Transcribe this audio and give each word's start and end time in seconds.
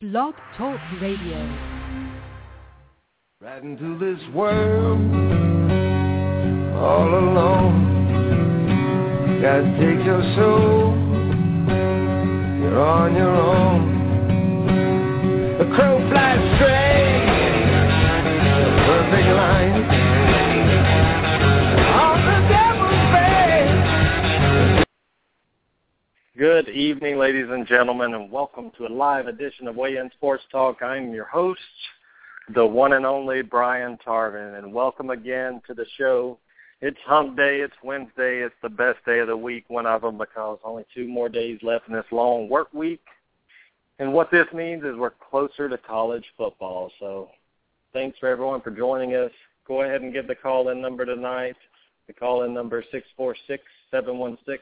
Blog 0.00 0.34
Talk 0.56 0.78
Radio. 1.02 1.38
Right 3.40 3.64
into 3.64 3.98
this 3.98 4.20
world 4.32 5.00
all 6.76 7.18
alone. 7.18 7.82
Gotta 9.42 9.64
take 9.72 10.06
your 10.06 10.22
soul. 10.36 10.94
You're 12.60 12.80
on 12.80 13.16
your 13.16 13.34
own. 13.34 13.88
The 15.58 15.64
crow 15.74 16.07
Good 26.38 26.68
evening, 26.68 27.18
ladies 27.18 27.48
and 27.50 27.66
gentlemen, 27.66 28.14
and 28.14 28.30
welcome 28.30 28.70
to 28.78 28.86
a 28.86 28.88
live 28.88 29.26
edition 29.26 29.66
of 29.66 29.74
Weigh 29.74 29.96
In 29.96 30.08
Sports 30.16 30.44
Talk. 30.52 30.82
I'm 30.82 31.12
your 31.12 31.24
host, 31.24 31.58
the 32.54 32.64
one 32.64 32.92
and 32.92 33.04
only 33.04 33.42
Brian 33.42 33.98
Tarvin, 34.06 34.56
and 34.56 34.72
welcome 34.72 35.10
again 35.10 35.60
to 35.66 35.74
the 35.74 35.84
show. 35.96 36.38
It's 36.80 36.96
hump 37.04 37.36
day, 37.36 37.58
it's 37.58 37.74
Wednesday, 37.82 38.42
it's 38.42 38.54
the 38.62 38.68
best 38.68 39.04
day 39.04 39.18
of 39.18 39.26
the 39.26 39.36
week, 39.36 39.64
one 39.66 39.84
of 39.84 40.02
them, 40.02 40.16
because 40.16 40.60
only 40.62 40.84
two 40.94 41.08
more 41.08 41.28
days 41.28 41.58
left 41.64 41.88
in 41.88 41.94
this 41.94 42.04
long 42.12 42.48
work 42.48 42.72
week. 42.72 43.02
And 43.98 44.12
what 44.12 44.30
this 44.30 44.46
means 44.54 44.84
is 44.84 44.94
we're 44.94 45.10
closer 45.10 45.68
to 45.68 45.76
college 45.76 46.24
football. 46.36 46.92
So 47.00 47.30
thanks 47.92 48.16
for 48.20 48.28
everyone 48.28 48.60
for 48.60 48.70
joining 48.70 49.16
us. 49.16 49.32
Go 49.66 49.82
ahead 49.82 50.02
and 50.02 50.12
give 50.12 50.28
the 50.28 50.36
call-in 50.36 50.80
number 50.80 51.04
tonight. 51.04 51.56
The 52.06 52.12
call-in 52.12 52.54
number 52.54 52.78
is 52.78 52.86
646 52.92 53.60
716 53.90 54.60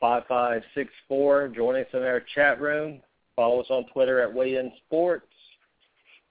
5564. 0.00 1.48
Join 1.48 1.76
us 1.76 1.86
in 1.92 2.02
our 2.02 2.22
chat 2.34 2.60
room. 2.60 3.00
Follow 3.36 3.60
us 3.60 3.66
on 3.70 3.84
Twitter 3.92 4.20
at 4.20 4.32
Weigh 4.32 4.56
In 4.56 4.72
Sports. 4.86 5.26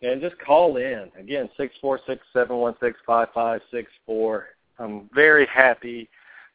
And 0.02 0.22
just 0.22 0.38
call 0.40 0.78
in. 0.78 1.10
Again, 1.18 1.50
646-716-5564. 2.36 4.44
I'm 4.80 5.10
very 5.14 5.46
happy 5.48 6.10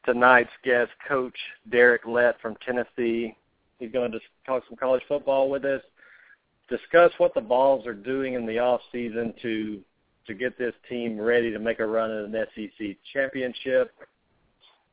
tonight's 0.05 0.51
guest, 0.65 0.91
Coach 1.07 1.37
Derek 1.71 2.07
Lett 2.07 2.41
from 2.41 2.57
Tennessee. 2.65 3.37
He's 3.79 3.93
going 3.93 4.13
to 4.13 4.21
talk 4.47 4.63
some 4.69 4.77
college 4.77 5.03
football 5.09 5.51
with 5.51 5.65
us, 5.65 5.83
discuss 6.69 7.13
what 7.19 7.35
the 7.35 7.41
Vols 7.41 7.87
are 7.87 7.95
doing 7.95 8.35
in 8.35 8.47
the 8.47 8.59
off 8.59 8.81
season 8.93 9.35
to 9.43 9.81
to 10.25 10.35
get 10.35 10.57
this 10.57 10.73
team 10.89 11.21
ready 11.21 11.51
to 11.51 11.59
make 11.59 11.81
a 11.81 11.87
run 11.87 12.09
at 12.09 12.25
an 12.25 12.47
SEC 12.55 12.97
championship 13.13 13.93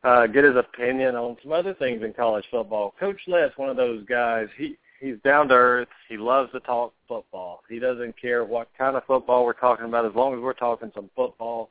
uh, 0.03 0.27
get 0.27 0.43
his 0.43 0.55
opinion 0.55 1.15
on 1.15 1.37
some 1.43 1.51
other 1.51 1.73
things 1.73 2.03
in 2.03 2.13
college 2.13 2.45
football. 2.49 2.93
Coach 2.99 3.19
Lett's 3.27 3.57
one 3.57 3.69
of 3.69 3.77
those 3.77 4.05
guys. 4.05 4.47
He 4.57 4.77
he's 4.99 5.17
down 5.23 5.47
to 5.49 5.55
earth. 5.55 5.87
He 6.07 6.17
loves 6.17 6.51
to 6.53 6.59
talk 6.61 6.93
football. 7.07 7.61
He 7.69 7.79
doesn't 7.79 8.19
care 8.19 8.45
what 8.45 8.69
kind 8.77 8.95
of 8.95 9.05
football 9.05 9.45
we're 9.45 9.53
talking 9.53 9.85
about, 9.85 10.05
as 10.05 10.15
long 10.15 10.33
as 10.33 10.39
we're 10.39 10.53
talking 10.53 10.91
some 10.95 11.09
football. 11.15 11.69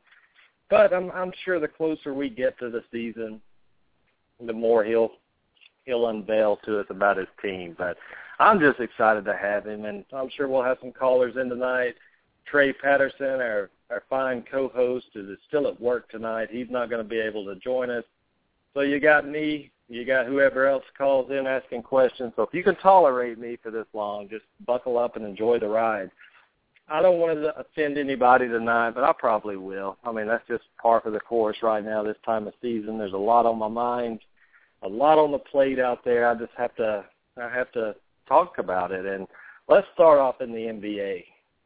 But 0.69 0.93
I'm 0.93 1.11
I'm 1.13 1.33
sure 1.45 1.59
the 1.59 1.69
closer 1.69 2.13
we 2.13 2.29
get 2.29 2.59
to 2.59 2.71
the 2.71 2.83
season, 2.93 3.41
the 4.45 4.53
more 4.53 4.85
he'll 4.85 5.13
he'll 5.85 6.09
unveil 6.09 6.59
to 6.65 6.81
us 6.81 6.87
about 6.91 7.17
his 7.17 7.29
team. 7.41 7.75
But 7.79 7.97
I'm 8.39 8.61
just 8.61 8.79
excited 8.79 9.25
to 9.25 9.37
have 9.37 9.67
him, 9.67 9.87
and 9.87 10.05
I'm 10.13 10.29
sure 10.37 10.49
we'll 10.49 10.63
have 10.63 10.79
some 10.81 10.93
callers 10.93 11.37
in 11.41 11.49
tonight. 11.49 11.95
Trey 12.45 12.73
Patterson, 12.75 13.41
our 13.41 13.71
our 13.91 14.03
fine 14.11 14.45
co-host, 14.51 15.07
is 15.15 15.39
still 15.49 15.67
at 15.67 15.81
work 15.81 16.11
tonight. 16.11 16.49
He's 16.51 16.69
not 16.69 16.91
going 16.91 17.03
to 17.03 17.09
be 17.09 17.19
able 17.19 17.47
to 17.47 17.57
join 17.57 17.89
us. 17.89 18.05
So 18.75 18.81
you 18.81 19.01
got 19.01 19.27
me, 19.27 19.71
you 19.89 20.05
got 20.05 20.27
whoever 20.27 20.67
else 20.67 20.85
calls 20.97 21.31
in 21.31 21.47
asking 21.47 21.83
questions. 21.83 22.33
So 22.37 22.43
if 22.43 22.53
you 22.53 22.63
can 22.63 22.77
tolerate 22.77 23.39
me 23.39 23.59
for 23.63 23.71
this 23.71 23.87
long, 23.93 24.29
just 24.29 24.45
buckle 24.67 24.99
up 24.99 25.17
and 25.17 25.25
enjoy 25.25 25.59
the 25.59 25.69
ride. 25.69 26.11
I 26.91 27.03
don't 27.03 27.19
want 27.19 27.39
to 27.39 27.59
offend 27.59 27.99
anybody 27.99 28.49
tonight, 28.49 28.93
but 28.93 29.05
I 29.05 29.13
probably 29.19 29.57
will. 29.57 29.99
I 30.05 30.13
mean, 30.13 30.27
that's 30.27 30.47
just 30.49 30.65
par 30.81 31.03
for 31.03 31.11
the 31.11 31.21
course 31.21 31.59
right 31.63 31.85
now 31.85 32.03
this 32.03 32.17
time 32.25 32.47
of 32.47 32.55
season. 32.63 32.97
There's 32.97 33.13
a 33.13 33.17
lot 33.17 33.45
on 33.45 33.59
my 33.59 33.69
mind, 33.69 34.21
a 34.83 34.89
lot 34.89 35.19
on 35.19 35.33
the 35.33 35.39
plate 35.39 35.79
out 35.79 36.05
there. 36.05 36.29
I 36.29 36.35
just 36.35 36.53
have 36.57 36.75
to 36.77 37.05
I 37.37 37.49
have 37.51 37.71
to 37.73 37.95
talk 38.27 38.59
about 38.59 38.91
it. 38.91 39.07
And 39.07 39.27
let's 39.69 39.87
start 39.95 40.19
off 40.19 40.41
in 40.41 40.53
the 40.53 40.59
NBA. 40.59 41.25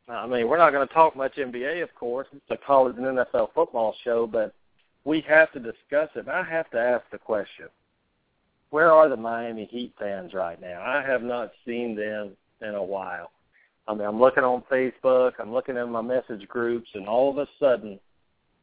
I 0.08 0.26
mean, 0.26 0.48
we're 0.48 0.58
not 0.58 0.72
going 0.72 0.86
to 0.86 0.92
talk 0.92 1.16
much 1.16 1.36
NBA, 1.36 1.82
of 1.82 1.94
course. 1.94 2.26
It's 2.32 2.42
a 2.50 2.56
college 2.56 2.96
and 2.96 3.06
NFL 3.06 3.48
football 3.54 3.94
show, 4.04 4.26
but 4.26 4.54
we 5.04 5.20
have 5.28 5.52
to 5.52 5.60
discuss 5.60 6.10
it. 6.14 6.28
I 6.28 6.42
have 6.44 6.70
to 6.70 6.78
ask 6.78 7.04
the 7.10 7.18
question, 7.18 7.66
where 8.70 8.92
are 8.92 9.08
the 9.08 9.16
Miami 9.16 9.66
Heat 9.66 9.92
fans 9.98 10.32
right 10.32 10.60
now? 10.60 10.82
I 10.82 11.02
have 11.02 11.22
not 11.22 11.52
seen 11.66 11.94
them 11.94 12.32
in 12.60 12.74
a 12.74 12.82
while. 12.82 13.30
I 13.88 13.94
mean, 13.94 14.06
I'm 14.06 14.20
looking 14.20 14.44
on 14.44 14.62
Facebook, 14.70 15.32
I'm 15.38 15.52
looking 15.52 15.76
in 15.76 15.90
my 15.90 16.02
message 16.02 16.46
groups, 16.48 16.88
and 16.94 17.08
all 17.08 17.30
of 17.30 17.38
a 17.38 17.48
sudden, 17.58 17.98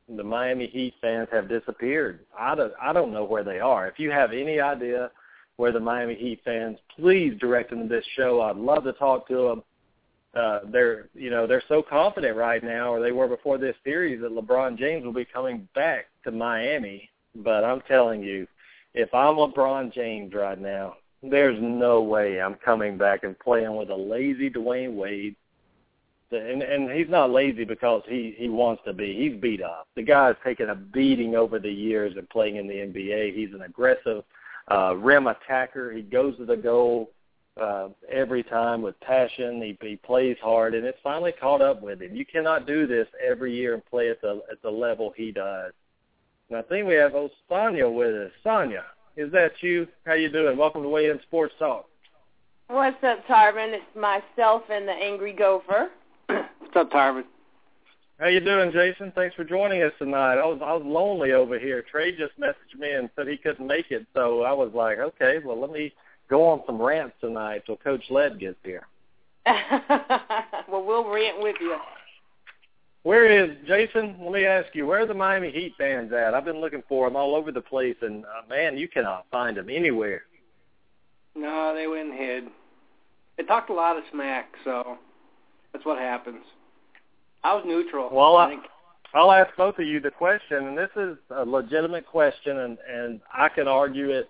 the 0.08 0.24
Miami 0.24 0.68
Heat 0.68 0.96
fans 1.02 1.28
have 1.32 1.50
disappeared. 1.50 2.22
I 2.38 2.56
don't, 2.56 2.74
I 2.82 2.94
don't 2.94 3.14
know 3.14 3.26
where 3.26 3.44
they 3.44 3.60
are. 3.60 3.88
If 3.88 4.00
you 4.00 4.10
have 4.12 4.32
any 4.32 4.60
idea 4.60 5.12
where 5.58 5.72
the 5.72 5.80
Miami 5.80 6.16
Heat 6.16 6.40
fans, 6.46 6.78
please 6.96 7.38
direct 7.40 7.70
them 7.70 7.84
to 7.84 7.88
this 7.88 8.06
show. 8.16 8.42
I'd 8.42 8.56
love 8.56 8.86
to 8.86 8.94
talk 8.94 9.28
to 9.28 9.50
them 9.50 9.64
uh, 10.36 10.60
they're 10.72 11.10
you 11.14 11.30
know 11.30 11.48
they're 11.48 11.64
so 11.68 11.82
confident 11.82 12.36
right 12.38 12.64
now, 12.64 12.94
or 12.94 13.02
they 13.02 13.12
were 13.12 13.28
before 13.28 13.58
this 13.58 13.76
series, 13.84 14.22
that 14.22 14.32
LeBron 14.32 14.78
James 14.78 15.04
will 15.04 15.14
be 15.14 15.26
coming 15.26 15.68
back 15.74 16.06
to 16.24 16.32
Miami. 16.32 17.10
But 17.36 17.64
I'm 17.64 17.82
telling 17.88 18.22
you, 18.22 18.48
if 18.94 19.14
I'm 19.14 19.36
LeBron 19.36 19.94
James 19.94 20.34
right 20.34 20.60
now, 20.60 20.98
there's 21.24 21.58
no 21.60 22.02
way 22.02 22.42
I'm 22.42 22.56
coming 22.56 22.98
back 22.98 23.24
and 23.24 23.38
playing 23.40 23.76
with 23.76 23.90
a 23.90 23.96
lazy 23.96 24.50
Dwyane 24.50 24.96
Wade. 24.96 25.36
And 26.32 26.62
and 26.62 26.92
he's 26.92 27.10
not 27.10 27.32
lazy 27.32 27.64
because 27.64 28.04
he 28.08 28.36
he 28.38 28.50
wants 28.50 28.84
to 28.86 28.94
be. 28.94 29.16
He's 29.16 29.42
beat 29.42 29.64
up. 29.64 29.88
The 29.96 30.04
guy's 30.04 30.36
taken 30.44 30.70
a 30.70 30.76
beating 30.76 31.36
over 31.36 31.58
the 31.58 31.72
years 31.72 32.16
of 32.18 32.30
playing 32.30 32.58
in 32.58 32.68
the 32.68 32.76
NBA. 32.76 33.34
He's 33.34 33.54
an 33.56 33.64
aggressive 33.64 34.24
uh, 34.70 34.96
rim 34.96 35.26
attacker. 35.26 35.92
He 35.92 36.04
goes 36.04 36.38
to 36.38 36.46
the 36.46 36.56
goal 36.56 37.10
uh, 37.60 37.90
every 38.10 38.44
time 38.44 38.82
with 38.82 39.00
passion. 39.00 39.62
He, 39.62 39.78
he 39.82 39.96
plays 39.98 40.38
hard, 40.42 40.74
and 40.74 40.86
it's 40.86 40.98
finally 41.04 41.32
caught 41.32 41.62
up 41.62 41.82
with 41.82 42.02
him. 42.02 42.16
You 42.16 42.26
cannot 42.26 42.68
do 42.68 42.88
this 42.88 43.08
every 43.26 43.56
year 43.56 43.74
and 43.74 43.86
play 43.86 44.10
at 44.10 44.22
the 44.22 44.42
at 44.52 44.62
the 44.62 44.70
level 44.70 45.14
he 45.16 45.32
does. 45.32 45.74
And 46.50 46.58
I 46.58 46.62
think 46.64 46.88
we 46.88 46.96
have 46.96 47.16
old 47.16 47.32
Sonia 47.48 47.90
with 47.90 48.16
us. 48.16 48.32
Sonia, 48.44 48.86
is 49.16 49.32
that 49.32 49.52
you? 49.62 49.88
How 50.06 50.14
you 50.14 50.30
doing? 50.30 50.58
Welcome 50.58 50.84
to 50.84 50.90
Weigh 50.90 51.10
In 51.10 51.20
Sports 51.24 51.54
Talk. 51.60 51.88
What's 52.68 53.04
up, 53.04 53.26
Tarvin? 53.28 53.74
It's 53.74 53.96
myself 53.96 54.64
and 54.72 54.88
the 54.88 54.94
Angry 54.94 55.34
Gopher. 55.34 55.90
What's 56.28 56.76
up, 56.76 56.92
Tarvin? 56.92 57.24
How 58.20 58.28
you 58.28 58.42
doing, 58.42 58.72
Jason? 58.74 59.14
Thanks 59.16 59.34
for 59.36 59.46
joining 59.46 59.82
us 59.82 59.94
tonight. 59.98 60.34
I 60.34 60.46
was 60.46 60.60
I 60.62 60.74
was 60.74 60.84
lonely 60.86 61.32
over 61.32 61.58
here. 61.58 61.84
Trey 61.90 62.12
just 62.12 62.38
messaged 62.40 62.78
me 62.78 62.92
and 62.92 63.10
said 63.16 63.28
he 63.28 63.38
couldn't 63.38 63.66
make 63.66 63.92
it, 63.92 64.06
so 64.14 64.44
I 64.44 64.52
was 64.52 64.72
like, 64.74 65.00
okay, 65.00 65.40
well 65.44 65.60
let 65.60 65.72
me 65.72 65.94
go 66.30 66.48
on 66.48 66.62
some 66.66 66.82
rants 66.82 67.16
tonight 67.22 67.64
till 67.66 67.78
Coach 67.78 68.04
Led 68.10 68.40
gets 68.40 68.58
here. 68.64 68.88
well, 69.46 70.84
we'll 70.86 71.10
rant 71.10 71.42
with 71.42 71.56
you. 71.60 71.78
Where 73.04 73.26
is 73.26 73.56
Jason? 73.66 74.18
Let 74.22 74.32
me 74.34 74.46
ask 74.46 74.68
you, 74.76 74.86
where 74.86 75.02
are 75.02 75.06
the 75.06 75.14
Miami 75.14 75.52
Heat 75.52 75.74
fans 75.78 76.12
at? 76.12 76.34
I've 76.34 76.46
been 76.46 76.60
looking 76.60 76.84
for 76.88 77.08
them 77.08 77.16
all 77.16 77.34
over 77.34 77.52
the 77.52 77.62
place, 77.62 77.96
and 78.02 78.26
uh, 78.26 78.48
man, 78.50 78.78
you 78.78 78.88
cannot 78.88 79.26
find 79.32 79.56
them 79.56 79.70
anywhere. 79.70 80.24
No, 81.36 81.74
they 81.74 81.88
went 81.88 82.10
and 82.10 82.20
hid. 82.20 82.44
They 83.38 83.44
talked 83.44 83.70
a 83.70 83.74
lot 83.74 83.98
of 83.98 84.04
smack, 84.12 84.50
so 84.66 84.98
that's 85.72 85.86
what 85.86 85.98
happens. 85.98 86.44
I 87.44 87.54
was 87.54 87.64
neutral. 87.66 88.10
Well, 88.12 88.36
I 88.36 88.52
I, 88.52 88.58
I'll 89.14 89.32
ask 89.32 89.56
both 89.56 89.80
of 89.80 89.88
you 89.88 90.02
the 90.02 90.12
question, 90.12 90.68
and 90.68 90.78
this 90.78 90.90
is 90.98 91.18
a 91.30 91.46
legitimate 91.46 92.06
question, 92.06 92.60
and 92.60 92.78
and 92.88 93.22
I 93.34 93.48
can 93.48 93.68
argue 93.68 94.10
it 94.10 94.30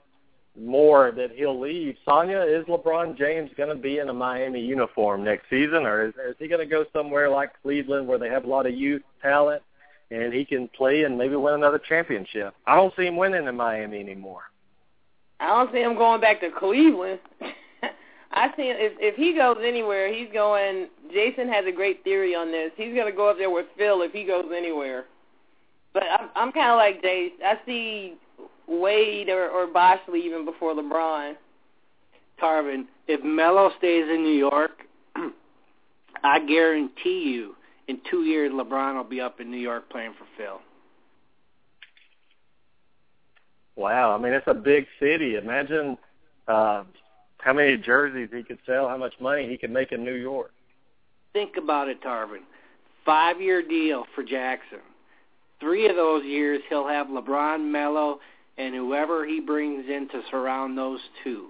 more 0.59 1.11
that 1.11 1.31
he'll 1.31 1.59
leave. 1.59 1.95
Sonia, 2.07 2.41
is 2.41 2.65
LeBron 2.65 3.17
James 3.17 3.49
going 3.57 3.69
to 3.69 3.81
be 3.81 3.99
in 3.99 4.09
a 4.09 4.13
Miami 4.13 4.61
uniform 4.61 5.23
next 5.23 5.49
season, 5.49 5.85
or 5.85 6.07
is, 6.07 6.13
is 6.27 6.35
he 6.39 6.47
going 6.47 6.59
to 6.59 6.65
go 6.65 6.85
somewhere 6.93 7.29
like 7.29 7.51
Cleveland 7.61 8.07
where 8.07 8.19
they 8.19 8.29
have 8.29 8.45
a 8.45 8.47
lot 8.47 8.65
of 8.65 8.73
youth 8.73 9.01
talent 9.21 9.61
and 10.11 10.33
he 10.33 10.43
can 10.43 10.67
play 10.69 11.03
and 11.03 11.17
maybe 11.17 11.35
win 11.35 11.53
another 11.53 11.79
championship? 11.79 12.53
I 12.67 12.75
don't 12.75 12.93
see 12.95 13.05
him 13.05 13.17
winning 13.17 13.47
in 13.47 13.55
Miami 13.55 13.99
anymore. 13.99 14.43
I 15.39 15.47
don't 15.47 15.71
see 15.71 15.79
him 15.79 15.95
going 15.95 16.19
back 16.19 16.41
to 16.41 16.49
Cleveland. 16.51 17.19
I 18.31 18.49
see 18.55 18.69
if 18.69 18.93
if 18.99 19.15
he 19.15 19.33
goes 19.33 19.57
anywhere, 19.63 20.13
he's 20.13 20.31
going. 20.31 20.87
Jason 21.11 21.47
has 21.47 21.65
a 21.65 21.71
great 21.71 22.03
theory 22.03 22.35
on 22.35 22.51
this. 22.51 22.71
He's 22.75 22.93
going 22.93 23.09
to 23.09 23.15
go 23.15 23.29
up 23.29 23.37
there 23.37 23.49
with 23.49 23.65
Phil 23.77 24.01
if 24.03 24.11
he 24.11 24.23
goes 24.23 24.45
anywhere. 24.55 25.05
But 25.93 26.03
I'm, 26.03 26.29
I'm 26.35 26.51
kind 26.51 26.69
of 26.69 26.77
like 26.77 27.01
Jace. 27.01 27.31
I 27.43 27.59
see 27.65 28.17
Wade 28.69 29.29
or, 29.29 29.49
or 29.49 29.67
Bosley 29.67 30.21
even 30.25 30.45
before 30.45 30.73
LeBron. 30.73 31.33
Tarvin, 32.41 32.85
if 33.07 33.23
Melo 33.23 33.71
stays 33.77 34.05
in 34.09 34.23
New 34.23 34.37
York, 34.37 34.71
I 36.23 36.39
guarantee 36.39 37.33
you, 37.33 37.55
in 37.87 37.99
two 38.09 38.23
years, 38.23 38.51
LeBron 38.51 38.95
will 38.95 39.03
be 39.03 39.19
up 39.19 39.41
in 39.41 39.49
New 39.51 39.57
York 39.57 39.89
playing 39.89 40.13
for 40.17 40.25
Phil. 40.37 40.61
Wow, 43.75 44.13
I 44.13 44.21
mean 44.21 44.33
it's 44.33 44.47
a 44.47 44.53
big 44.53 44.85
city. 44.99 45.35
Imagine 45.35 45.97
uh 46.47 46.83
how 47.37 47.53
many 47.53 47.77
jerseys 47.77 48.29
he 48.31 48.43
could 48.43 48.59
sell, 48.65 48.89
how 48.89 48.97
much 48.97 49.13
money 49.21 49.47
he 49.47 49.57
could 49.57 49.71
make 49.71 49.93
in 49.93 50.03
New 50.03 50.15
York. 50.15 50.51
Think 51.31 51.55
about 51.57 51.87
it, 51.87 52.01
Tarvin. 52.03 52.41
Five-year 53.05 53.61
deal 53.65 54.03
for 54.13 54.23
Jackson. 54.23 54.79
Three 55.61 55.87
of 55.89 55.95
those 55.95 56.25
years 56.25 56.61
he'll 56.67 56.87
have 56.87 57.07
LeBron, 57.07 57.71
Melo, 57.71 58.19
and 58.59 58.75
whoever 58.75 59.25
he 59.25 59.39
brings 59.39 59.85
in 59.89 60.07
to 60.09 60.21
surround 60.29 60.77
those 60.77 60.99
two. 61.23 61.47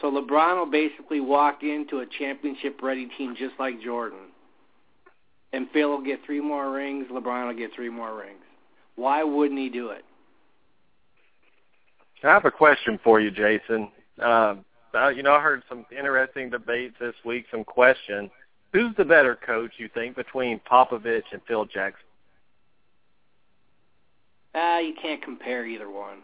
So 0.00 0.10
LeBron 0.10 0.56
will 0.56 0.70
basically 0.70 1.20
walk 1.20 1.62
into 1.62 2.00
a 2.00 2.06
championship-ready 2.18 3.10
team 3.16 3.36
just 3.38 3.54
like 3.60 3.80
Jordan. 3.80 4.18
And 5.52 5.68
Phil 5.72 5.90
will 5.90 6.02
get 6.02 6.24
three 6.24 6.40
more 6.40 6.72
rings. 6.72 7.06
LeBron 7.12 7.46
will 7.46 7.54
get 7.54 7.74
three 7.74 7.90
more 7.90 8.16
rings. 8.16 8.40
Why 8.96 9.22
wouldn't 9.22 9.60
he 9.60 9.68
do 9.68 9.90
it? 9.90 10.04
I 12.24 12.28
have 12.28 12.46
a 12.46 12.50
question 12.50 12.98
for 13.04 13.20
you, 13.20 13.30
Jason. 13.30 13.90
Um, 14.20 14.64
uh, 14.94 15.08
you 15.08 15.22
know, 15.22 15.32
I 15.32 15.40
heard 15.40 15.62
some 15.68 15.84
interesting 15.96 16.50
debates 16.50 16.94
this 16.98 17.14
week, 17.24 17.46
some 17.50 17.64
questions. 17.64 18.30
Who's 18.72 18.94
the 18.96 19.04
better 19.04 19.36
coach, 19.36 19.72
you 19.76 19.90
think, 19.92 20.16
between 20.16 20.60
Popovich 20.70 21.24
and 21.32 21.42
Phil 21.46 21.66
Jackson? 21.66 22.06
Ah, 24.54 24.78
you 24.78 24.94
can't 25.00 25.22
compare 25.22 25.66
either 25.66 25.90
one. 25.90 26.18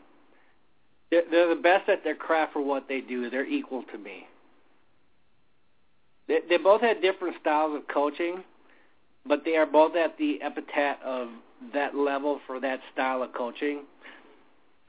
They're, 1.10 1.22
they're 1.30 1.54
the 1.54 1.60
best 1.60 1.88
at 1.88 2.04
their 2.04 2.14
craft 2.14 2.52
for 2.52 2.62
what 2.62 2.88
they 2.88 3.00
do. 3.00 3.30
They're 3.30 3.46
equal 3.46 3.82
to 3.92 3.98
me. 3.98 4.26
They, 6.26 6.40
they 6.48 6.58
both 6.58 6.82
had 6.82 7.00
different 7.00 7.36
styles 7.40 7.74
of 7.74 7.88
coaching, 7.88 8.44
but 9.26 9.44
they 9.44 9.56
are 9.56 9.66
both 9.66 9.96
at 9.96 10.18
the 10.18 10.42
epithet 10.42 10.98
of 11.04 11.28
that 11.72 11.94
level 11.94 12.40
for 12.46 12.60
that 12.60 12.80
style 12.92 13.22
of 13.22 13.32
coaching. 13.32 13.84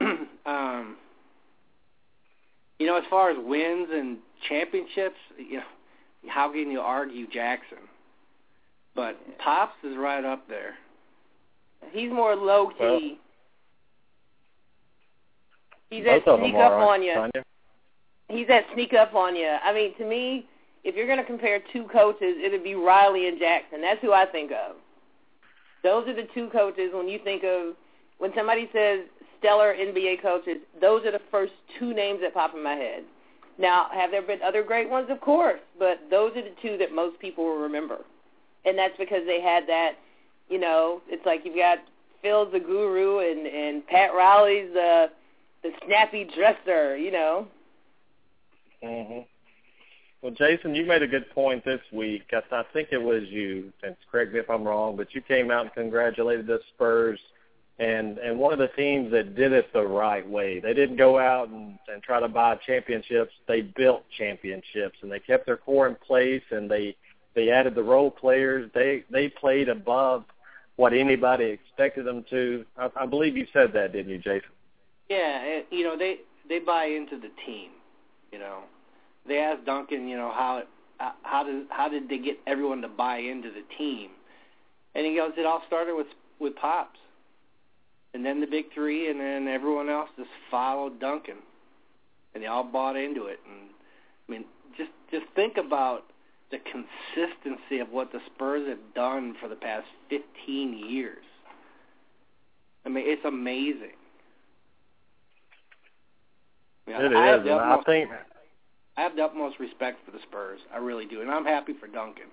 um, 0.46 0.96
you 2.78 2.86
know, 2.86 2.96
as 2.96 3.04
far 3.08 3.30
as 3.30 3.36
wins 3.38 3.88
and 3.92 4.18
championships, 4.48 5.16
you 5.38 5.58
know, 5.58 5.62
how 6.28 6.50
can 6.52 6.70
you 6.70 6.80
argue 6.80 7.26
Jackson? 7.26 7.78
But 8.94 9.16
Pops 9.38 9.74
is 9.84 9.96
right 9.96 10.24
up 10.24 10.48
there. 10.48 10.74
He's 11.92 12.10
more 12.10 12.34
low 12.36 12.68
key. 12.68 12.74
Well, 12.80 13.00
He's 15.90 16.04
that 16.04 16.22
sneak 16.22 16.54
up 16.54 16.72
on 16.72 17.02
you. 17.02 17.14
Tanya. 17.14 17.44
He's 18.28 18.46
that 18.46 18.64
sneak 18.74 18.94
up 18.94 19.14
on 19.14 19.34
you. 19.34 19.48
I 19.62 19.74
mean, 19.74 19.96
to 19.98 20.04
me, 20.04 20.46
if 20.84 20.94
you're 20.94 21.06
going 21.06 21.18
to 21.18 21.24
compare 21.24 21.60
two 21.72 21.84
coaches, 21.92 22.36
it'd 22.42 22.64
be 22.64 22.74
Riley 22.74 23.26
and 23.26 23.38
Jackson. 23.38 23.80
That's 23.80 24.00
who 24.00 24.12
I 24.12 24.24
think 24.24 24.52
of. 24.52 24.76
Those 25.82 26.06
are 26.08 26.14
the 26.14 26.28
two 26.32 26.48
coaches 26.50 26.90
when 26.94 27.08
you 27.08 27.18
think 27.22 27.42
of 27.44 27.74
when 28.18 28.32
somebody 28.36 28.68
says 28.72 29.00
stellar 29.38 29.74
NBA 29.74 30.22
coaches. 30.22 30.58
Those 30.80 31.04
are 31.04 31.12
the 31.12 31.20
first 31.30 31.52
two 31.78 31.92
names 31.92 32.20
that 32.22 32.34
pop 32.34 32.54
in 32.54 32.62
my 32.62 32.74
head. 32.74 33.02
Now, 33.58 33.88
have 33.92 34.10
there 34.10 34.22
been 34.22 34.40
other 34.42 34.62
great 34.62 34.88
ones? 34.88 35.08
Of 35.10 35.20
course, 35.20 35.60
but 35.78 35.98
those 36.08 36.32
are 36.36 36.42
the 36.42 36.54
two 36.62 36.78
that 36.78 36.94
most 36.94 37.18
people 37.18 37.44
will 37.44 37.58
remember, 37.58 37.98
and 38.64 38.78
that's 38.78 38.96
because 38.98 39.22
they 39.26 39.40
had 39.40 39.66
that. 39.66 39.92
You 40.48 40.58
know, 40.60 41.02
it's 41.08 41.24
like 41.26 41.42
you've 41.44 41.56
got 41.56 41.78
Phil's 42.22 42.52
the 42.52 42.60
guru 42.60 43.18
and 43.18 43.46
and 43.46 43.86
Pat 43.86 44.14
Riley's 44.14 44.72
the 44.72 45.10
the 45.62 45.70
snappy 45.84 46.28
dresser. 46.36 46.96
You 46.96 47.10
know. 47.10 47.48
Mhm. 48.82 49.26
Well, 50.22 50.32
Jason, 50.32 50.74
you 50.74 50.84
made 50.84 51.02
a 51.02 51.06
good 51.06 51.30
point 51.30 51.64
this 51.64 51.80
week. 51.92 52.24
I, 52.32 52.42
I 52.54 52.62
think 52.74 52.88
it 52.92 53.02
was 53.02 53.22
you, 53.28 53.72
and 53.82 53.96
correct 54.10 54.34
me 54.34 54.38
if 54.40 54.50
I'm 54.50 54.64
wrong, 54.64 54.96
but 54.96 55.14
you 55.14 55.22
came 55.22 55.50
out 55.50 55.62
and 55.62 55.72
congratulated 55.72 56.46
the 56.46 56.60
Spurs 56.74 57.18
and 57.80 58.18
and 58.18 58.38
one 58.38 58.52
of 58.52 58.58
the 58.58 58.68
teams 58.68 59.10
that 59.10 59.34
did 59.34 59.52
it 59.52 59.72
the 59.72 59.82
right 59.82 60.28
way. 60.28 60.60
They 60.60 60.74
didn't 60.74 60.96
go 60.96 61.18
out 61.18 61.48
and, 61.48 61.78
and 61.88 62.02
try 62.02 62.20
to 62.20 62.28
buy 62.28 62.56
championships. 62.66 63.32
They 63.48 63.62
built 63.62 64.04
championships, 64.16 64.98
and 65.02 65.10
they 65.10 65.18
kept 65.18 65.46
their 65.46 65.56
core 65.56 65.88
in 65.88 65.96
place, 65.96 66.42
and 66.50 66.70
they 66.70 66.94
they 67.34 67.50
added 67.50 67.74
the 67.74 67.82
role 67.82 68.10
players. 68.10 68.70
They 68.74 69.04
they 69.10 69.28
played 69.28 69.70
above 69.70 70.24
what 70.76 70.92
anybody 70.92 71.46
expected 71.46 72.04
them 72.04 72.24
to. 72.30 72.66
I, 72.76 72.90
I 72.94 73.06
believe 73.06 73.36
you 73.36 73.46
said 73.52 73.72
that, 73.72 73.92
didn't 73.92 74.12
you, 74.12 74.18
Jason? 74.18 74.50
Yeah, 75.10 75.62
you 75.72 75.82
know 75.82 75.98
they 75.98 76.18
they 76.48 76.60
buy 76.60 76.84
into 76.84 77.18
the 77.18 77.30
team. 77.44 77.70
You 78.32 78.38
know, 78.38 78.60
they 79.26 79.38
asked 79.38 79.66
Duncan, 79.66 80.08
you 80.08 80.16
know, 80.16 80.30
how 80.30 80.62
how 81.22 81.42
did 81.42 81.66
how 81.68 81.88
did 81.88 82.08
they 82.08 82.18
get 82.18 82.38
everyone 82.46 82.80
to 82.82 82.88
buy 82.88 83.18
into 83.18 83.50
the 83.50 83.64
team? 83.76 84.10
And 84.94 85.04
he 85.04 85.16
goes, 85.16 85.32
it 85.36 85.44
all 85.44 85.62
started 85.66 85.96
with 85.96 86.06
with 86.38 86.54
pops, 86.54 87.00
and 88.14 88.24
then 88.24 88.40
the 88.40 88.46
big 88.46 88.72
three, 88.72 89.10
and 89.10 89.20
then 89.20 89.48
everyone 89.48 89.88
else 89.88 90.08
just 90.16 90.30
followed 90.48 91.00
Duncan, 91.00 91.38
and 92.32 92.42
they 92.42 92.46
all 92.46 92.64
bought 92.64 92.96
into 92.96 93.26
it. 93.26 93.40
And 93.50 93.70
I 94.28 94.32
mean, 94.32 94.44
just 94.78 94.92
just 95.10 95.26
think 95.34 95.56
about 95.56 96.04
the 96.52 96.58
consistency 96.58 97.80
of 97.80 97.90
what 97.90 98.12
the 98.12 98.20
Spurs 98.26 98.68
have 98.68 98.94
done 98.94 99.34
for 99.40 99.48
the 99.48 99.56
past 99.56 99.86
15 100.08 100.86
years. 100.88 101.24
I 102.84 102.88
mean, 102.88 103.04
it's 103.06 103.24
amazing. 103.24 103.99
It 106.86 106.92
I 106.92 107.34
is, 107.34 107.40
and 107.42 107.50
I 107.50 107.82
think 107.84 108.10
I 108.96 109.02
have 109.02 109.16
the 109.16 109.22
utmost 109.22 109.58
respect 109.58 110.04
for 110.04 110.10
the 110.10 110.18
Spurs. 110.28 110.60
I 110.72 110.78
really 110.78 111.06
do, 111.06 111.20
and 111.20 111.30
I'm 111.30 111.44
happy 111.44 111.72
for 111.78 111.86
Duncan. 111.86 112.26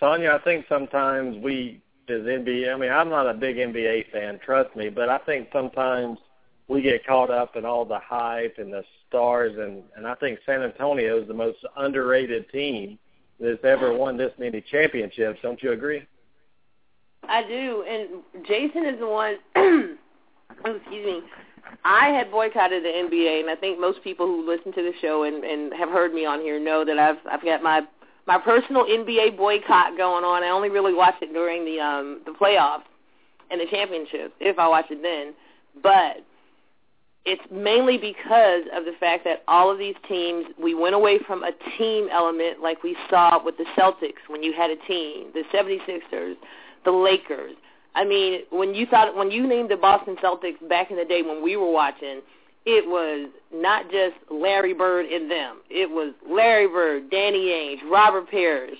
Sonia, 0.00 0.32
I 0.32 0.44
think 0.44 0.64
sometimes 0.68 1.36
we, 1.42 1.82
as 2.08 2.20
NBA, 2.22 2.72
I 2.72 2.76
mean, 2.76 2.90
I'm 2.90 3.08
not 3.08 3.28
a 3.28 3.34
big 3.34 3.56
NBA 3.56 4.10
fan, 4.10 4.40
trust 4.44 4.74
me, 4.76 4.88
but 4.88 5.08
I 5.08 5.18
think 5.18 5.48
sometimes 5.52 6.18
we 6.68 6.82
get 6.82 7.06
caught 7.06 7.30
up 7.30 7.56
in 7.56 7.64
all 7.64 7.84
the 7.84 7.98
hype 7.98 8.56
and 8.58 8.72
the 8.72 8.84
stars, 9.08 9.52
and 9.58 9.82
and 9.96 10.06
I 10.06 10.14
think 10.16 10.38
San 10.46 10.62
Antonio 10.62 11.20
is 11.20 11.28
the 11.28 11.34
most 11.34 11.58
underrated 11.76 12.50
team 12.50 12.98
that's 13.40 13.64
ever 13.64 13.92
won 13.92 14.16
this 14.16 14.32
many 14.38 14.60
championships. 14.60 15.40
Don't 15.42 15.62
you 15.62 15.72
agree? 15.72 16.02
I 17.28 17.42
do, 17.42 17.84
and 17.88 18.46
Jason 18.46 18.84
is 18.86 18.98
the 18.98 19.06
one. 19.06 19.36
excuse 20.64 21.06
me. 21.06 21.22
I 21.84 22.08
had 22.08 22.30
boycotted 22.30 22.84
the 22.84 22.88
NBA, 22.88 23.40
and 23.40 23.50
I 23.50 23.56
think 23.56 23.80
most 23.80 24.02
people 24.02 24.26
who 24.26 24.46
listen 24.46 24.72
to 24.72 24.82
the 24.82 24.92
show 25.00 25.24
and, 25.24 25.44
and 25.44 25.72
have 25.74 25.88
heard 25.88 26.12
me 26.12 26.24
on 26.24 26.40
here 26.40 26.58
know 26.60 26.84
that 26.84 26.98
I've 26.98 27.18
I've 27.30 27.44
got 27.44 27.62
my 27.62 27.82
my 28.26 28.38
personal 28.38 28.84
NBA 28.84 29.36
boycott 29.36 29.96
going 29.96 30.24
on. 30.24 30.42
I 30.42 30.50
only 30.50 30.70
really 30.70 30.94
watch 30.94 31.14
it 31.22 31.32
during 31.32 31.64
the 31.64 31.80
um 31.80 32.20
the 32.26 32.32
playoffs 32.32 32.84
and 33.50 33.60
the 33.60 33.66
championships 33.70 34.34
if 34.40 34.58
I 34.58 34.68
watch 34.68 34.86
it 34.90 35.02
then. 35.02 35.34
But 35.82 36.24
it's 37.24 37.42
mainly 37.50 37.98
because 37.98 38.64
of 38.74 38.84
the 38.84 38.92
fact 38.98 39.24
that 39.24 39.42
all 39.48 39.70
of 39.70 39.78
these 39.78 39.96
teams 40.08 40.46
we 40.62 40.74
went 40.74 40.94
away 40.94 41.18
from 41.26 41.42
a 41.42 41.52
team 41.76 42.08
element 42.10 42.60
like 42.62 42.82
we 42.82 42.96
saw 43.10 43.42
with 43.42 43.56
the 43.56 43.66
Celtics 43.76 44.28
when 44.28 44.42
you 44.42 44.52
had 44.52 44.70
a 44.70 44.76
team, 44.86 45.26
the 45.34 45.42
76ers, 45.52 46.34
the 46.84 46.90
Lakers, 46.90 47.54
I 47.98 48.04
mean, 48.04 48.42
when 48.50 48.74
you 48.74 48.86
thought 48.86 49.16
when 49.16 49.32
you 49.32 49.44
named 49.44 49.72
the 49.72 49.76
Boston 49.76 50.16
Celtics 50.22 50.66
back 50.68 50.92
in 50.92 50.96
the 50.96 51.04
day 51.04 51.22
when 51.22 51.42
we 51.42 51.56
were 51.56 51.70
watching, 51.70 52.20
it 52.64 52.86
was 52.86 53.28
not 53.52 53.90
just 53.90 54.14
Larry 54.30 54.72
Bird 54.72 55.06
and 55.06 55.28
them. 55.28 55.56
It 55.68 55.90
was 55.90 56.14
Larry 56.30 56.68
Bird, 56.68 57.10
Danny 57.10 57.46
Ainge, 57.46 57.90
Robert 57.90 58.30
Parish, 58.30 58.78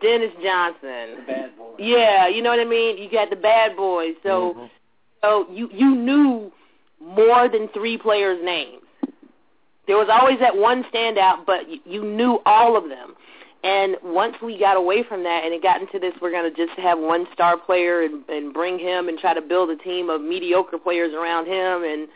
Dennis 0.00 0.30
Johnson. 0.42 0.80
The 0.80 1.24
bad 1.26 1.58
boys. 1.58 1.74
Yeah, 1.78 2.28
you 2.28 2.40
know 2.40 2.48
what 2.48 2.58
I 2.58 2.64
mean. 2.64 2.96
You 2.96 3.10
got 3.10 3.28
the 3.28 3.36
bad 3.36 3.76
boys. 3.76 4.14
So, 4.22 4.54
mm-hmm. 4.56 4.66
so 5.22 5.46
you 5.52 5.68
you 5.70 5.94
knew 5.94 6.50
more 6.98 7.50
than 7.50 7.68
three 7.74 7.98
players' 7.98 8.42
names. 8.42 8.84
There 9.86 9.98
was 9.98 10.08
always 10.10 10.38
that 10.40 10.56
one 10.56 10.82
standout, 10.84 11.44
but 11.44 11.64
you 11.84 12.04
knew 12.04 12.40
all 12.46 12.74
of 12.74 12.88
them. 12.88 13.15
And 13.66 13.96
once 14.04 14.36
we 14.40 14.56
got 14.56 14.76
away 14.76 15.02
from 15.02 15.24
that 15.24 15.42
and 15.44 15.52
it 15.52 15.60
got 15.60 15.80
into 15.80 15.98
this, 15.98 16.14
we're 16.22 16.30
going 16.30 16.48
to 16.48 16.56
just 16.56 16.78
have 16.78 17.00
one 17.00 17.26
star 17.32 17.56
player 17.58 18.02
and, 18.02 18.22
and 18.28 18.54
bring 18.54 18.78
him 18.78 19.08
and 19.08 19.18
try 19.18 19.34
to 19.34 19.42
build 19.42 19.70
a 19.70 19.76
team 19.76 20.08
of 20.08 20.20
mediocre 20.20 20.78
players 20.78 21.12
around 21.12 21.46
him. 21.46 21.82
And 21.82 22.06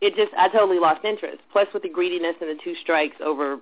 it 0.00 0.16
just, 0.16 0.34
I 0.36 0.48
totally 0.48 0.80
lost 0.80 1.04
interest. 1.04 1.38
Plus 1.52 1.68
with 1.72 1.84
the 1.84 1.88
greediness 1.88 2.34
and 2.40 2.50
the 2.50 2.60
two 2.64 2.74
strikes 2.82 3.14
over 3.24 3.58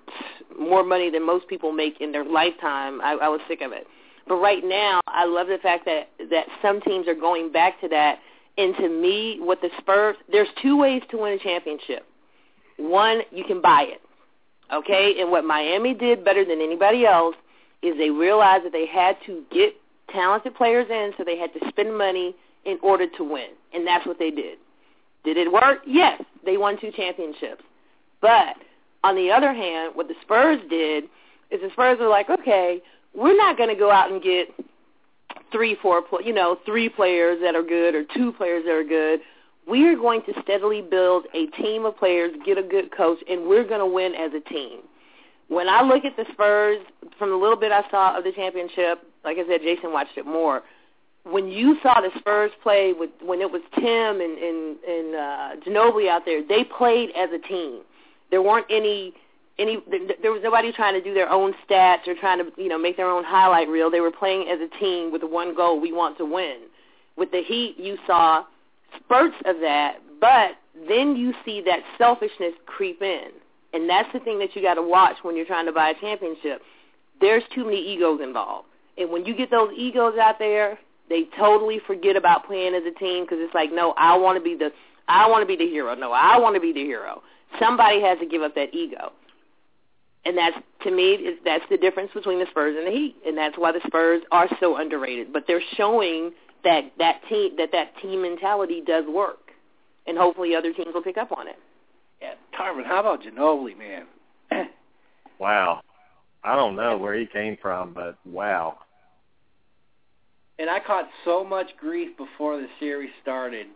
more 0.59 0.83
money 0.83 1.11
than 1.11 1.23
most 1.23 1.47
people 1.47 1.71
make 1.71 2.01
in 2.01 2.11
their 2.11 2.25
lifetime, 2.25 3.01
I, 3.01 3.17
I 3.21 3.29
was 3.29 3.39
sick 3.47 3.61
of 3.61 3.71
it. 3.71 3.85
But 4.27 4.37
right 4.37 4.63
now, 4.65 4.99
I 5.05 5.25
love 5.25 5.45
the 5.45 5.59
fact 5.61 5.85
that, 5.85 6.09
that 6.31 6.47
some 6.63 6.81
teams 6.81 7.07
are 7.07 7.13
going 7.13 7.51
back 7.51 7.79
to 7.81 7.87
that. 7.89 8.17
And 8.57 8.75
to 8.77 8.89
me, 8.89 9.37
with 9.41 9.61
the 9.61 9.69
Spurs, 9.77 10.15
there's 10.31 10.49
two 10.63 10.75
ways 10.75 11.03
to 11.11 11.17
win 11.17 11.33
a 11.33 11.39
championship. 11.39 12.03
One, 12.77 13.21
you 13.29 13.43
can 13.43 13.61
buy 13.61 13.83
it. 13.89 14.01
Okay, 14.73 15.15
and 15.19 15.31
what 15.31 15.45
Miami 15.45 15.93
did 15.93 16.25
better 16.25 16.43
than 16.43 16.61
anybody 16.61 17.05
else 17.05 17.35
is 17.81 17.97
they 17.97 18.09
realized 18.09 18.65
that 18.65 18.73
they 18.73 18.85
had 18.85 19.15
to 19.25 19.43
get 19.51 19.75
talented 20.11 20.55
players 20.55 20.87
in, 20.89 21.13
so 21.17 21.23
they 21.23 21.37
had 21.37 21.53
to 21.53 21.59
spend 21.69 21.97
money 21.97 22.35
in 22.65 22.77
order 22.83 23.05
to 23.17 23.23
win, 23.23 23.49
and 23.73 23.87
that's 23.87 24.05
what 24.05 24.19
they 24.19 24.31
did. 24.31 24.57
Did 25.23 25.37
it 25.37 25.51
work? 25.51 25.79
Yes, 25.85 26.21
they 26.45 26.57
won 26.57 26.79
two 26.79 26.91
championships. 26.91 27.63
But 28.21 28.55
on 29.03 29.15
the 29.15 29.31
other 29.31 29.53
hand, 29.53 29.91
what 29.95 30.07
the 30.07 30.15
Spurs 30.21 30.59
did 30.69 31.05
is 31.51 31.61
the 31.61 31.69
Spurs 31.73 31.99
were 31.99 32.09
like, 32.09 32.29
okay, 32.29 32.81
we're 33.13 33.35
not 33.35 33.57
going 33.57 33.69
to 33.69 33.75
go 33.75 33.91
out 33.91 34.11
and 34.11 34.21
get 34.21 34.47
three, 35.51 35.77
four, 35.81 36.03
you 36.23 36.33
know, 36.33 36.57
three 36.65 36.89
players 36.89 37.39
that 37.41 37.55
are 37.55 37.63
good 37.63 37.95
or 37.95 38.03
two 38.15 38.31
players 38.33 38.63
that 38.65 38.71
are 38.71 38.83
good. 38.83 39.21
We 39.69 39.85
are 39.87 39.95
going 39.95 40.21
to 40.23 40.33
steadily 40.41 40.81
build 40.81 41.25
a 41.33 41.47
team 41.47 41.85
of 41.85 41.97
players, 41.97 42.33
get 42.45 42.57
a 42.57 42.63
good 42.63 42.95
coach, 42.95 43.19
and 43.29 43.47
we're 43.47 43.67
going 43.67 43.79
to 43.79 43.85
win 43.85 44.15
as 44.15 44.31
a 44.33 44.39
team. 44.49 44.79
When 45.49 45.69
I 45.69 45.81
look 45.81 46.05
at 46.05 46.15
the 46.15 46.25
Spurs, 46.31 46.79
from 47.17 47.29
the 47.29 47.35
little 47.35 47.57
bit 47.57 47.71
I 47.71 47.89
saw 47.89 48.17
of 48.17 48.23
the 48.23 48.31
championship, 48.31 48.99
like 49.23 49.37
I 49.37 49.47
said, 49.47 49.61
Jason 49.61 49.91
watched 49.91 50.17
it 50.17 50.25
more. 50.25 50.63
When 51.23 51.47
you 51.47 51.77
saw 51.83 51.99
the 51.99 52.09
Spurs 52.19 52.51
play 52.63 52.93
with 52.97 53.09
when 53.21 53.41
it 53.41 53.51
was 53.51 53.61
Tim 53.75 54.21
and 54.21 54.37
and, 54.37 54.77
and 54.83 55.15
uh, 55.15 55.65
Ginobili 55.65 56.09
out 56.09 56.23
there, 56.25 56.41
they 56.47 56.63
played 56.63 57.09
as 57.11 57.29
a 57.33 57.47
team. 57.47 57.81
There 58.31 58.41
weren't 58.41 58.65
any 58.69 59.13
any 59.59 59.77
there 60.21 60.31
was 60.31 60.41
nobody 60.43 60.71
trying 60.71 60.93
to 60.93 61.01
do 61.01 61.13
their 61.13 61.29
own 61.29 61.53
stats 61.67 62.07
or 62.07 62.15
trying 62.15 62.39
to 62.39 62.51
you 62.61 62.69
know 62.69 62.77
make 62.77 62.95
their 62.95 63.09
own 63.09 63.25
highlight 63.25 63.67
reel. 63.67 63.91
They 63.91 63.99
were 63.99 64.11
playing 64.11 64.47
as 64.49 64.59
a 64.61 64.79
team 64.79 65.11
with 65.11 65.21
the 65.21 65.27
one 65.27 65.53
goal: 65.53 65.81
we 65.81 65.91
want 65.91 66.17
to 66.19 66.25
win. 66.25 66.61
With 67.17 67.31
the 67.31 67.41
Heat, 67.43 67.75
you 67.77 67.97
saw 68.07 68.45
spurts 68.95 69.35
of 69.45 69.59
that, 69.61 69.97
but 70.19 70.51
then 70.87 71.15
you 71.15 71.33
see 71.45 71.61
that 71.65 71.79
selfishness 71.97 72.53
creep 72.65 73.01
in, 73.01 73.29
and 73.73 73.89
that's 73.89 74.09
the 74.13 74.19
thing 74.19 74.39
that 74.39 74.55
you 74.55 74.61
got 74.61 74.75
to 74.75 74.81
watch 74.81 75.17
when 75.21 75.35
you're 75.35 75.45
trying 75.45 75.65
to 75.65 75.71
buy 75.71 75.89
a 75.89 75.99
championship. 75.99 76.61
There's 77.19 77.43
too 77.53 77.65
many 77.65 77.81
egos 77.81 78.21
involved, 78.21 78.67
and 78.97 79.09
when 79.11 79.25
you 79.25 79.35
get 79.35 79.51
those 79.51 79.71
egos 79.75 80.17
out 80.17 80.39
there, 80.39 80.77
they 81.09 81.25
totally 81.37 81.79
forget 81.87 82.15
about 82.15 82.45
playing 82.45 82.75
as 82.75 82.83
a 82.83 82.97
team 82.99 83.23
because 83.23 83.37
it's 83.39 83.55
like, 83.55 83.71
no, 83.71 83.93
I 83.97 84.17
want 84.17 84.37
to 84.37 84.43
be 84.43 84.55
the 84.55 84.71
I 85.07 85.29
want 85.29 85.41
to 85.41 85.47
be 85.47 85.55
the 85.55 85.69
hero. 85.69 85.95
No, 85.95 86.11
I 86.11 86.37
want 86.37 86.55
to 86.55 86.59
be 86.59 86.73
the 86.73 86.83
hero. 86.83 87.23
Somebody 87.59 88.01
has 88.01 88.19
to 88.19 88.25
give 88.25 88.41
up 88.41 88.55
that 88.55 88.73
ego 88.73 89.13
and 90.27 90.37
that's 90.37 90.57
to 90.83 90.91
me 90.91 91.11
is 91.13 91.39
that's 91.45 91.63
the 91.69 91.77
difference 91.77 92.11
between 92.13 92.39
the 92.39 92.45
Spurs 92.49 92.75
and 92.77 92.85
the 92.85 92.91
Heat, 92.91 93.15
and 93.25 93.37
that's 93.37 93.57
why 93.57 93.71
the 93.71 93.79
Spurs 93.87 94.21
are 94.31 94.49
so 94.59 94.75
underrated. 94.75 95.31
But 95.31 95.45
they're 95.47 95.63
showing 95.75 96.31
that 96.63 96.91
that 96.97 97.21
team 97.29 97.51
that 97.57 97.69
that 97.71 97.93
team 98.01 98.21
mentality 98.21 98.81
does 98.85 99.05
work, 99.07 99.51
and 100.05 100.17
hopefully 100.17 100.55
other 100.55 100.73
teams 100.73 100.93
will 100.93 101.03
pick 101.03 101.17
up 101.17 101.31
on 101.31 101.47
it. 101.47 101.57
Yeah, 102.21 102.33
Tarvin, 102.59 102.85
how 102.85 102.99
about 102.99 103.21
Ginobili, 103.21 103.77
man? 103.77 104.05
wow, 105.39 105.81
I 106.43 106.55
don't 106.55 106.75
know 106.75 106.97
where 106.97 107.13
he 107.13 107.25
came 107.25 107.57
from, 107.61 107.93
but 107.93 108.17
wow. 108.25 108.79
And 110.59 110.69
I 110.69 110.79
caught 110.79 111.07
so 111.23 111.43
much 111.43 111.67
grief 111.79 112.17
before 112.17 112.57
the 112.57 112.67
series 112.79 113.11
started 113.21 113.67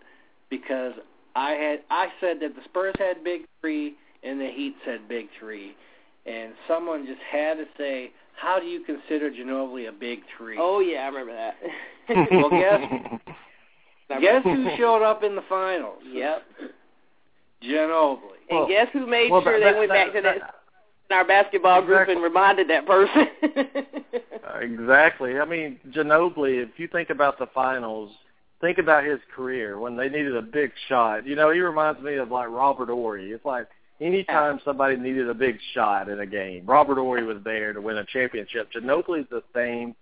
because 0.50 0.94
I 1.36 1.52
had 1.52 1.82
I 1.90 2.08
said 2.20 2.40
that 2.42 2.56
the 2.56 2.64
Spurs 2.66 2.96
had 2.98 3.24
big 3.24 3.42
three 3.62 3.96
and 4.24 4.42
the 4.42 4.50
Heat 4.50 4.76
said 4.86 5.08
big 5.08 5.28
three 5.40 5.76
and 6.26 6.54
someone 6.68 7.06
just 7.06 7.22
had 7.32 7.56
to 7.56 7.66
say, 7.78 8.12
"How 8.42 8.60
do 8.60 8.66
you 8.66 8.82
consider 8.84 9.30
Ginobili 9.30 9.88
a 9.88 9.92
big 9.92 10.22
three? 10.38 10.58
Oh 10.60 10.80
yeah, 10.80 11.04
I 11.04 11.08
remember 11.08 11.34
that. 11.34 11.56
well, 12.32 12.50
guess 12.50 12.82
guess 14.22 14.44
who 14.44 14.70
showed 14.78 15.04
up 15.04 15.24
in 15.24 15.36
the 15.36 15.44
finals? 15.48 16.02
Yep. 16.12 16.44
Ginobili. 17.64 18.20
And 18.50 18.60
Well, 18.60 18.68
guess 18.68 18.88
who 18.94 19.06
made 19.06 19.32
well, 19.32 19.44
sure 19.44 19.60
that- 19.60 19.74
they 19.74 19.80
went 19.80 19.92
that- 19.92 20.06
back 20.08 20.14
to 20.16 20.22
that- 20.22 20.40
that 20.40 20.56
in 21.10 21.18
our 21.18 21.26
basketball 21.26 21.82
group 21.82 22.08
and 22.08 22.24
reminded 22.24 22.70
that 22.70 22.86
person. 22.86 23.28
Uh, 24.48 24.58
exactly. 24.60 25.40
I 25.40 25.46
mean, 25.46 25.78
Ginobili, 25.92 26.64
if 26.64 26.80
you 26.80 26.88
think 26.88 27.10
about 27.10 27.38
the 27.38 27.48
finals, 27.48 28.12
think 28.62 28.78
about 28.78 29.04
his 29.04 29.20
career 29.36 29.78
when 29.78 29.98
they 29.98 30.08
needed 30.08 30.36
a 30.38 30.42
big 30.42 30.72
shot. 30.88 31.26
You 31.28 31.36
know, 31.36 31.52
he 31.52 31.60
reminds 31.60 32.02
me 32.02 32.16
of 32.16 32.32
like 32.32 32.48
Robert 32.50 32.88
Horry. 32.90 33.32
It's 33.32 33.44
like 33.46 33.68
anytime 34.02 34.60
somebody 34.66 34.98
needed 34.98 35.30
a 35.30 35.34
big 35.34 35.58
shot 35.74 36.10
in 36.10 36.20
a 36.20 36.26
game, 36.26 36.66
Robert 36.66 36.98
Horry 36.98 37.24
was 37.24 37.38
there 37.44 37.72
to 37.72 37.82
win 37.82 37.98
a 37.98 38.06
championship. 38.06 38.70
Ginobili's 38.74 39.30
the 39.30 39.44
same 39.56 39.96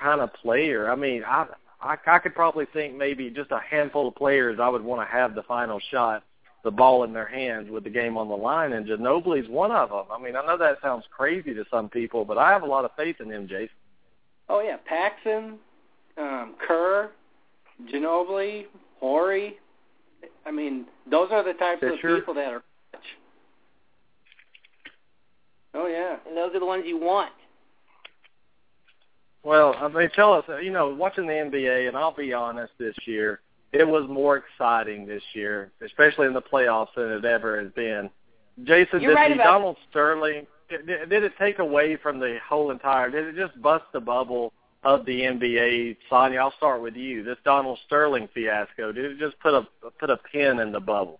kind 0.00 0.20
of 0.20 0.32
player. 0.34 0.90
I 0.90 0.94
mean, 0.94 1.24
I 1.24 1.46
I, 1.80 1.96
I 2.06 2.18
could 2.20 2.34
probably 2.34 2.66
think 2.72 2.94
maybe 2.94 3.28
just 3.30 3.50
a 3.50 3.58
handful 3.58 4.08
of 4.08 4.14
players 4.14 4.58
I 4.60 4.68
would 4.68 4.82
want 4.82 5.06
to 5.06 5.12
have 5.12 5.34
the 5.34 5.42
final 5.42 5.80
shot, 5.90 6.22
the 6.62 6.70
ball 6.70 7.04
in 7.04 7.12
their 7.12 7.26
hands 7.26 7.70
with 7.70 7.84
the 7.84 7.90
game 7.90 8.16
on 8.16 8.28
the 8.28 8.36
line, 8.36 8.72
and 8.72 8.86
Ginobili's 8.86 9.48
one 9.48 9.72
of 9.72 9.90
them. 9.90 10.04
I 10.10 10.22
mean, 10.22 10.36
I 10.36 10.46
know 10.46 10.56
that 10.58 10.78
sounds 10.80 11.04
crazy 11.10 11.52
to 11.54 11.64
some 11.70 11.88
people, 11.88 12.24
but 12.24 12.38
I 12.38 12.50
have 12.52 12.62
a 12.62 12.66
lot 12.66 12.84
of 12.84 12.92
faith 12.96 13.16
in 13.20 13.30
him, 13.30 13.48
Jason. 13.48 13.70
Oh 14.48 14.60
yeah, 14.60 14.76
Paxson, 14.84 15.58
um, 16.18 16.54
Kerr, 16.66 17.10
Ginobili, 17.92 18.66
Horry. 19.00 19.58
I 20.46 20.50
mean, 20.50 20.86
those 21.10 21.28
are 21.30 21.42
the 21.42 21.54
types 21.54 21.80
Fisher. 21.80 22.16
of 22.16 22.20
people 22.20 22.34
that 22.34 22.52
are. 22.52 22.62
Oh 25.74 25.86
yeah. 25.86 26.16
and 26.26 26.36
those 26.36 26.54
are 26.54 26.60
the 26.60 26.66
ones 26.66 26.84
you 26.86 26.98
want. 26.98 27.32
Well, 29.44 29.74
I 29.78 29.88
mean, 29.88 30.08
tell 30.14 30.34
us, 30.34 30.44
you 30.62 30.70
know, 30.70 30.94
watching 30.94 31.26
the 31.26 31.32
NBA, 31.32 31.88
and 31.88 31.96
I'll 31.96 32.14
be 32.14 32.32
honest, 32.32 32.72
this 32.78 32.94
year 33.06 33.40
it 33.72 33.86
was 33.88 34.04
more 34.08 34.36
exciting 34.36 35.06
this 35.06 35.22
year, 35.32 35.72
especially 35.84 36.26
in 36.26 36.34
the 36.34 36.42
playoffs 36.42 36.94
than 36.94 37.08
it 37.10 37.24
ever 37.24 37.60
has 37.62 37.72
been. 37.72 38.10
Jason, 38.64 39.00
You're 39.00 39.12
did 39.12 39.16
right 39.16 39.28
the 39.28 39.34
about- 39.34 39.44
Donald 39.52 39.76
Sterling 39.90 40.46
did, 40.68 40.86
did 40.86 41.22
it 41.24 41.32
take 41.38 41.58
away 41.58 41.96
from 41.96 42.18
the 42.18 42.38
whole 42.48 42.70
entire? 42.70 43.10
Did 43.10 43.26
it 43.28 43.36
just 43.36 43.60
bust 43.60 43.84
the 43.92 44.00
bubble 44.00 44.52
of 44.84 45.04
the 45.06 45.20
NBA? 45.22 45.96
Sonia, 46.08 46.38
I'll 46.40 46.52
start 46.56 46.80
with 46.82 46.96
you. 46.96 47.22
This 47.22 47.36
Donald 47.44 47.78
Sterling 47.86 48.28
fiasco 48.32 48.92
did 48.92 49.04
it 49.06 49.18
just 49.18 49.38
put 49.40 49.54
a 49.54 49.66
put 49.98 50.10
a 50.10 50.16
pin 50.18 50.60
in 50.60 50.70
the 50.72 50.80
bubble? 50.80 51.18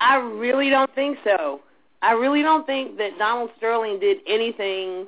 I 0.00 0.16
really 0.16 0.70
don't 0.70 0.92
think 0.94 1.18
so. 1.24 1.60
I 2.02 2.12
really 2.12 2.42
don't 2.42 2.66
think 2.66 2.96
that 2.98 3.18
Donald 3.18 3.50
Sterling 3.58 3.98
did 3.98 4.18
anything 4.26 5.06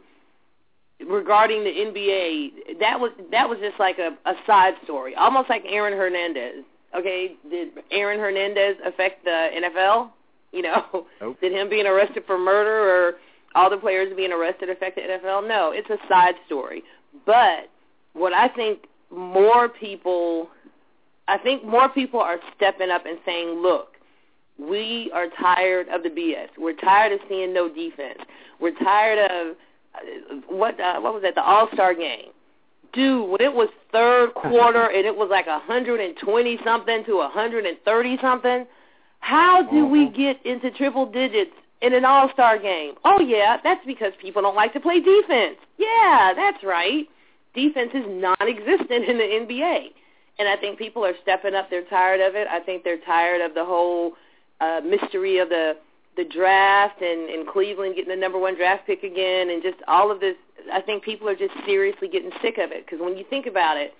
regarding 1.08 1.64
the 1.64 1.70
NBA. 1.70 2.78
That 2.80 2.98
was 2.98 3.12
that 3.30 3.48
was 3.48 3.58
just 3.60 3.78
like 3.78 3.98
a, 3.98 4.16
a 4.28 4.34
side 4.46 4.74
story, 4.84 5.14
almost 5.14 5.48
like 5.48 5.62
Aaron 5.68 5.92
Hernandez. 5.96 6.64
Okay, 6.98 7.34
did 7.48 7.68
Aaron 7.92 8.18
Hernandez 8.18 8.76
affect 8.84 9.24
the 9.24 9.48
NFL? 9.62 10.10
You 10.52 10.62
know, 10.62 11.06
Nope. 11.20 11.36
did 11.40 11.52
him 11.52 11.68
being 11.70 11.86
arrested 11.86 12.24
for 12.26 12.36
murder 12.36 12.76
or 12.90 13.12
all 13.54 13.70
the 13.70 13.76
players 13.76 14.12
being 14.16 14.32
arrested 14.32 14.68
affect 14.68 14.96
the 14.96 15.02
NFL? 15.02 15.46
No, 15.46 15.70
it's 15.72 15.88
a 15.90 15.98
side 16.08 16.34
story. 16.46 16.82
But 17.24 17.70
what 18.14 18.32
I 18.32 18.48
think 18.48 18.80
more 19.14 19.68
people, 19.68 20.48
I 21.28 21.38
think 21.38 21.64
more 21.64 21.88
people 21.88 22.18
are 22.20 22.38
stepping 22.56 22.90
up 22.90 23.06
and 23.06 23.18
saying, 23.24 23.60
look, 23.62 23.89
we 24.68 25.10
are 25.14 25.26
tired 25.40 25.88
of 25.88 26.02
the 26.02 26.08
BS. 26.10 26.48
We're 26.58 26.74
tired 26.74 27.12
of 27.12 27.20
seeing 27.28 27.52
no 27.54 27.68
defense. 27.68 28.18
We're 28.60 28.76
tired 28.78 29.30
of 29.30 29.56
uh, 29.94 30.36
what 30.48 30.78
uh, 30.80 31.00
what 31.00 31.14
was 31.14 31.22
that? 31.22 31.34
The 31.34 31.42
All 31.42 31.68
Star 31.72 31.94
game, 31.94 32.30
dude. 32.92 33.28
When 33.30 33.40
it 33.40 33.52
was 33.52 33.68
third 33.92 34.34
quarter 34.34 34.86
and 34.86 35.06
it 35.06 35.16
was 35.16 35.28
like 35.30 35.46
a 35.46 35.58
hundred 35.60 36.00
and 36.00 36.16
twenty 36.18 36.58
something 36.64 37.04
to 37.06 37.18
a 37.20 37.28
hundred 37.28 37.64
and 37.66 37.78
thirty 37.84 38.18
something, 38.20 38.66
how 39.20 39.62
do 39.62 39.86
we 39.86 40.06
Mhm. 40.06 40.16
get 40.16 40.46
into 40.46 40.70
triple 40.70 41.06
digits 41.06 41.52
in 41.82 41.94
an 41.94 42.04
All 42.04 42.30
Star 42.32 42.58
game? 42.58 42.94
Oh 43.04 43.20
yeah, 43.20 43.56
that's 43.64 43.84
because 43.86 44.12
people 44.20 44.42
don't 44.42 44.56
like 44.56 44.72
to 44.74 44.80
play 44.80 45.00
defense. 45.00 45.56
Yeah, 45.78 46.32
that's 46.36 46.62
right. 46.62 47.08
Defense 47.54 47.90
is 47.94 48.04
non-existent 48.06 49.04
in 49.06 49.18
the 49.18 49.24
NBA, 49.24 49.92
and 50.38 50.48
I 50.48 50.56
think 50.56 50.78
people 50.78 51.04
are 51.04 51.14
stepping 51.22 51.54
up. 51.54 51.68
They're 51.68 51.82
tired 51.82 52.20
of 52.20 52.36
it. 52.36 52.46
I 52.48 52.60
think 52.60 52.84
they're 52.84 52.98
tired 53.04 53.40
of 53.40 53.54
the 53.54 53.64
whole 53.64 54.12
uh, 54.60 54.80
mystery 54.84 55.38
of 55.38 55.48
the 55.48 55.74
the 56.16 56.24
draft 56.24 57.00
and, 57.00 57.30
and 57.30 57.46
Cleveland 57.46 57.94
getting 57.94 58.10
the 58.10 58.16
number 58.16 58.38
one 58.38 58.56
draft 58.56 58.86
pick 58.86 59.04
again 59.04 59.50
and 59.50 59.62
just 59.62 59.78
all 59.86 60.10
of 60.10 60.20
this. 60.20 60.34
I 60.72 60.80
think 60.80 61.04
people 61.04 61.28
are 61.28 61.36
just 61.36 61.54
seriously 61.64 62.08
getting 62.08 62.30
sick 62.42 62.58
of 62.58 62.72
it 62.72 62.84
because 62.84 63.00
when 63.00 63.16
you 63.16 63.24
think 63.30 63.46
about 63.46 63.76
it, 63.76 63.94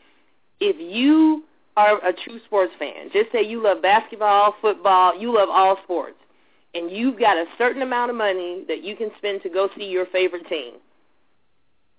if 0.61 0.77
you 0.79 1.45
are 1.77 2.05
a 2.05 2.13
true 2.13 2.41
sports 2.45 2.73
fan, 2.79 3.11
just 3.13 3.33
say 3.33 3.43
you 3.43 3.63
love 3.63 3.81
basketball, 3.81 4.55
football, 4.61 5.19
you 5.19 5.35
love 5.35 5.49
all 5.51 5.79
sports, 5.85 6.19
and 6.75 6.91
you've 6.91 7.19
got 7.19 7.37
a 7.37 7.47
certain 7.57 7.83
amount 7.83 8.11
of 8.11 8.17
money 8.17 8.65
that 8.69 8.83
you 8.83 8.97
can 8.97 9.11
spend 9.17 9.43
to 9.43 9.49
go 9.49 9.69
see 9.77 9.85
your 9.85 10.07
favorite 10.07 10.47
team, 10.49 10.75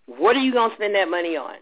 what 0.06 0.36
are 0.36 0.41
you 0.41 0.51
going 0.51 0.70
to 0.70 0.75
spend 0.75 0.94
that 0.96 1.10
money 1.10 1.36
on? 1.38 1.56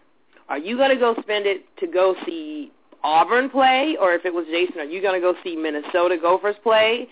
Are 0.48 0.58
you 0.58 0.76
going 0.76 0.90
to 0.90 0.96
go 0.96 1.14
spend 1.22 1.46
it 1.46 1.64
to 1.78 1.86
go 1.86 2.16
see 2.26 2.72
Auburn 3.02 3.50
play, 3.50 3.96
or 4.00 4.12
if 4.12 4.24
it 4.24 4.34
was 4.34 4.46
Jason, 4.50 4.80
are 4.80 4.84
you 4.84 5.00
going 5.00 5.20
to 5.20 5.20
go 5.20 5.34
see 5.42 5.56
Minnesota 5.56 6.16
Gophers 6.20 6.56
play, 6.62 7.08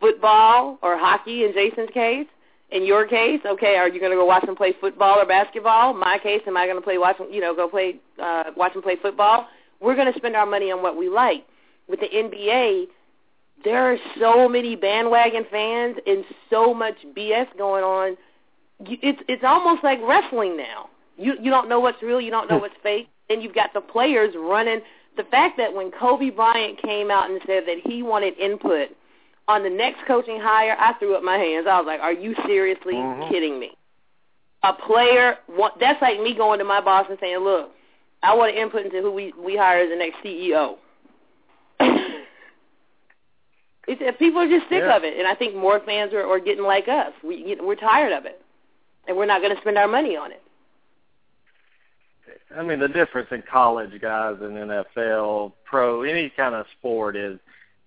football 0.00 0.78
or 0.82 0.96
hockey 0.98 1.44
in 1.44 1.52
Jason's 1.52 1.90
case? 1.92 2.26
In 2.70 2.84
your 2.84 3.06
case, 3.06 3.40
okay, 3.46 3.76
are 3.76 3.88
you 3.88 3.98
going 3.98 4.12
to 4.12 4.16
go 4.16 4.26
watch 4.26 4.44
them 4.44 4.54
play 4.54 4.74
football 4.78 5.18
or 5.18 5.26
basketball? 5.26 5.94
My 5.94 6.18
case, 6.18 6.42
am 6.46 6.56
I 6.56 6.66
going 6.66 6.76
to 6.76 6.82
play 6.82 6.98
watch 6.98 7.16
them, 7.16 7.28
you 7.30 7.40
know, 7.40 7.54
go 7.54 7.66
play 7.68 7.96
uh, 8.22 8.44
watch 8.56 8.74
them 8.74 8.82
play 8.82 8.96
football? 9.00 9.48
We're 9.80 9.94
going 9.94 10.12
to 10.12 10.18
spend 10.18 10.36
our 10.36 10.44
money 10.44 10.70
on 10.70 10.82
what 10.82 10.96
we 10.96 11.08
like. 11.08 11.46
With 11.88 12.00
the 12.00 12.08
NBA, 12.08 12.88
there 13.64 13.90
are 13.90 13.96
so 14.20 14.48
many 14.48 14.76
bandwagon 14.76 15.46
fans 15.50 15.96
and 16.06 16.24
so 16.50 16.74
much 16.74 16.96
BS 17.16 17.46
going 17.56 17.84
on. 17.84 18.16
It's 18.80 19.20
it's 19.28 19.42
almost 19.44 19.82
like 19.82 19.98
wrestling 20.06 20.56
now. 20.56 20.90
You 21.16 21.34
you 21.40 21.50
don't 21.50 21.68
know 21.68 21.80
what's 21.80 22.02
real, 22.02 22.20
you 22.20 22.30
don't 22.30 22.50
know 22.50 22.58
what's 22.58 22.76
fake. 22.82 23.08
Then 23.28 23.40
you've 23.40 23.54
got 23.54 23.72
the 23.72 23.80
players 23.80 24.34
running. 24.36 24.80
The 25.18 25.24
fact 25.24 25.56
that 25.56 25.74
when 25.74 25.90
Kobe 25.90 26.30
Bryant 26.30 26.80
came 26.80 27.10
out 27.10 27.28
and 27.28 27.40
said 27.44 27.64
that 27.66 27.78
he 27.84 28.04
wanted 28.04 28.38
input 28.38 28.90
on 29.48 29.64
the 29.64 29.68
next 29.68 30.06
coaching 30.06 30.38
hire, 30.40 30.76
I 30.78 30.92
threw 30.94 31.16
up 31.16 31.24
my 31.24 31.36
hands. 31.36 31.66
I 31.68 31.76
was 31.78 31.86
like, 31.86 32.00
"Are 32.00 32.12
you 32.12 32.36
seriously 32.46 32.94
Mhm. 32.94 33.28
kidding 33.28 33.58
me?" 33.58 33.76
A 34.62 34.72
player, 34.72 35.38
that's 35.80 36.00
like 36.00 36.20
me 36.20 36.34
going 36.34 36.60
to 36.60 36.64
my 36.64 36.80
boss 36.80 37.06
and 37.10 37.18
saying, 37.18 37.38
"Look, 37.38 37.74
I 38.22 38.32
want 38.34 38.52
to 38.54 38.60
input 38.60 38.84
into 38.84 39.02
who 39.02 39.10
we 39.10 39.32
we 39.32 39.56
hire 39.56 39.80
as 39.80 39.90
the 39.90 39.96
next 39.96 40.22
CEO." 40.22 40.78
It's, 43.88 44.18
people 44.18 44.42
are 44.42 44.46
just 44.48 44.68
sick 44.68 44.82
Yeah. 44.82 44.94
of 44.96 45.02
it, 45.02 45.16
and 45.18 45.26
I 45.26 45.34
think 45.34 45.54
more 45.54 45.80
fans 45.80 46.12
are, 46.12 46.24
are 46.30 46.38
getting 46.38 46.62
like 46.62 46.88
us. 46.88 47.12
We 47.24 47.36
you 47.36 47.56
know, 47.56 47.64
we're 47.64 47.74
tired 47.74 48.12
of 48.12 48.24
it, 48.26 48.40
and 49.08 49.16
we're 49.16 49.24
not 49.26 49.40
going 49.40 49.54
to 49.54 49.60
spend 49.62 49.78
our 49.78 49.88
money 49.88 50.14
on 50.14 50.30
it. 50.30 50.42
I 52.56 52.62
mean, 52.62 52.80
the 52.80 52.88
difference 52.88 53.28
in 53.30 53.42
college 53.42 54.00
guys 54.00 54.36
and 54.40 54.56
NFL, 54.56 55.52
pro, 55.64 56.02
any 56.02 56.30
kind 56.30 56.54
of 56.54 56.66
sport 56.78 57.14
is 57.16 57.38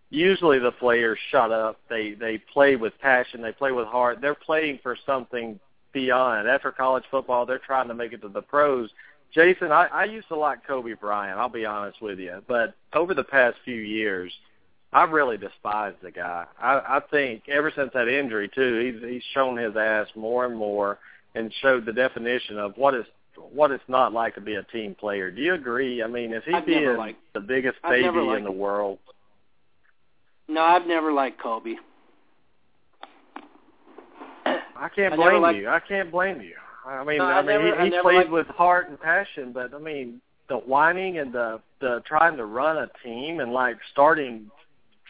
usually 0.10 0.60
the 0.60 0.72
players 0.72 1.18
shut 1.32 1.52
up. 1.52 1.80
They 1.90 2.14
they 2.14 2.38
play 2.38 2.76
with 2.76 2.94
passion. 3.00 3.42
They 3.42 3.54
play 3.54 3.72
with 3.72 3.88
heart. 3.88 4.20
They're 4.22 4.36
playing 4.36 4.80
for 4.84 4.96
something 5.06 5.60
beyond. 5.94 6.48
After 6.48 6.72
college 6.72 7.04
football, 7.10 7.46
they're 7.46 7.60
trying 7.60 7.88
to 7.88 7.96
make 7.96 8.14
it 8.14 8.22
to 8.22 8.30
the 8.30 8.42
pros. 8.42 8.90
Jason, 9.34 9.72
I, 9.72 9.88
I 9.88 10.04
used 10.06 10.28
to 10.28 10.36
like 10.36 10.68
Kobe 10.68 10.94
Bryant. 10.94 11.40
I'll 11.40 11.50
be 11.50 11.66
honest 11.66 12.02
with 12.02 12.20
you, 12.20 12.42
but 12.48 12.76
over 12.94 13.14
the 13.14 13.24
past 13.24 13.56
few 13.64 13.76
years, 13.76 14.32
I've 14.94 15.12
really 15.12 15.38
despised 15.38 15.98
the 16.04 16.12
guy. 16.12 16.46
I, 16.60 16.98
I 16.98 17.02
think 17.10 17.44
ever 17.48 17.72
since 17.74 17.92
that 17.94 18.10
injury 18.10 18.50
too, 18.54 19.00
he's 19.02 19.10
he's 19.10 19.24
shown 19.34 19.58
his 19.58 19.76
ass 19.76 20.08
more 20.16 20.46
and 20.46 20.56
more, 20.56 21.00
and 21.34 21.52
showed 21.62 21.86
the 21.86 21.94
definition 21.94 22.60
of 22.60 22.76
what 22.76 22.94
is 22.94 23.06
what 23.36 23.72
it's 23.72 23.84
not 23.88 24.14
like 24.14 24.36
to 24.36 24.42
be 24.42 24.56
a 24.56 24.64
team 24.64 24.96
player. 24.96 25.32
Do 25.32 25.42
you 25.42 25.54
agree? 25.54 26.04
I 26.04 26.08
mean, 26.08 26.34
is 26.34 26.44
he 26.46 26.54
I've 26.54 26.66
being 26.66 26.98
liked- 26.98 27.20
the 27.34 27.40
biggest 27.40 27.78
baby 27.84 28.08
in 28.08 28.44
the 28.44 28.52
world? 28.52 29.00
No, 30.48 30.62
I've 30.62 30.86
never 30.86 31.12
liked 31.14 31.40
Kobe. 31.42 31.76
I 34.46 34.90
can't 34.96 35.14
I 35.14 35.16
blame 35.16 35.42
liked- 35.42 35.58
you. 35.60 35.70
I 35.70 35.80
can't 35.80 36.12
blame 36.12 36.42
you. 36.42 36.56
I 36.86 37.04
mean, 37.04 37.20
No, 37.20 37.26
I, 37.26 37.34
I 37.34 37.42
mean, 37.42 37.48
never- 37.66 37.84
he, 37.86 37.92
he 37.92 38.02
plays 38.02 38.16
liked- 38.18 38.32
with 38.32 38.48
heart 38.48 38.90
and 38.90 39.00
passion, 39.00 39.52
but 39.54 39.74
I 39.74 39.78
mean, 39.78 40.20
the 40.50 40.58
whining 40.58 41.20
and 41.20 41.32
the 41.32 41.62
the 41.80 42.02
trying 42.06 42.38
to 42.38 42.46
run 42.46 42.78
a 42.78 42.90
team 43.04 43.40
and 43.40 43.52
like 43.54 43.78
starting 43.92 44.50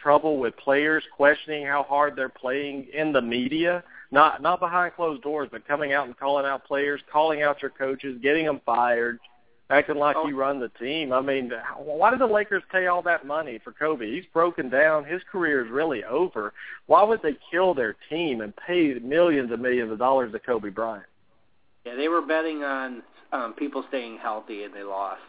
trouble 0.00 0.38
with 0.38 0.56
players, 0.56 1.04
questioning 1.16 1.66
how 1.66 1.82
hard 1.82 2.16
they're 2.16 2.28
playing 2.28 2.86
in 2.92 3.12
the 3.12 3.20
media, 3.22 3.82
not 4.12 4.42
not 4.42 4.60
behind 4.60 4.94
closed 4.94 5.22
doors, 5.22 5.48
but 5.50 5.66
coming 5.66 5.92
out 5.92 6.06
and 6.06 6.16
calling 6.16 6.46
out 6.46 6.64
players, 6.64 7.00
calling 7.10 7.42
out 7.42 7.62
your 7.62 7.70
coaches, 7.70 8.18
getting 8.22 8.46
them 8.46 8.60
fired, 8.64 9.18
acting 9.70 9.96
like 9.96 10.16
Oh. 10.16 10.28
you 10.28 10.38
run 10.38 10.60
the 10.60 10.68
team. 10.68 11.12
I 11.12 11.20
mean, 11.20 11.50
why 11.78 12.10
did 12.10 12.20
the 12.20 12.26
Lakers 12.26 12.62
pay 12.70 12.86
all 12.86 13.02
that 13.02 13.26
money 13.26 13.58
for 13.64 13.72
Kobe? 13.72 14.10
He's 14.10 14.26
broken 14.32 14.68
down. 14.68 15.04
His 15.04 15.22
career 15.30 15.64
is 15.64 15.70
really 15.70 16.04
over. 16.04 16.52
Why 16.86 17.02
would 17.02 17.22
they 17.22 17.36
kill 17.50 17.74
their 17.74 17.96
team 18.10 18.42
and 18.42 18.54
pay 18.54 18.94
millions 19.02 19.50
and 19.50 19.62
millions 19.62 19.90
of 19.90 19.98
dollars 19.98 20.30
to 20.32 20.38
Kobe 20.38 20.68
Bryant? 20.68 21.06
Yeah, 21.84 21.96
they 21.96 22.08
were 22.08 22.22
betting 22.22 22.62
on 22.62 23.02
um, 23.32 23.54
people 23.54 23.82
staying 23.88 24.18
healthy, 24.18 24.64
and 24.64 24.74
they 24.74 24.84
lost. 24.84 25.22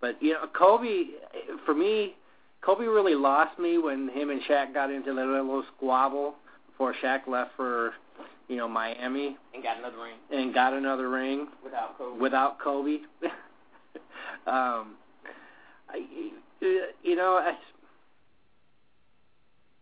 But 0.00 0.20
you 0.22 0.32
know, 0.32 0.46
Kobe, 0.52 1.04
for 1.64 1.74
me, 1.74 2.14
Kobe 2.62 2.84
really 2.84 3.14
lost 3.14 3.58
me 3.58 3.78
when 3.78 4.08
him 4.08 4.30
and 4.30 4.42
Shaq 4.42 4.74
got 4.74 4.90
into 4.90 5.14
the 5.14 5.24
little 5.24 5.62
squabble 5.76 6.34
before 6.70 6.94
Shaq 7.02 7.26
left 7.26 7.52
for, 7.56 7.92
you 8.48 8.56
know, 8.56 8.66
Miami 8.66 9.36
And 9.54 9.62
got 9.62 9.78
another 9.78 9.98
ring 9.98 10.16
and 10.30 10.54
got 10.54 10.72
another 10.72 11.08
ring 11.08 11.48
without 11.62 11.98
Kobe. 11.98 12.18
without 12.20 12.58
Kobe. 12.58 12.98
um, 14.46 14.96
I, 15.90 16.04
you 17.02 17.14
know, 17.14 17.36
I, 17.36 17.54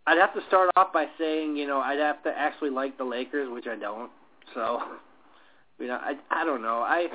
I'd 0.09 0.19
have 0.19 0.35
to 0.35 0.41
start 0.49 0.71
off 0.77 0.93
by 0.93 1.07
saying, 1.19 1.57
you 1.57 1.67
know, 1.67 1.79
I'd 1.79 1.99
have 1.99 2.23
to 2.25 2.31
actually 2.31 2.71
like 2.71 2.99
the 2.99 3.05
Lakers, 3.05 3.49
which 3.51 3.67
I 3.67 3.77
don't. 3.77 4.11
So, 4.55 4.83
you 5.79 5.87
know, 5.87 5.99
I 6.01 6.15
I 6.31 6.45
don't 6.45 6.63
know. 6.63 6.79
I 6.79 7.07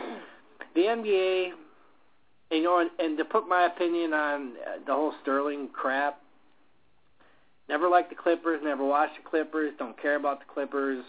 the 0.74 0.82
NBA, 0.82 1.52
you 2.52 2.64
know, 2.64 2.80
and, 2.80 2.90
and 3.00 3.18
to 3.18 3.26
put 3.26 3.48
my 3.48 3.66
opinion 3.66 4.14
on 4.14 4.52
uh, 4.52 4.80
the 4.86 4.94
whole 4.94 5.14
Sterling 5.22 5.70
crap. 5.74 6.20
Never 7.70 7.88
liked 7.88 8.10
the 8.10 8.16
Clippers. 8.16 8.60
Never 8.64 8.84
watched 8.84 9.16
the 9.24 9.30
Clippers. 9.30 9.72
Don't 9.80 10.00
care 10.02 10.18
about 10.18 10.40
the 10.40 10.46
Clippers. 10.54 11.06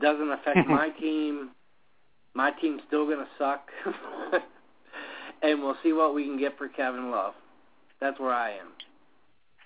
Doesn't 0.00 0.30
affect 0.30 0.58
my 0.68 0.90
team. 0.90 1.50
My 2.34 2.50
team's 2.50 2.82
still 2.86 3.08
gonna 3.08 3.28
suck. 3.38 3.68
and 5.42 5.62
we'll 5.62 5.76
see 5.82 5.92
what 5.92 6.14
we 6.14 6.24
can 6.24 6.38
get 6.38 6.58
for 6.58 6.68
Kevin 6.68 7.10
Love. 7.10 7.34
That's 8.00 8.18
where 8.20 8.34
I 8.34 8.50
am. 8.52 8.68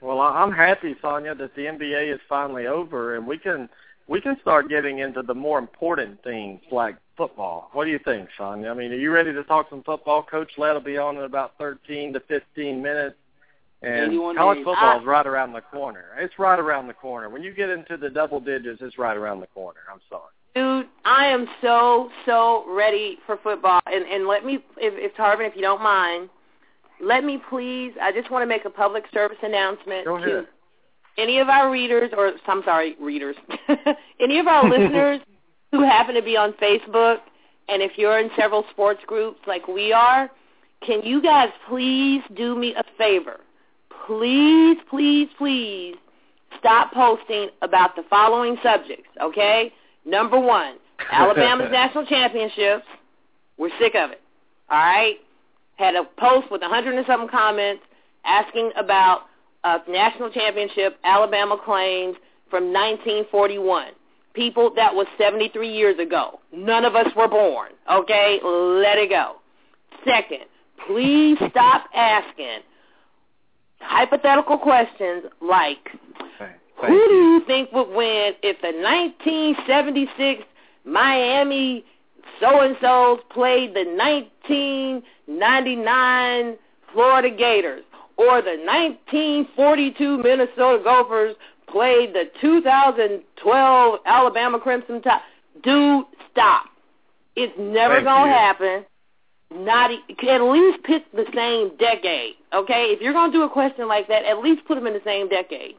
Well, 0.00 0.20
I'm 0.20 0.52
happy, 0.52 0.96
Sonia, 1.02 1.34
that 1.34 1.54
the 1.54 1.62
NBA 1.62 2.14
is 2.14 2.20
finally 2.28 2.66
over, 2.66 3.16
and 3.16 3.26
we 3.26 3.38
can 3.38 3.68
we 4.08 4.20
can 4.20 4.36
start 4.40 4.68
getting 4.68 4.98
into 4.98 5.22
the 5.22 5.34
more 5.34 5.58
important 5.58 6.22
things 6.24 6.60
like 6.72 6.96
football. 7.16 7.70
What 7.72 7.84
do 7.84 7.90
you 7.90 8.00
think, 8.04 8.28
Sonia? 8.36 8.70
I 8.70 8.74
mean, 8.74 8.92
are 8.92 8.96
you 8.96 9.12
ready 9.12 9.32
to 9.32 9.44
talk 9.44 9.68
some 9.70 9.82
football? 9.82 10.22
Coach 10.22 10.50
Led 10.58 10.72
will 10.72 10.80
be 10.80 10.98
on 10.98 11.16
in 11.16 11.22
about 11.22 11.52
13 11.58 12.14
to 12.14 12.20
15 12.20 12.82
minutes. 12.82 13.16
And 13.82 14.12
college 14.36 14.58
days. 14.58 14.64
football 14.64 15.00
is 15.00 15.06
right 15.06 15.26
around 15.26 15.52
the 15.52 15.62
corner. 15.62 16.04
It's 16.18 16.38
right 16.38 16.58
around 16.58 16.86
the 16.86 16.94
corner. 16.94 17.30
When 17.30 17.42
you 17.42 17.54
get 17.54 17.70
into 17.70 17.96
the 17.96 18.10
double 18.10 18.38
digits, 18.38 18.80
it's 18.82 18.98
right 18.98 19.16
around 19.16 19.40
the 19.40 19.46
corner. 19.48 19.80
I'm 19.90 20.00
sorry. 20.08 20.30
Dude, 20.54 20.88
I 21.04 21.26
am 21.26 21.46
so 21.62 22.10
so 22.26 22.64
ready 22.68 23.18
for 23.24 23.38
football. 23.42 23.80
And 23.86 24.04
and 24.04 24.26
let 24.26 24.44
me, 24.44 24.56
if, 24.76 24.94
if 24.96 25.16
Tarvin, 25.16 25.48
if 25.48 25.56
you 25.56 25.62
don't 25.62 25.82
mind, 25.82 26.28
let 27.00 27.24
me 27.24 27.40
please. 27.48 27.92
I 28.02 28.12
just 28.12 28.30
want 28.30 28.42
to 28.42 28.46
make 28.46 28.66
a 28.66 28.70
public 28.70 29.04
service 29.14 29.38
announcement 29.42 30.04
Go 30.04 30.18
to 30.18 30.46
any 31.16 31.38
of 31.38 31.48
our 31.48 31.70
readers, 31.70 32.10
or 32.16 32.32
I'm 32.46 32.62
sorry, 32.64 32.96
readers, 33.00 33.36
any 34.20 34.38
of 34.38 34.46
our 34.46 34.68
listeners 34.68 35.20
who 35.70 35.82
happen 35.82 36.14
to 36.14 36.22
be 36.22 36.36
on 36.36 36.52
Facebook, 36.54 37.18
and 37.68 37.82
if 37.82 37.92
you're 37.96 38.18
in 38.18 38.30
several 38.36 38.64
sports 38.70 39.00
groups 39.06 39.38
like 39.46 39.68
we 39.68 39.92
are, 39.92 40.30
can 40.84 41.02
you 41.02 41.22
guys 41.22 41.50
please 41.68 42.22
do 42.36 42.56
me 42.56 42.74
a 42.74 42.82
favor? 42.96 43.40
Please, 44.10 44.76
please, 44.90 45.28
please 45.38 45.94
stop 46.58 46.92
posting 46.92 47.48
about 47.62 47.94
the 47.94 48.02
following 48.10 48.56
subjects, 48.60 49.08
okay? 49.22 49.72
Number 50.04 50.36
one, 50.36 50.78
Alabama's 51.12 51.70
national 51.70 52.06
championships. 52.06 52.86
We're 53.56 53.70
sick 53.78 53.94
of 53.94 54.10
it. 54.10 54.20
All 54.68 54.78
right? 54.78 55.14
Had 55.76 55.94
a 55.94 56.02
post 56.18 56.50
with 56.50 56.60
a 56.62 56.68
hundred 56.68 56.96
and 56.96 57.06
something 57.06 57.28
comments 57.28 57.84
asking 58.24 58.72
about 58.76 59.26
a 59.62 59.78
national 59.88 60.30
championship 60.30 60.98
Alabama 61.04 61.56
claims 61.64 62.16
from 62.50 62.72
1941. 62.72 63.92
People, 64.34 64.72
that 64.74 64.92
was 64.92 65.06
73 65.18 65.72
years 65.72 66.00
ago. 66.00 66.40
None 66.52 66.84
of 66.84 66.96
us 66.96 67.06
were 67.16 67.28
born. 67.28 67.70
Okay? 67.88 68.40
Let 68.42 68.98
it 68.98 69.08
go. 69.08 69.36
Second, 70.04 70.46
please 70.88 71.38
stop 71.52 71.84
asking 71.94 72.62
hypothetical 73.80 74.58
questions 74.58 75.24
like, 75.40 75.90
Thank 76.38 76.52
who 76.86 77.08
do 77.08 77.14
you 77.14 77.42
think 77.46 77.72
would 77.72 77.88
win 77.88 78.34
if 78.42 78.60
the 78.62 78.72
1976 78.72 80.44
Miami 80.84 81.84
so-and-sos 82.40 83.20
played 83.30 83.74
the 83.74 83.84
1999 83.84 86.56
Florida 86.92 87.30
Gators 87.30 87.84
or 88.16 88.42
the 88.42 88.56
1942 88.64 90.18
Minnesota 90.18 90.82
Gophers 90.82 91.36
played 91.68 92.12
the 92.14 92.24
2012 92.40 94.00
Alabama 94.06 94.58
Crimson 94.58 95.02
Tide? 95.02 95.20
Dude, 95.62 96.06
stop. 96.30 96.64
It's 97.36 97.52
never 97.58 98.00
going 98.02 98.28
to 98.28 98.32
happen. 98.32 98.86
Not 99.52 99.90
at 99.90 100.42
least 100.42 100.84
pick 100.84 101.10
the 101.12 101.26
same 101.34 101.76
decade, 101.76 102.34
okay? 102.54 102.84
If 102.90 103.00
you're 103.00 103.12
going 103.12 103.32
to 103.32 103.36
do 103.38 103.42
a 103.42 103.50
question 103.50 103.88
like 103.88 104.06
that, 104.08 104.24
at 104.24 104.38
least 104.38 104.64
put 104.66 104.76
them 104.76 104.86
in 104.86 104.92
the 104.92 105.02
same 105.04 105.28
decade. 105.28 105.74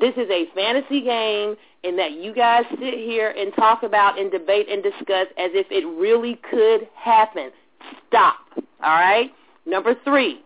This 0.00 0.14
is 0.16 0.28
a 0.30 0.46
fantasy 0.54 1.02
game 1.02 1.56
in 1.82 1.96
that 1.96 2.12
you 2.12 2.34
guys 2.34 2.64
sit 2.70 2.94
here 2.94 3.34
and 3.36 3.52
talk 3.54 3.82
about 3.82 4.18
and 4.18 4.30
debate 4.30 4.68
and 4.70 4.82
discuss 4.82 5.26
as 5.36 5.50
if 5.52 5.66
it 5.70 5.86
really 5.86 6.40
could 6.50 6.88
happen. 6.94 7.50
Stop. 8.08 8.38
All 8.56 8.94
right? 8.94 9.30
Number 9.66 9.94
three, 10.04 10.40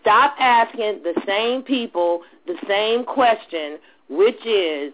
stop 0.00 0.36
asking 0.38 1.02
the 1.02 1.20
same 1.26 1.62
people 1.62 2.22
the 2.46 2.56
same 2.68 3.04
question, 3.04 3.78
which 4.08 4.46
is 4.46 4.92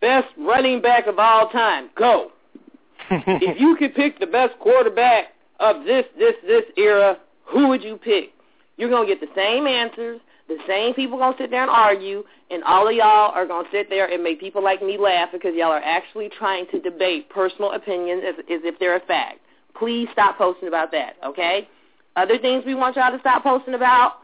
best 0.00 0.28
running 0.36 0.80
back 0.80 1.06
of 1.06 1.18
all 1.18 1.48
time. 1.50 1.90
Go. 1.96 2.32
if 3.10 3.60
you 3.60 3.76
could 3.76 3.94
pick 3.94 4.18
the 4.18 4.26
best 4.26 4.58
quarterback 4.58 5.26
of 5.60 5.84
this, 5.84 6.04
this, 6.18 6.34
this 6.46 6.64
era, 6.76 7.18
who 7.44 7.68
would 7.68 7.82
you 7.82 7.96
pick? 7.96 8.30
You're 8.76 8.90
going 8.90 9.06
to 9.06 9.14
get 9.14 9.20
the 9.20 9.32
same 9.34 9.66
answers. 9.66 10.20
The 10.48 10.56
same 10.66 10.94
people 10.94 11.16
going 11.16 11.36
to 11.36 11.42
sit 11.44 11.50
there 11.50 11.62
and 11.62 11.70
argue, 11.70 12.24
and 12.50 12.64
all 12.64 12.88
of 12.88 12.94
y'all 12.94 13.30
are 13.32 13.46
going 13.46 13.64
to 13.64 13.70
sit 13.70 13.88
there 13.88 14.10
and 14.12 14.20
make 14.20 14.40
people 14.40 14.64
like 14.64 14.82
me 14.82 14.98
laugh 14.98 15.28
because 15.32 15.52
y'all 15.54 15.70
are 15.70 15.82
actually 15.84 16.28
trying 16.28 16.66
to 16.72 16.80
debate 16.80 17.30
personal 17.30 17.72
opinions 17.72 18.24
as, 18.26 18.34
as 18.40 18.60
if 18.64 18.76
they're 18.80 18.96
a 18.96 19.06
fact. 19.06 19.38
Please 19.78 20.08
stop 20.12 20.36
posting 20.38 20.66
about 20.66 20.90
that, 20.90 21.14
okay? 21.24 21.68
Other 22.16 22.36
things 22.36 22.64
we 22.66 22.74
want 22.74 22.96
y'all 22.96 23.12
to 23.12 23.20
stop 23.20 23.44
posting 23.44 23.74
about 23.74 24.14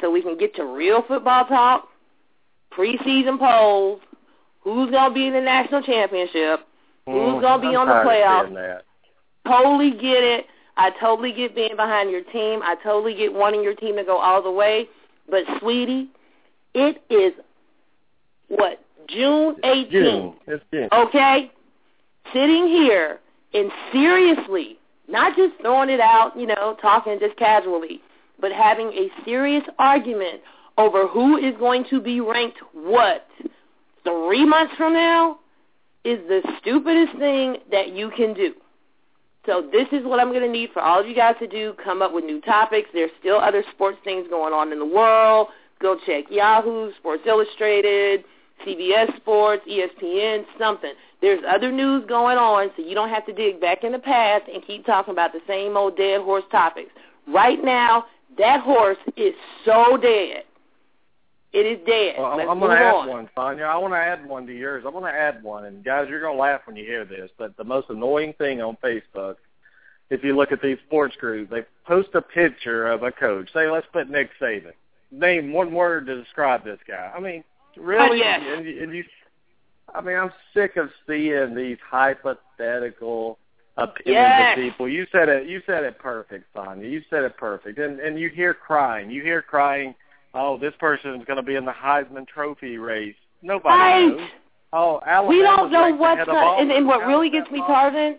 so 0.00 0.08
we 0.10 0.22
can 0.22 0.38
get 0.38 0.54
to 0.54 0.64
real 0.64 1.02
football 1.08 1.44
talk, 1.46 1.88
preseason 2.72 3.36
polls, 3.36 4.00
who's 4.60 4.90
going 4.90 5.10
to 5.10 5.14
be 5.14 5.26
in 5.26 5.32
the 5.32 5.40
national 5.40 5.82
championship, 5.82 6.60
who's 7.06 7.40
going 7.40 7.60
to 7.60 7.68
be 7.68 7.74
I'm 7.74 7.76
on 7.76 7.86
the 7.88 8.08
playoffs. 8.08 8.82
Totally 9.50 9.90
get 9.90 10.22
it. 10.22 10.46
I 10.76 10.90
totally 11.00 11.32
get 11.32 11.54
being 11.54 11.76
behind 11.76 12.10
your 12.10 12.22
team. 12.24 12.60
I 12.62 12.76
totally 12.82 13.14
get 13.14 13.32
wanting 13.32 13.62
your 13.62 13.74
team 13.74 13.96
to 13.96 14.04
go 14.04 14.18
all 14.18 14.42
the 14.42 14.50
way. 14.50 14.88
But 15.28 15.44
sweetie, 15.58 16.08
it 16.74 17.02
is 17.10 17.32
what 18.48 18.82
June 19.08 19.56
18th. 19.64 19.90
June. 19.90 20.34
It's 20.46 20.64
June. 20.72 20.88
Okay, 20.92 21.50
sitting 22.32 22.66
here 22.66 23.20
and 23.52 23.70
seriously, 23.92 24.78
not 25.08 25.36
just 25.36 25.54
throwing 25.60 25.90
it 25.90 26.00
out, 26.00 26.38
you 26.38 26.46
know, 26.46 26.76
talking 26.80 27.18
just 27.20 27.36
casually, 27.36 28.00
but 28.40 28.52
having 28.52 28.88
a 28.88 29.08
serious 29.24 29.64
argument 29.78 30.40
over 30.78 31.06
who 31.06 31.36
is 31.36 31.54
going 31.58 31.84
to 31.90 32.00
be 32.00 32.20
ranked 32.20 32.58
what 32.72 33.26
three 34.04 34.46
months 34.46 34.72
from 34.76 34.94
now 34.94 35.38
is 36.04 36.18
the 36.28 36.40
stupidest 36.60 37.18
thing 37.18 37.56
that 37.70 37.94
you 37.94 38.10
can 38.16 38.32
do. 38.32 38.54
So 39.50 39.68
this 39.72 39.88
is 39.90 40.06
what 40.06 40.20
I'm 40.20 40.28
going 40.28 40.42
to 40.42 40.48
need 40.48 40.70
for 40.72 40.80
all 40.80 41.00
of 41.00 41.08
you 41.08 41.14
guys 41.16 41.34
to 41.40 41.48
do. 41.48 41.74
Come 41.82 42.02
up 42.02 42.12
with 42.12 42.22
new 42.22 42.40
topics. 42.40 42.88
There's 42.92 43.10
still 43.18 43.38
other 43.38 43.64
sports 43.74 43.98
things 44.04 44.28
going 44.30 44.52
on 44.52 44.70
in 44.70 44.78
the 44.78 44.86
world. 44.86 45.48
Go 45.82 45.96
check 46.06 46.26
Yahoo, 46.30 46.92
Sports 47.00 47.24
Illustrated, 47.26 48.22
CBS 48.64 49.16
Sports, 49.16 49.64
ESPN, 49.68 50.44
something. 50.56 50.92
There's 51.20 51.42
other 51.48 51.72
news 51.72 52.04
going 52.08 52.38
on, 52.38 52.70
so 52.76 52.82
you 52.84 52.94
don't 52.94 53.08
have 53.08 53.26
to 53.26 53.32
dig 53.32 53.60
back 53.60 53.82
in 53.82 53.90
the 53.90 53.98
past 53.98 54.44
and 54.54 54.64
keep 54.64 54.86
talking 54.86 55.10
about 55.10 55.32
the 55.32 55.40
same 55.48 55.76
old 55.76 55.96
dead 55.96 56.20
horse 56.20 56.44
topics. 56.52 56.90
Right 57.26 57.58
now, 57.64 58.04
that 58.38 58.60
horse 58.60 58.98
is 59.16 59.34
so 59.64 59.96
dead. 59.96 60.44
It 61.52 61.66
is 61.66 61.84
dead. 61.86 62.14
Well, 62.18 62.36
Let's 62.36 62.48
I'm 62.48 62.60
going 62.60 62.70
to 62.70 62.76
add 62.84 62.94
on. 62.94 63.08
one, 63.08 63.28
Sonya. 63.34 63.64
I 63.64 63.76
want 63.76 63.92
to 63.92 63.98
add 63.98 64.24
one 64.26 64.46
to 64.46 64.52
yours. 64.56 64.84
I'm 64.86 64.92
going 64.92 65.04
to 65.12 65.18
add 65.18 65.42
one, 65.42 65.64
and 65.64 65.84
guys, 65.84 66.06
you're 66.08 66.20
going 66.20 66.36
to 66.36 66.40
laugh 66.40 66.60
when 66.64 66.76
you 66.76 66.84
hear 66.84 67.04
this. 67.04 67.28
But 67.38 67.56
the 67.56 67.64
most 67.64 67.90
annoying 67.90 68.34
thing 68.38 68.62
on 68.62 68.76
Facebook, 68.84 69.34
if 70.10 70.22
you 70.22 70.36
look 70.36 70.52
at 70.52 70.62
these 70.62 70.78
sports 70.86 71.16
groups, 71.18 71.50
they 71.50 71.62
post 71.86 72.10
a 72.14 72.22
picture 72.22 72.86
of 72.86 73.02
a 73.02 73.10
coach. 73.10 73.48
Say, 73.52 73.68
let's 73.68 73.86
put 73.92 74.08
Nick 74.08 74.30
Saban. 74.40 74.72
Name 75.10 75.52
one 75.52 75.72
word 75.74 76.06
to 76.06 76.22
describe 76.22 76.62
this 76.64 76.78
guy. 76.86 77.12
I 77.16 77.18
mean, 77.18 77.42
really? 77.76 78.08
Oh, 78.10 78.12
yes. 78.12 78.40
And, 78.46 78.64
you, 78.64 78.82
and 78.84 78.94
you, 78.94 79.04
I 79.92 80.00
mean, 80.00 80.16
I'm 80.16 80.30
sick 80.54 80.76
of 80.76 80.88
seeing 81.08 81.56
these 81.56 81.78
hypothetical 81.88 83.38
opinions 83.76 84.14
Yes. 84.14 84.56
of 84.58 84.62
people. 84.62 84.88
You 84.88 85.06
said 85.10 85.28
it. 85.28 85.48
You 85.48 85.62
said 85.66 85.82
it 85.84 85.98
perfect, 85.98 86.44
Sonya. 86.54 86.86
You 86.86 87.02
said 87.10 87.24
it 87.24 87.36
perfect. 87.36 87.78
And 87.78 87.98
and 87.98 88.18
you 88.18 88.28
hear 88.28 88.54
crying. 88.54 89.10
You 89.10 89.22
hear 89.22 89.42
crying. 89.42 89.94
Oh, 90.34 90.58
this 90.58 90.74
person 90.78 91.14
is 91.16 91.24
going 91.24 91.38
to 91.38 91.42
be 91.42 91.56
in 91.56 91.64
the 91.64 91.72
Heisman 91.72 92.26
Trophy 92.26 92.78
race. 92.78 93.16
Nobody 93.42 93.76
Right. 93.76 94.08
knows. 94.16 94.28
Oh, 94.72 95.00
Alabama's 95.04 95.28
we 95.28 95.42
don't 95.42 95.72
know 95.72 95.96
what's 95.96 96.24
going 96.24 96.60
and, 96.60 96.70
and 96.70 96.86
what 96.86 97.04
really 97.06 97.28
gets 97.28 97.50
me? 97.50 97.60
Tarvin, 97.60 98.16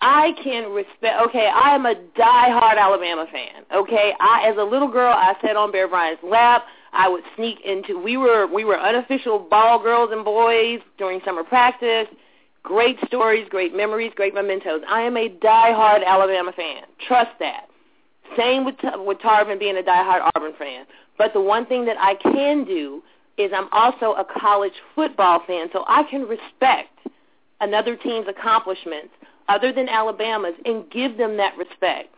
I 0.00 0.32
can 0.44 0.70
respect 0.70 1.22
okay, 1.26 1.46
I 1.46 1.74
am 1.74 1.86
a 1.86 1.94
diehard 1.94 2.78
Alabama 2.78 3.26
fan. 3.32 3.64
Okay. 3.74 4.12
I 4.20 4.48
as 4.48 4.56
a 4.58 4.62
little 4.62 4.88
girl 4.88 5.12
I 5.12 5.34
sat 5.42 5.56
on 5.56 5.72
Bear 5.72 5.88
Bryant's 5.88 6.22
lap. 6.22 6.64
I 6.92 7.08
would 7.08 7.24
sneak 7.36 7.60
into 7.64 7.98
we 7.98 8.16
were 8.16 8.46
we 8.46 8.64
were 8.64 8.78
unofficial 8.78 9.38
ball 9.38 9.82
girls 9.82 10.10
and 10.12 10.24
boys 10.24 10.80
during 10.98 11.20
summer 11.24 11.42
practice. 11.42 12.06
Great 12.62 12.98
stories, 13.06 13.46
great 13.48 13.74
memories, 13.74 14.12
great 14.14 14.34
mementos. 14.34 14.82
I 14.88 15.02
am 15.02 15.16
a 15.16 15.28
diehard 15.28 16.04
Alabama 16.04 16.52
fan. 16.52 16.82
Trust 17.06 17.30
that. 17.40 17.68
Same 18.36 18.64
with 18.64 18.76
with 19.06 19.18
Tarvin 19.18 19.58
being 19.58 19.78
a 19.78 19.82
diehard 19.82 20.30
Auburn 20.34 20.52
fan. 20.58 20.84
But 21.18 21.32
the 21.32 21.40
one 21.40 21.66
thing 21.66 21.84
that 21.86 21.96
I 21.98 22.14
can 22.14 22.64
do 22.64 23.02
is 23.36 23.52
I'm 23.54 23.68
also 23.72 24.14
a 24.14 24.24
college 24.40 24.72
football 24.94 25.42
fan, 25.46 25.68
so 25.72 25.84
I 25.86 26.04
can 26.04 26.22
respect 26.22 26.90
another 27.60 27.96
team's 27.96 28.26
accomplishments 28.28 29.10
other 29.48 29.72
than 29.72 29.88
Alabama's 29.88 30.54
and 30.64 30.90
give 30.90 31.16
them 31.16 31.36
that 31.36 31.56
respect. 31.56 32.14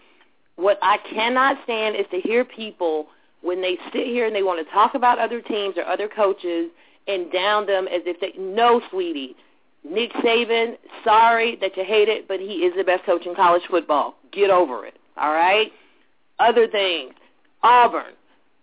What 0.56 0.78
I 0.82 0.98
cannot 1.12 1.56
stand 1.64 1.96
is 1.96 2.06
to 2.10 2.20
hear 2.20 2.44
people 2.44 3.06
when 3.42 3.62
they 3.62 3.78
sit 3.92 4.06
here 4.06 4.26
and 4.26 4.34
they 4.34 4.42
want 4.42 4.64
to 4.64 4.72
talk 4.72 4.94
about 4.94 5.18
other 5.18 5.40
teams 5.40 5.76
or 5.78 5.84
other 5.84 6.08
coaches 6.08 6.70
and 7.08 7.32
down 7.32 7.66
them 7.66 7.88
as 7.88 8.02
if 8.04 8.20
they 8.20 8.32
no, 8.38 8.82
sweetie. 8.90 9.34
Nick 9.82 10.12
Saban, 10.14 10.76
sorry 11.04 11.56
that 11.62 11.76
you 11.76 11.84
hate 11.84 12.08
it, 12.08 12.28
but 12.28 12.38
he 12.38 12.66
is 12.66 12.74
the 12.76 12.84
best 12.84 13.04
coach 13.04 13.24
in 13.24 13.34
college 13.34 13.62
football. 13.70 14.16
Get 14.30 14.50
over 14.50 14.84
it. 14.84 14.98
All 15.16 15.32
right? 15.32 15.72
Other 16.38 16.68
things. 16.68 17.14
Auburn. 17.62 18.12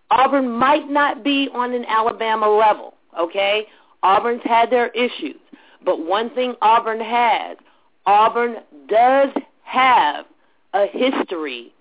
Auburn 0.09 0.49
might 0.49 0.89
not 0.89 1.23
be 1.23 1.49
on 1.53 1.73
an 1.73 1.85
Alabama 1.85 2.49
level, 2.49 2.93
okay? 3.19 3.65
Auburn's 4.03 4.41
had 4.43 4.69
their 4.69 4.87
issues. 4.89 5.39
But 5.83 6.05
one 6.05 6.29
thing 6.31 6.55
Auburn 6.61 6.99
has, 7.01 7.57
Auburn 8.05 8.57
does 8.87 9.29
have 9.63 10.25
a 10.73 10.87
history 10.87 11.73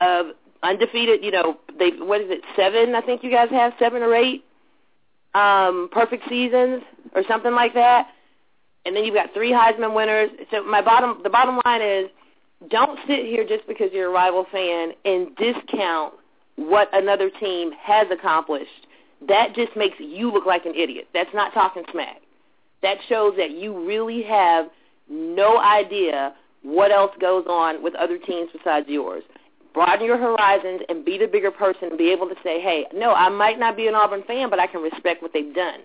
of 0.00 0.26
undefeated, 0.62 1.22
you 1.22 1.30
know, 1.30 1.58
they 1.78 1.90
what 1.90 2.20
is 2.20 2.30
it, 2.30 2.40
seven, 2.56 2.94
I 2.94 3.02
think 3.02 3.22
you 3.22 3.30
guys 3.30 3.50
have, 3.50 3.72
seven 3.78 4.02
or 4.02 4.14
eight 4.14 4.44
um, 5.34 5.88
perfect 5.92 6.28
seasons 6.28 6.82
or 7.14 7.22
something 7.28 7.52
like 7.52 7.74
that. 7.74 8.08
And 8.86 8.94
then 8.94 9.04
you've 9.04 9.14
got 9.14 9.32
three 9.34 9.52
Heisman 9.52 9.94
winners. 9.94 10.30
So 10.50 10.62
my 10.64 10.82
bottom 10.82 11.20
the 11.22 11.30
bottom 11.30 11.60
line 11.64 11.82
is 11.82 12.10
don't 12.70 12.98
sit 13.06 13.26
here 13.26 13.46
just 13.46 13.66
because 13.66 13.90
you're 13.92 14.10
a 14.10 14.12
rival 14.12 14.46
fan 14.50 14.92
and 15.04 15.34
discount 15.36 16.14
what 16.56 16.88
another 16.92 17.30
team 17.30 17.72
has 17.80 18.06
accomplished. 18.10 18.86
That 19.26 19.54
just 19.54 19.76
makes 19.76 19.96
you 19.98 20.30
look 20.30 20.46
like 20.46 20.66
an 20.66 20.74
idiot. 20.74 21.08
That's 21.14 21.32
not 21.34 21.54
talking 21.54 21.84
smack. 21.90 22.20
That 22.82 22.98
shows 23.08 23.34
that 23.36 23.52
you 23.52 23.86
really 23.86 24.22
have 24.22 24.66
no 25.08 25.58
idea 25.58 26.34
what 26.62 26.90
else 26.90 27.12
goes 27.20 27.44
on 27.46 27.82
with 27.82 27.94
other 27.94 28.18
teams 28.18 28.50
besides 28.52 28.86
yours. 28.88 29.22
Broaden 29.72 30.06
your 30.06 30.18
horizons 30.18 30.82
and 30.88 31.04
be 31.04 31.18
the 31.18 31.26
bigger 31.26 31.50
person 31.50 31.88
and 31.90 31.98
be 31.98 32.10
able 32.10 32.28
to 32.28 32.34
say, 32.44 32.60
hey, 32.60 32.86
no, 32.94 33.12
I 33.12 33.28
might 33.28 33.58
not 33.58 33.76
be 33.76 33.88
an 33.88 33.94
Auburn 33.94 34.22
fan, 34.26 34.50
but 34.50 34.60
I 34.60 34.66
can 34.66 34.82
respect 34.82 35.20
what 35.22 35.32
they've 35.32 35.54
done. 35.54 35.80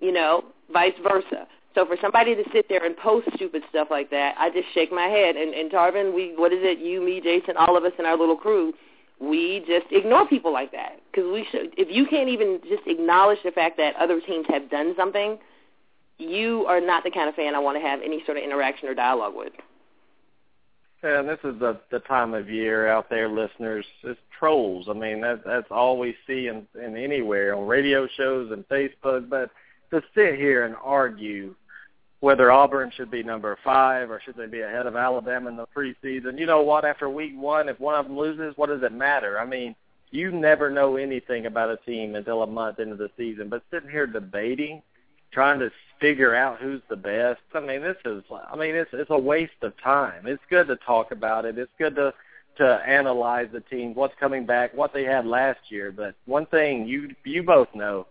You 0.00 0.12
know, 0.12 0.44
vice 0.72 0.94
versa. 1.02 1.46
So 1.74 1.86
for 1.86 1.96
somebody 2.00 2.34
to 2.34 2.42
sit 2.52 2.68
there 2.68 2.84
and 2.84 2.96
post 2.96 3.28
stupid 3.34 3.62
stuff 3.70 3.88
like 3.90 4.10
that, 4.10 4.34
I 4.38 4.50
just 4.50 4.66
shake 4.74 4.90
my 4.90 5.06
head. 5.06 5.36
And, 5.36 5.54
and 5.54 5.70
Tarvin, 5.70 6.14
we, 6.14 6.34
what 6.36 6.52
is 6.52 6.60
it? 6.62 6.78
You, 6.78 7.00
me, 7.00 7.20
Jason, 7.20 7.56
all 7.56 7.76
of 7.76 7.84
us 7.84 7.92
in 7.98 8.04
our 8.04 8.18
little 8.18 8.36
crew, 8.36 8.72
we 9.20 9.64
just 9.66 9.86
ignore 9.90 10.26
people 10.26 10.52
like 10.52 10.72
that 10.72 11.00
because 11.10 11.30
we 11.32 11.46
should. 11.50 11.74
If 11.76 11.88
you 11.90 12.06
can't 12.06 12.28
even 12.28 12.60
just 12.68 12.82
acknowledge 12.86 13.38
the 13.44 13.50
fact 13.50 13.76
that 13.78 13.96
other 13.96 14.20
teams 14.20 14.46
have 14.48 14.70
done 14.70 14.94
something, 14.96 15.38
you 16.18 16.64
are 16.66 16.80
not 16.80 17.04
the 17.04 17.10
kind 17.10 17.28
of 17.28 17.34
fan 17.34 17.54
I 17.54 17.58
want 17.58 17.76
to 17.76 17.80
have 17.80 18.00
any 18.02 18.22
sort 18.24 18.38
of 18.38 18.44
interaction 18.44 18.88
or 18.88 18.94
dialogue 18.94 19.34
with. 19.34 19.52
And 21.02 21.28
this 21.28 21.38
is 21.44 21.58
the 21.60 21.80
the 21.90 22.00
time 22.00 22.34
of 22.34 22.50
year 22.50 22.88
out 22.88 23.08
there, 23.08 23.28
listeners. 23.28 23.86
It's 24.02 24.18
trolls. 24.36 24.88
I 24.88 24.94
mean, 24.94 25.20
that 25.20 25.44
that's 25.44 25.70
all 25.70 25.98
we 25.98 26.16
see 26.26 26.48
in, 26.48 26.66
in 26.80 26.96
anywhere 26.96 27.54
on 27.54 27.66
radio 27.66 28.08
shows 28.16 28.50
and 28.50 28.66
Facebook. 28.68 29.28
But 29.28 29.50
to 29.90 30.02
sit 30.14 30.34
here 30.34 30.64
and 30.64 30.74
argue 30.82 31.54
whether 32.20 32.50
Auburn 32.50 32.90
should 32.94 33.10
be 33.10 33.22
number 33.22 33.56
five 33.62 34.10
or 34.10 34.20
should 34.24 34.36
they 34.36 34.46
be 34.46 34.60
ahead 34.60 34.86
of 34.86 34.96
Alabama 34.96 35.50
in 35.50 35.56
the 35.56 35.66
preseason, 35.66 36.38
you 36.38 36.46
know 36.46 36.62
what? 36.62 36.84
After 36.84 37.08
week 37.08 37.32
one, 37.36 37.68
if 37.68 37.78
one 37.78 37.94
of 37.94 38.06
them 38.06 38.18
loses, 38.18 38.56
what 38.56 38.68
does 38.68 38.82
it 38.82 38.92
matter? 38.92 39.38
I 39.38 39.46
mean, 39.46 39.76
you 40.10 40.32
never 40.32 40.70
know 40.70 40.96
anything 40.96 41.46
about 41.46 41.70
a 41.70 41.76
team 41.78 42.14
until 42.14 42.42
a 42.42 42.46
month 42.46 42.80
into 42.80 42.96
the 42.96 43.10
season. 43.16 43.48
But 43.48 43.62
sitting 43.70 43.90
here 43.90 44.06
debating, 44.06 44.82
trying 45.32 45.60
to 45.60 45.70
figure 46.00 46.34
out 46.34 46.60
who's 46.60 46.80
the 46.88 46.96
best. 46.96 47.40
I 47.54 47.60
mean, 47.60 47.82
this 47.82 47.96
is 48.04 48.22
I 48.30 48.56
mean, 48.56 48.74
it's 48.74 48.90
it's 48.92 49.10
a 49.10 49.18
waste 49.18 49.62
of 49.62 49.74
time. 49.82 50.26
It's 50.26 50.42
good 50.48 50.66
to 50.68 50.76
talk 50.76 51.12
about 51.12 51.44
it. 51.44 51.58
It's 51.58 51.70
good 51.78 51.94
to 51.96 52.14
to 52.58 52.82
analyze 52.86 53.48
the 53.52 53.60
team, 53.60 53.94
what's 53.94 54.14
coming 54.18 54.44
back, 54.44 54.74
what 54.74 54.92
they 54.92 55.04
had 55.04 55.24
last 55.24 55.60
year, 55.68 55.92
but 55.92 56.14
one 56.26 56.44
thing 56.46 56.86
you 56.86 57.14
you 57.24 57.42
both 57.42 57.68
know, 57.74 58.06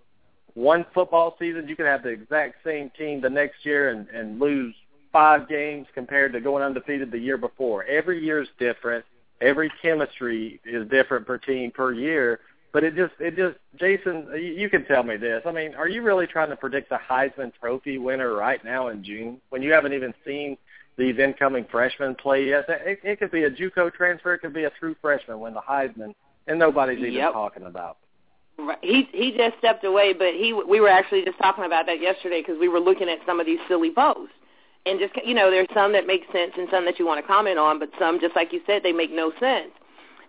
one 0.57 0.83
football 0.91 1.35
season 1.37 1.67
you 1.67 1.75
can 1.75 1.85
have 1.85 2.01
the 2.01 2.09
exact 2.09 2.55
same 2.65 2.89
team 2.97 3.21
the 3.21 3.29
next 3.29 3.63
year 3.63 3.89
and 3.89 4.07
and 4.09 4.39
lose 4.39 4.73
five 5.13 5.47
games 5.47 5.85
compared 5.93 6.33
to 6.33 6.41
going 6.41 6.63
undefeated 6.63 7.11
the 7.11 7.19
year 7.19 7.37
before. 7.37 7.83
Every 7.85 8.23
year 8.23 8.41
is 8.41 8.49
different. 8.57 9.05
Every 9.39 9.71
chemistry 9.81 10.59
is 10.65 10.87
different 10.89 11.27
per 11.27 11.37
team 11.37 11.69
per 11.71 11.93
year. 11.93 12.39
But 12.73 12.83
it 12.83 12.95
just, 12.95 13.13
it 13.19 13.35
just, 13.35 13.57
Jason, 13.79 14.27
you, 14.33 14.53
you 14.53 14.69
can 14.69 14.83
tell 14.85 15.03
me 15.03 15.15
this. 15.15 15.43
I 15.45 15.51
mean, 15.51 15.75
are 15.75 15.87
you 15.87 16.01
really 16.01 16.27
trying 16.27 16.49
to 16.49 16.55
predict 16.55 16.89
the 16.89 16.99
Heisman 17.09 17.51
Trophy 17.59 17.97
winner 17.97 18.33
right 18.33 18.63
now 18.65 18.89
in 18.89 19.03
June 19.03 19.39
when 19.49 19.61
you 19.61 19.71
haven't 19.71 19.93
even 19.93 20.13
seen 20.25 20.57
these 20.97 21.17
incoming 21.17 21.65
freshmen 21.71 22.15
play 22.15 22.49
yet? 22.49 22.65
It, 22.67 22.99
it 23.03 23.19
could 23.19 23.31
be 23.31 23.43
a 23.43 23.49
JUCO 23.49 23.93
transfer, 23.93 24.33
it 24.33 24.39
could 24.39 24.53
be 24.53 24.65
a 24.65 24.71
true 24.71 24.95
freshman 25.01 25.39
win 25.39 25.53
the 25.53 25.61
Heisman, 25.61 26.13
and 26.47 26.59
nobody's 26.59 26.99
even 26.99 27.13
Yep. 27.13 27.33
talking 27.33 27.63
about. 27.63 27.97
Right. 28.59 28.77
He 28.81 29.07
he 29.13 29.33
just 29.37 29.57
stepped 29.59 29.83
away, 29.83 30.13
but 30.13 30.33
he 30.33 30.51
we 30.53 30.79
were 30.79 30.89
actually 30.89 31.23
just 31.23 31.37
talking 31.37 31.65
about 31.65 31.85
that 31.85 32.01
yesterday 32.01 32.41
because 32.41 32.59
we 32.59 32.67
were 32.67 32.79
looking 32.79 33.07
at 33.07 33.19
some 33.25 33.39
of 33.39 33.45
these 33.45 33.59
silly 33.67 33.91
posts, 33.91 34.33
and 34.85 34.99
just 34.99 35.13
you 35.25 35.35
know, 35.35 35.51
there's 35.51 35.67
some 35.75 35.93
that 35.93 36.07
make 36.07 36.23
sense 36.33 36.53
and 36.57 36.67
some 36.71 36.83
that 36.85 36.97
you 36.97 37.05
want 37.05 37.21
to 37.21 37.27
comment 37.27 37.59
on, 37.59 37.77
but 37.77 37.89
some 37.99 38.19
just 38.19 38.35
like 38.35 38.51
you 38.51 38.61
said, 38.65 38.81
they 38.81 38.93
make 38.93 39.11
no 39.11 39.31
sense. 39.39 39.71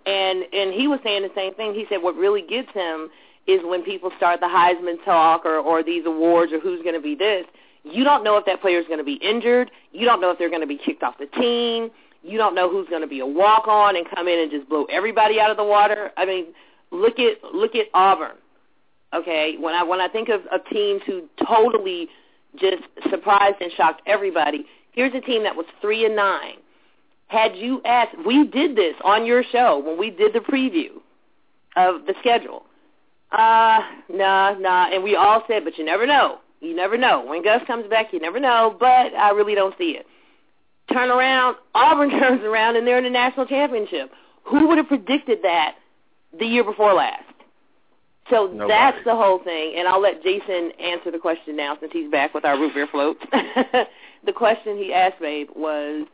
And 0.05 0.45
and 0.53 0.75
he 0.75 0.88
was 0.88 1.01
saying 1.03 1.23
the 1.23 1.33
same 1.35 1.55
thing. 1.55 1.73
He 1.73 1.87
said 1.88 2.03
what 2.03 2.17
really 2.17 2.43
gets 2.43 2.71
him 2.73 3.09
is 3.47 3.61
when 3.64 3.83
people 3.83 4.11
start 4.19 4.41
the 4.41 4.47
Heisman 4.47 5.03
talk 5.07 5.47
or 5.47 5.57
or 5.57 5.83
these 5.83 6.05
awards 6.05 6.53
or 6.53 6.61
who's 6.61 6.83
going 6.83 6.95
to 6.95 7.01
be 7.01 7.14
this. 7.14 7.47
You 7.83 8.05
don't 8.05 8.25
know 8.25 8.37
if 8.37 8.45
that 8.45 8.61
player 8.61 8.79
is 8.79 8.87
going 8.87 8.99
to 8.99 9.05
be 9.05 9.14
injured. 9.14 9.71
You 9.93 10.05
don't 10.05 10.21
know 10.21 10.31
if 10.31 10.38
they're 10.38 10.51
going 10.51 10.61
to 10.61 10.67
be 10.67 10.79
kicked 10.79 11.03
off 11.03 11.14
the 11.19 11.27
team. 11.41 11.91
You 12.23 12.37
don't 12.37 12.55
know 12.55 12.69
who's 12.69 12.88
going 12.88 13.01
to 13.01 13.09
be 13.09 13.21
a 13.21 13.27
walk 13.27 13.69
on 13.69 13.97
and 13.97 14.05
come 14.14 14.29
in 14.29 14.38
and 14.38 14.51
just 14.51 14.69
blow 14.69 14.85
everybody 14.91 15.41
out 15.41 15.51
of 15.51 15.57
the 15.57 15.64
water. 15.64 16.11
I 16.17 16.27
mean, 16.27 16.47
look 16.90 17.18
at 17.18 17.42
look 17.55 17.74
at 17.74 17.87
Auburn. 17.94 18.37
Okay, 19.14 19.57
when 19.59 19.74
I 19.74 19.83
when 19.83 20.01
I 20.01 20.09
think 20.09 20.29
of, 20.29 20.42
of 20.53 20.61
teams 20.70 21.03
who 21.07 21.22
totally 21.46 22.09
just 22.61 22.83
surprised 23.11 23.57
and 23.61 23.72
shocked 23.72 24.03
everybody, 24.07 24.66
here's 24.92 25.14
a 25.14 25.20
team 25.20 25.42
that 25.44 25.57
was 25.57 25.66
three 25.81 26.05
and 26.05 26.16
nine. 26.16 26.57
Had 27.29 27.57
you 27.57 27.83
asked, 27.85 28.16
we 28.27 28.46
did 28.46 28.74
this 28.74 28.94
on 29.05 29.27
your 29.27 29.42
show 29.53 29.79
when 29.79 29.98
we 29.98 30.11
did 30.11 30.33
the 30.33 30.38
preview 30.38 30.88
of 31.77 32.07
the 32.07 32.14
schedule. 32.20 32.64
Uh, 33.31 33.81
nah, 34.09 34.55
nah, 34.59 34.88
and 34.90 35.05
we 35.05 35.14
all 35.14 35.42
said, 35.46 35.62
but 35.64 35.77
you 35.77 35.85
never 35.85 36.07
know. 36.07 36.38
You 36.61 36.74
never 36.74 36.96
know. 36.96 37.24
When 37.24 37.42
Gus 37.44 37.62
comes 37.66 37.88
back, 37.88 38.12
you 38.12 38.20
never 38.20 38.40
know, 38.40 38.77
but 38.81 39.14
I 39.14 39.31
really 39.31 39.55
don't 39.55 39.74
see 39.79 39.90
it. 39.90 40.07
Turn 40.92 41.11
around, 41.11 41.57
Auburn 41.74 42.11
turns 42.18 42.42
around, 42.42 42.77
and 42.77 42.87
they're 42.87 42.98
in 42.98 43.05
the 43.05 43.11
national 43.11 43.46
championship. 43.46 44.11
Who 44.44 44.66
would 44.68 44.79
have 44.79 44.88
predicted 44.88 45.40
that 45.42 45.77
the 46.37 46.47
year 46.47 46.64
before 46.64 46.95
last? 46.95 47.25
So 48.31 48.47
Nobody. 48.47 48.69
that's 48.69 48.99
the 49.05 49.14
whole 49.14 49.38
thing, 49.43 49.75
and 49.79 49.88
I'll 49.88 50.03
let 50.03 50.23
Jason 50.23 50.73
answer 50.79 51.11
the 51.11 51.19
question 51.19 51.57
now 51.57 51.77
since 51.81 51.93
he's 51.93 52.11
back 52.11 52.35
with 52.35 52.45
our 52.45 52.59
root 52.59 52.75
beer 52.75 52.87
floats. 52.87 53.21
the 53.33 54.33
question 54.35 54.77
he 54.77 54.93
asked, 54.93 55.21
babe, 55.21 55.49
was 55.57 56.07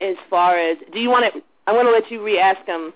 as 0.00 0.16
far 0.30 0.58
as 0.58 0.78
do 0.92 0.98
you 0.98 1.10
want 1.10 1.32
to? 1.34 1.42
I 1.66 1.72
want 1.72 1.86
to 1.86 1.92
let 1.92 2.10
you 2.10 2.22
re-ask 2.22 2.64
him. 2.66 2.92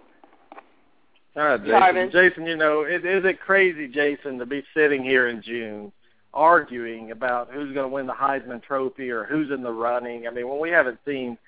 All 1.36 1.44
right, 1.44 1.64
Jason. 1.64 2.10
Jason, 2.10 2.46
you 2.46 2.56
know, 2.56 2.84
is, 2.84 3.02
is 3.04 3.24
it 3.24 3.40
crazy, 3.40 3.86
Jason, 3.88 4.38
to 4.38 4.46
be 4.46 4.64
sitting 4.74 5.02
here 5.02 5.28
in 5.28 5.42
June 5.42 5.92
arguing 6.32 7.10
about 7.10 7.50
who's 7.52 7.72
going 7.74 7.88
to 7.88 7.94
win 7.94 8.06
the 8.06 8.12
Heisman 8.12 8.62
Trophy 8.62 9.10
or 9.10 9.24
who's 9.24 9.50
in 9.50 9.62
the 9.62 9.72
running? 9.72 10.26
I 10.26 10.30
mean, 10.30 10.48
when 10.48 10.60
we 10.60 10.70
haven't 10.70 10.98
seen 11.06 11.38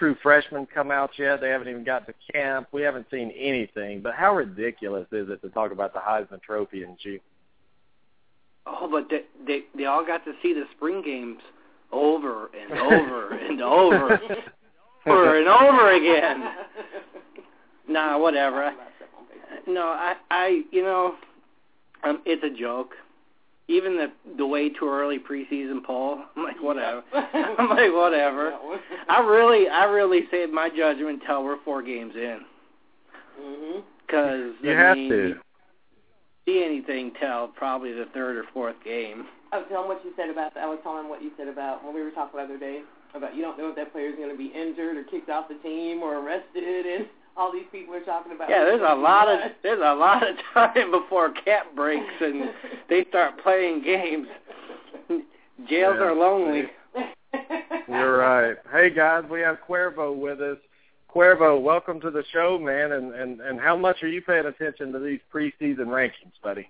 true 0.00 0.16
freshmen 0.22 0.66
come 0.74 0.90
out 0.90 1.10
yet, 1.18 1.40
they 1.40 1.50
haven't 1.50 1.68
even 1.68 1.84
got 1.84 2.06
to 2.06 2.14
camp. 2.32 2.68
We 2.72 2.80
haven't 2.80 3.06
seen 3.10 3.30
anything. 3.38 4.00
But 4.00 4.14
how 4.14 4.34
ridiculous 4.34 5.06
is 5.12 5.28
it 5.28 5.42
to 5.42 5.50
talk 5.50 5.70
about 5.70 5.92
the 5.92 6.00
Heisman 6.00 6.42
Trophy 6.42 6.82
in 6.82 6.96
June? 7.00 7.20
Oh, 8.66 8.88
but 8.90 9.08
they 9.10 9.22
they, 9.46 9.60
they 9.76 9.84
all 9.84 10.04
got 10.04 10.24
to 10.24 10.32
see 10.42 10.54
the 10.54 10.64
spring 10.76 11.02
games 11.04 11.38
over 11.92 12.50
and 12.58 12.72
over 12.72 13.34
and 13.48 13.62
over, 13.62 14.20
over 15.06 15.38
and 15.38 15.48
over 15.48 15.92
again. 15.92 16.54
Nah, 17.86 18.18
whatever. 18.18 18.72
No, 19.66 19.82
I, 19.82 20.14
I, 20.30 20.62
you 20.72 20.82
know, 20.82 21.16
um, 22.02 22.22
it's 22.24 22.42
a 22.42 22.58
joke. 22.58 22.92
Even 23.70 23.96
the 23.96 24.10
the 24.36 24.46
way 24.46 24.68
too 24.68 24.88
early 24.88 25.18
preseason 25.18 25.84
poll, 25.84 26.18
I'm 26.36 26.42
like 26.44 26.60
whatever. 26.60 27.02
I'm 27.14 27.68
like 27.70 27.92
whatever. 27.94 28.52
I 29.08 29.20
really, 29.20 29.68
I 29.68 29.84
really 29.84 30.22
saved 30.30 30.52
my 30.52 30.68
judgment 30.76 31.20
until 31.22 31.44
we're 31.44 31.62
four 31.64 31.80
games 31.82 32.14
in, 32.16 32.40
Mhm. 33.40 33.82
because 34.06 34.54
You 34.62 34.72
I 34.72 34.74
have 34.74 34.96
mean, 34.96 35.10
to. 35.10 35.34
see 36.46 36.64
anything 36.64 37.12
till 37.20 37.48
probably 37.48 37.92
the 37.92 38.06
third 38.12 38.36
or 38.36 38.44
fourth 38.52 38.76
game. 38.84 39.26
I 39.52 39.58
was 39.58 39.66
telling 39.68 39.88
what 39.88 40.04
you 40.04 40.12
said 40.16 40.30
about. 40.30 40.56
I 40.56 40.66
was 40.66 40.78
telling 40.82 41.08
what 41.08 41.22
you 41.22 41.30
said 41.36 41.46
about 41.48 41.84
when 41.84 41.94
we 41.94 42.02
were 42.02 42.10
talking 42.10 42.38
the 42.38 42.44
other 42.44 42.58
day 42.58 42.82
about 43.14 43.34
you 43.36 43.42
don't 43.42 43.58
know 43.58 43.68
if 43.70 43.76
that 43.76 43.92
player's 43.92 44.16
going 44.16 44.30
to 44.30 44.36
be 44.38 44.46
injured 44.54 44.96
or 44.96 45.04
kicked 45.04 45.28
off 45.30 45.48
the 45.48 45.56
team 45.62 46.02
or 46.02 46.18
arrested, 46.18 46.86
and 46.86 47.06
all 47.40 47.50
these 47.50 47.64
people 47.72 47.94
are 47.94 48.04
talking 48.04 48.32
about. 48.32 48.50
Yeah, 48.50 48.64
there's 48.64 48.82
a 48.86 48.94
lot 48.94 49.26
of 49.28 49.38
there's 49.62 49.80
a 49.82 49.94
lot 49.94 50.22
of 50.28 50.36
time 50.54 50.90
before 50.90 51.32
cap 51.32 51.74
breaks 51.74 52.12
and 52.20 52.50
they 52.88 53.04
start 53.08 53.42
playing 53.42 53.82
games. 53.82 54.28
Jails 55.68 55.96
Yeah. 55.98 56.04
are 56.04 56.14
lonely. 56.14 56.64
You're 57.88 58.18
right. 58.18 58.56
Hey 58.70 58.90
guys, 58.90 59.24
we 59.30 59.40
have 59.40 59.58
Cuervo 59.68 60.14
with 60.16 60.40
us. 60.40 60.58
Cuervo, 61.14 61.60
welcome 61.60 62.00
to 62.02 62.10
the 62.10 62.22
show, 62.32 62.58
man. 62.58 62.92
And 62.92 63.14
and 63.14 63.40
and 63.40 63.58
how 63.58 63.76
much 63.76 64.02
are 64.02 64.08
you 64.08 64.20
paying 64.22 64.46
attention 64.46 64.92
to 64.92 64.98
these 64.98 65.20
preseason 65.34 65.86
rankings, 65.86 66.36
buddy? 66.42 66.68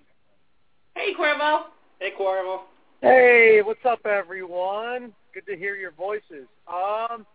Hey, 0.95 1.13
Cuervo. 1.19 1.63
Hey, 1.99 2.11
Cuervo. 2.19 2.61
Hey, 3.01 3.61
what's 3.63 3.83
up, 3.85 4.05
everyone? 4.05 5.13
Good 5.33 5.45
to 5.47 5.57
hear 5.57 5.75
your 5.75 5.91
voices. 5.91 6.47
Um, 6.67 7.25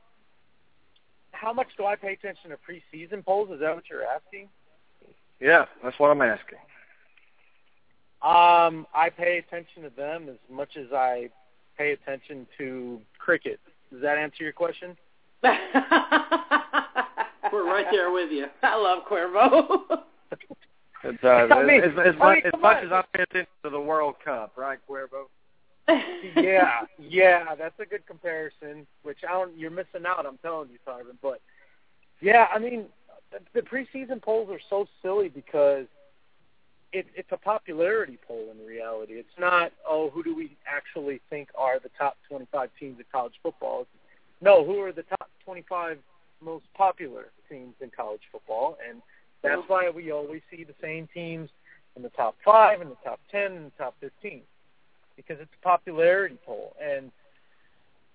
how 1.38 1.52
much 1.52 1.68
do 1.76 1.84
I 1.84 1.96
pay 1.96 2.12
attention 2.14 2.50
to 2.50 2.56
preseason 2.56 3.24
polls? 3.24 3.50
Is 3.52 3.60
that 3.60 3.74
what 3.74 3.84
you're 3.90 4.04
asking? 4.04 4.48
Yeah, 5.40 5.66
that's 5.84 5.98
what 5.98 6.10
I'm 6.10 6.22
asking. 6.22 6.58
Um, 8.22 8.86
I 8.94 9.10
pay 9.16 9.38
attention 9.38 9.82
to 9.82 9.90
them 9.90 10.28
as 10.28 10.36
much 10.50 10.76
as 10.76 10.86
I 10.92 11.28
pay 11.76 11.92
attention 11.92 12.46
to 12.58 13.00
cricket. 13.18 13.60
Does 13.92 14.00
that 14.02 14.16
answer 14.18 14.42
your 14.42 14.52
question? 14.52 14.96
We're 15.42 15.52
right 17.66 17.86
there 17.92 18.10
with 18.10 18.30
you. 18.32 18.46
I 18.62 18.76
love 18.76 19.04
Cuervo. 19.10 19.82
It's, 21.04 21.22
uh, 21.22 21.28
I 21.54 21.62
mean- 21.64 21.82
as, 21.82 21.90
as, 22.04 22.14
I 22.14 22.18
much, 22.18 22.34
mean, 22.36 22.46
as 22.46 22.60
much 22.60 22.76
on. 22.78 22.86
as 22.86 22.92
I 22.92 23.04
pay 23.14 23.22
attention 23.22 23.46
to 23.64 23.70
the 23.70 23.80
World 23.80 24.16
Cup, 24.24 24.54
right, 24.56 24.78
Cuervo? 24.90 25.26
Yeah, 25.88 26.80
yeah, 26.98 27.54
that's 27.54 27.78
a 27.78 27.86
good 27.86 28.06
comparison. 28.06 28.86
Which 29.02 29.18
I 29.28 29.32
don't, 29.32 29.56
you're 29.56 29.70
missing 29.70 30.06
out. 30.06 30.26
I'm 30.26 30.38
telling 30.38 30.70
you, 30.70 30.78
Simon. 30.84 31.18
But 31.22 31.40
yeah, 32.20 32.46
I 32.52 32.58
mean, 32.58 32.86
the, 33.32 33.38
the 33.54 33.66
preseason 33.66 34.20
polls 34.20 34.48
are 34.50 34.60
so 34.68 34.86
silly 35.02 35.28
because 35.28 35.86
it, 36.92 37.06
it's 37.14 37.30
a 37.32 37.36
popularity 37.36 38.18
poll 38.26 38.48
in 38.52 38.66
reality. 38.66 39.14
It's 39.14 39.28
not 39.38 39.72
oh, 39.88 40.10
who 40.10 40.22
do 40.22 40.34
we 40.34 40.56
actually 40.66 41.20
think 41.30 41.48
are 41.56 41.78
the 41.78 41.90
top 41.98 42.16
25 42.28 42.70
teams 42.78 42.98
in 42.98 43.04
college 43.12 43.34
football? 43.42 43.86
No, 44.40 44.64
who 44.64 44.80
are 44.80 44.92
the 44.92 45.04
top 45.04 45.30
25 45.44 45.98
most 46.42 46.64
popular 46.74 47.26
teams 47.48 47.74
in 47.80 47.90
college 47.90 48.20
football? 48.30 48.76
And 48.88 49.00
that's 49.42 49.62
why 49.68 49.88
we 49.90 50.10
always 50.10 50.42
see 50.50 50.64
the 50.64 50.74
same 50.82 51.08
teams 51.14 51.48
in 51.94 52.02
the 52.02 52.10
top 52.10 52.36
five, 52.44 52.82
in 52.82 52.90
the 52.90 52.96
top 53.02 53.20
10, 53.30 53.52
in 53.52 53.64
the 53.64 53.72
top 53.78 53.94
15 54.00 54.42
because 55.16 55.38
it's 55.40 55.50
a 55.60 55.64
popularity 55.64 56.38
poll. 56.44 56.74
And, 56.82 57.10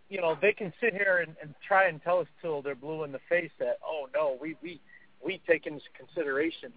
you 0.09 0.21
know, 0.21 0.35
they 0.41 0.51
can 0.53 0.71
sit 0.81 0.93
here 0.93 1.23
and, 1.25 1.35
and 1.41 1.53
try 1.67 1.87
and 1.87 2.01
tell 2.03 2.19
us 2.19 2.27
till 2.41 2.61
they're 2.61 2.75
blue 2.75 3.03
in 3.03 3.11
the 3.11 3.19
face 3.29 3.51
that, 3.59 3.79
oh, 3.85 4.07
no, 4.13 4.37
we, 4.41 4.55
we, 4.61 4.79
we 5.25 5.41
take 5.47 5.65
into 5.67 5.81
consideration, 5.97 6.71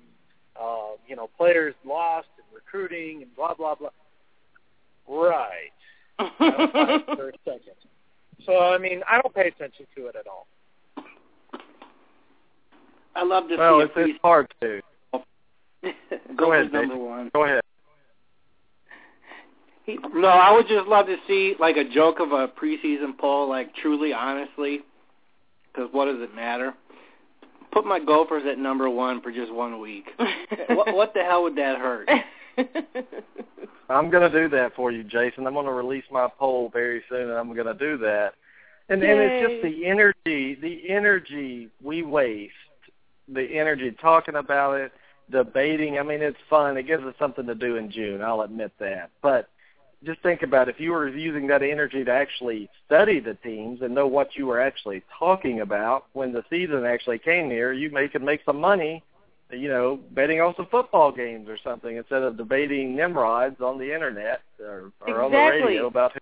uh, 0.61 0.93
you 1.07 1.17
know, 1.17 1.29
players 1.37 1.75
lost 1.85 2.29
and 2.39 2.47
recruiting 2.55 3.23
and 3.23 3.35
blah, 3.37 3.55
blah, 3.55 3.75
blah. 3.75 3.91
Right. 5.09 5.71
For 6.39 7.29
a 7.31 7.33
second. 7.45 7.75
So, 8.47 8.59
I 8.59 8.79
mean, 8.79 9.03
I 9.11 9.21
don't 9.21 9.35
pay 9.35 9.49
attention 9.49 9.87
to 9.97 10.07
it 10.07 10.17
at 10.17 10.27
all. 10.27 10.47
I 13.17 13.23
love 13.25 13.49
to 13.49 13.57
Well, 13.57 13.81
see 13.81 13.85
it's, 13.85 13.97
a 13.97 14.01
it's 14.11 14.19
hard 14.23 14.53
to. 14.61 14.81
pre- 15.83 15.93
Go 16.37 16.53
ahead, 16.53 16.73
number 16.73 16.95
Jason. 16.95 17.05
one. 17.05 17.31
Go 17.33 17.45
ahead. 17.45 17.61
He, 19.85 19.99
no, 20.15 20.29
I 20.29 20.53
would 20.53 20.67
just 20.67 20.87
love 20.87 21.07
to 21.07 21.17
see 21.27 21.55
like 21.61 21.77
a 21.77 21.85
joke 21.85 22.19
of 22.21 22.33
a 22.33 22.49
preseason 22.49 23.17
poll, 23.19 23.49
like 23.49 23.75
truly, 23.77 24.13
honestly, 24.13 24.81
because 25.73 25.89
what 25.93 26.07
does 26.07 26.21
it 26.21 26.35
matter? 26.35 26.73
Put 27.73 27.85
my 27.85 27.99
Gophers 27.99 28.45
at 28.51 28.59
number 28.59 28.89
one 28.89 29.21
for 29.21 29.31
just 29.31 29.53
one 29.53 29.81
week. 29.81 30.07
what, 30.69 30.95
what 30.95 31.15
the 31.15 31.23
hell 31.23 31.43
would 31.43 31.57
that 31.57 31.79
hurt? 31.79 32.09
I'm 33.91 34.11
going 34.11 34.31
to 34.31 34.43
do 34.43 34.49
that 34.57 34.75
for 34.75 34.91
you, 34.91 35.05
Jason. 35.05 35.47
I'm 35.47 35.55
going 35.55 35.67
to 35.67 35.73
release 35.73 36.05
my 36.11 36.29
poll 36.39 36.71
very 36.73 37.03
soon, 37.09 37.29
and 37.29 37.33
I'm 37.33 37.53
going 37.53 37.67
to 37.67 37.75
do 37.75 37.99
that. 37.99 38.35
And 38.89 39.03
and 39.03 39.21
it's 39.21 39.51
just 39.51 39.63
the 39.63 39.87
energy, 39.87 40.59
the 40.61 40.91
energy 40.91 41.69
we 41.83 42.03
waste, 42.03 42.53
the 43.29 43.43
energy 43.59 43.95
talking 44.01 44.35
about 44.35 44.75
it, 44.75 44.93
debating. 45.31 45.99
I 45.99 46.03
mean, 46.03 46.23
it's 46.23 46.37
fun. 46.51 46.77
It 46.77 46.87
gives 46.87 47.03
us 47.05 47.15
something 47.19 47.47
to 47.47 47.55
do 47.55 47.77
in 47.77 47.91
June. 47.91 48.21
I'll 48.21 48.43
admit 48.43 48.73
that. 48.81 49.11
But 49.23 49.49
just 50.05 50.21
think 50.23 50.43
about 50.43 50.69
if 50.69 50.79
you 50.79 50.93
were 50.93 51.09
using 51.09 51.47
that 51.49 51.63
energy 51.63 52.05
to 52.05 52.11
actually 52.11 52.69
study 52.87 53.21
the 53.21 53.35
teams 53.35 53.83
and 53.83 53.95
know 53.95 54.07
what 54.07 54.37
you 54.37 54.47
were 54.47 54.61
actually 54.61 55.03
talking 55.19 55.61
about 55.61 56.07
when 56.13 56.33
the 56.33 56.45
season 56.51 56.85
actually 56.85 57.19
came 57.19 57.51
here, 57.51 57.73
you 57.73 57.91
may 57.91 58.09
could 58.09 58.23
make 58.23 58.41
some 58.45 58.61
money 58.61 59.03
you 59.51 59.69
know, 59.69 59.99
betting 60.13 60.41
on 60.41 60.55
some 60.57 60.67
football 60.67 61.13
games 61.13 61.49
or 61.49 61.59
something 61.63 61.97
instead 61.97 62.23
of 62.23 62.37
debating 62.37 62.97
Nimrods 62.97 63.61
on 63.61 63.79
the 63.79 63.93
internet 63.93 64.41
or, 64.61 64.93
or 65.07 65.23
on 65.23 65.31
the 65.31 65.37
radio 65.37 65.87
about 65.87 66.13
who, 66.13 66.21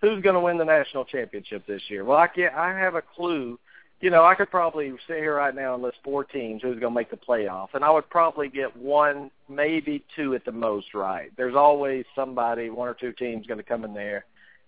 who's 0.00 0.22
going 0.22 0.34
to 0.34 0.40
win 0.40 0.58
the 0.58 0.64
national 0.64 1.04
championship 1.04 1.66
this 1.66 1.82
year. 1.88 2.04
Well, 2.04 2.18
I 2.18 2.26
can't. 2.26 2.54
I 2.54 2.76
have 2.78 2.94
a 2.94 3.02
clue. 3.02 3.58
You 4.02 4.10
know, 4.10 4.24
I 4.24 4.34
could 4.34 4.50
probably 4.50 4.90
sit 5.06 5.18
here 5.18 5.36
right 5.36 5.54
now 5.54 5.74
and 5.74 5.82
list 5.82 5.98
four 6.02 6.24
teams 6.24 6.60
who's 6.60 6.80
going 6.80 6.92
to 6.92 6.98
make 7.00 7.10
the 7.10 7.16
playoff, 7.16 7.68
and 7.72 7.84
I 7.84 7.90
would 7.90 8.10
probably 8.10 8.48
get 8.48 8.76
one, 8.76 9.30
maybe 9.48 10.04
two 10.16 10.34
at 10.34 10.44
the 10.44 10.50
most 10.50 10.92
right. 10.92 11.30
There's 11.36 11.54
always 11.54 12.04
somebody, 12.16 12.68
one 12.68 12.88
or 12.88 12.94
two 12.94 13.12
teams, 13.12 13.46
going 13.46 13.58
to 13.58 13.64
come 13.64 13.84
in 13.84 13.94
there 13.94 14.24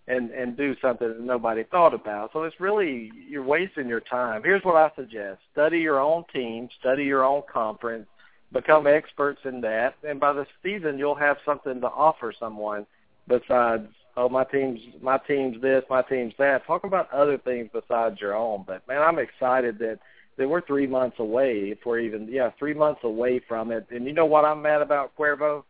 and 0.06 0.30
and 0.30 0.56
do 0.56 0.76
something 0.80 1.08
that 1.08 1.20
nobody 1.20 1.64
thought 1.64 1.94
about. 1.94 2.30
So 2.32 2.44
it's 2.44 2.60
really 2.60 3.10
you're 3.28 3.42
wasting 3.42 3.88
your 3.88 4.00
time. 4.00 4.42
Here's 4.44 4.62
what 4.62 4.76
I 4.76 4.92
suggest: 4.94 5.40
study 5.52 5.80
your 5.80 5.98
own 5.98 6.24
team, 6.32 6.68
study 6.78 7.02
your 7.02 7.24
own 7.24 7.42
conference, 7.52 8.06
become 8.52 8.86
experts 8.86 9.40
in 9.44 9.60
that, 9.62 9.96
and 10.08 10.20
by 10.20 10.32
the 10.32 10.46
season 10.62 10.96
you'll 10.96 11.14
have 11.16 11.38
something 11.44 11.80
to 11.80 11.88
offer 11.88 12.32
someone 12.38 12.86
besides 13.26 13.88
oh 14.16 14.28
my 14.28 14.44
team's 14.44 14.80
my 15.02 15.18
team's 15.18 15.60
this, 15.60 15.84
my 15.90 16.02
team's 16.02 16.34
that. 16.38 16.66
Talk 16.66 16.84
about 16.84 17.12
other 17.12 17.38
things 17.38 17.68
besides 17.72 18.20
your 18.20 18.34
own. 18.34 18.64
But 18.66 18.86
man, 18.88 19.02
I'm 19.02 19.18
excited 19.18 19.78
that 19.78 19.98
that 20.36 20.48
we're 20.48 20.60
three 20.62 20.86
months 20.86 21.16
away. 21.18 21.70
If 21.70 21.78
we're 21.84 22.00
even 22.00 22.28
yeah 22.30 22.50
three 22.58 22.74
months 22.74 23.00
away 23.04 23.40
from 23.46 23.70
it, 23.70 23.86
and 23.90 24.06
you 24.06 24.12
know 24.12 24.26
what 24.26 24.44
I'm 24.44 24.62
mad 24.62 24.82
about 24.82 25.12
Cuervo? 25.18 25.64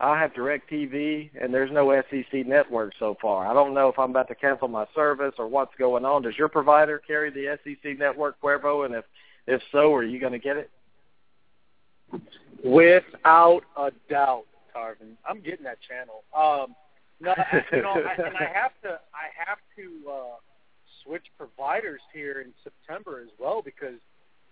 I 0.00 0.18
have 0.20 0.32
DirecTV, 0.32 1.30
and 1.40 1.54
there's 1.54 1.70
no 1.70 2.02
SEC 2.10 2.46
network 2.46 2.94
so 2.98 3.16
far. 3.22 3.46
I 3.46 3.54
don't 3.54 3.74
know 3.74 3.88
if 3.88 3.98
I'm 3.98 4.10
about 4.10 4.26
to 4.28 4.34
cancel 4.34 4.66
my 4.66 4.86
service 4.92 5.34
or 5.38 5.46
what's 5.46 5.74
going 5.78 6.04
on. 6.04 6.22
Does 6.22 6.36
your 6.36 6.48
provider 6.48 6.98
carry 6.98 7.30
the 7.30 7.56
SEC 7.62 7.96
network, 7.98 8.40
Cuervo? 8.42 8.86
And 8.86 8.94
if 8.94 9.04
if 9.46 9.62
so, 9.70 9.94
are 9.94 10.02
you 10.02 10.18
going 10.18 10.32
to 10.32 10.38
get 10.38 10.56
it? 10.56 10.70
Without 12.64 13.62
a 13.76 13.90
doubt, 14.10 14.44
Tarvin, 14.74 15.16
I'm 15.28 15.40
getting 15.42 15.64
that 15.64 15.78
channel. 15.86 16.24
Um, 16.36 16.74
no, 17.20 17.34
you 17.72 17.82
know, 17.82 17.92
I, 17.92 18.22
and 18.26 18.36
I 18.36 18.50
have 18.52 18.72
to, 18.82 19.00
I 19.14 19.30
have 19.46 19.58
to 19.76 20.10
uh, 20.10 20.36
switch 21.04 21.26
providers 21.38 22.00
here 22.12 22.40
in 22.40 22.52
September 22.62 23.20
as 23.20 23.30
well 23.38 23.62
because, 23.62 24.00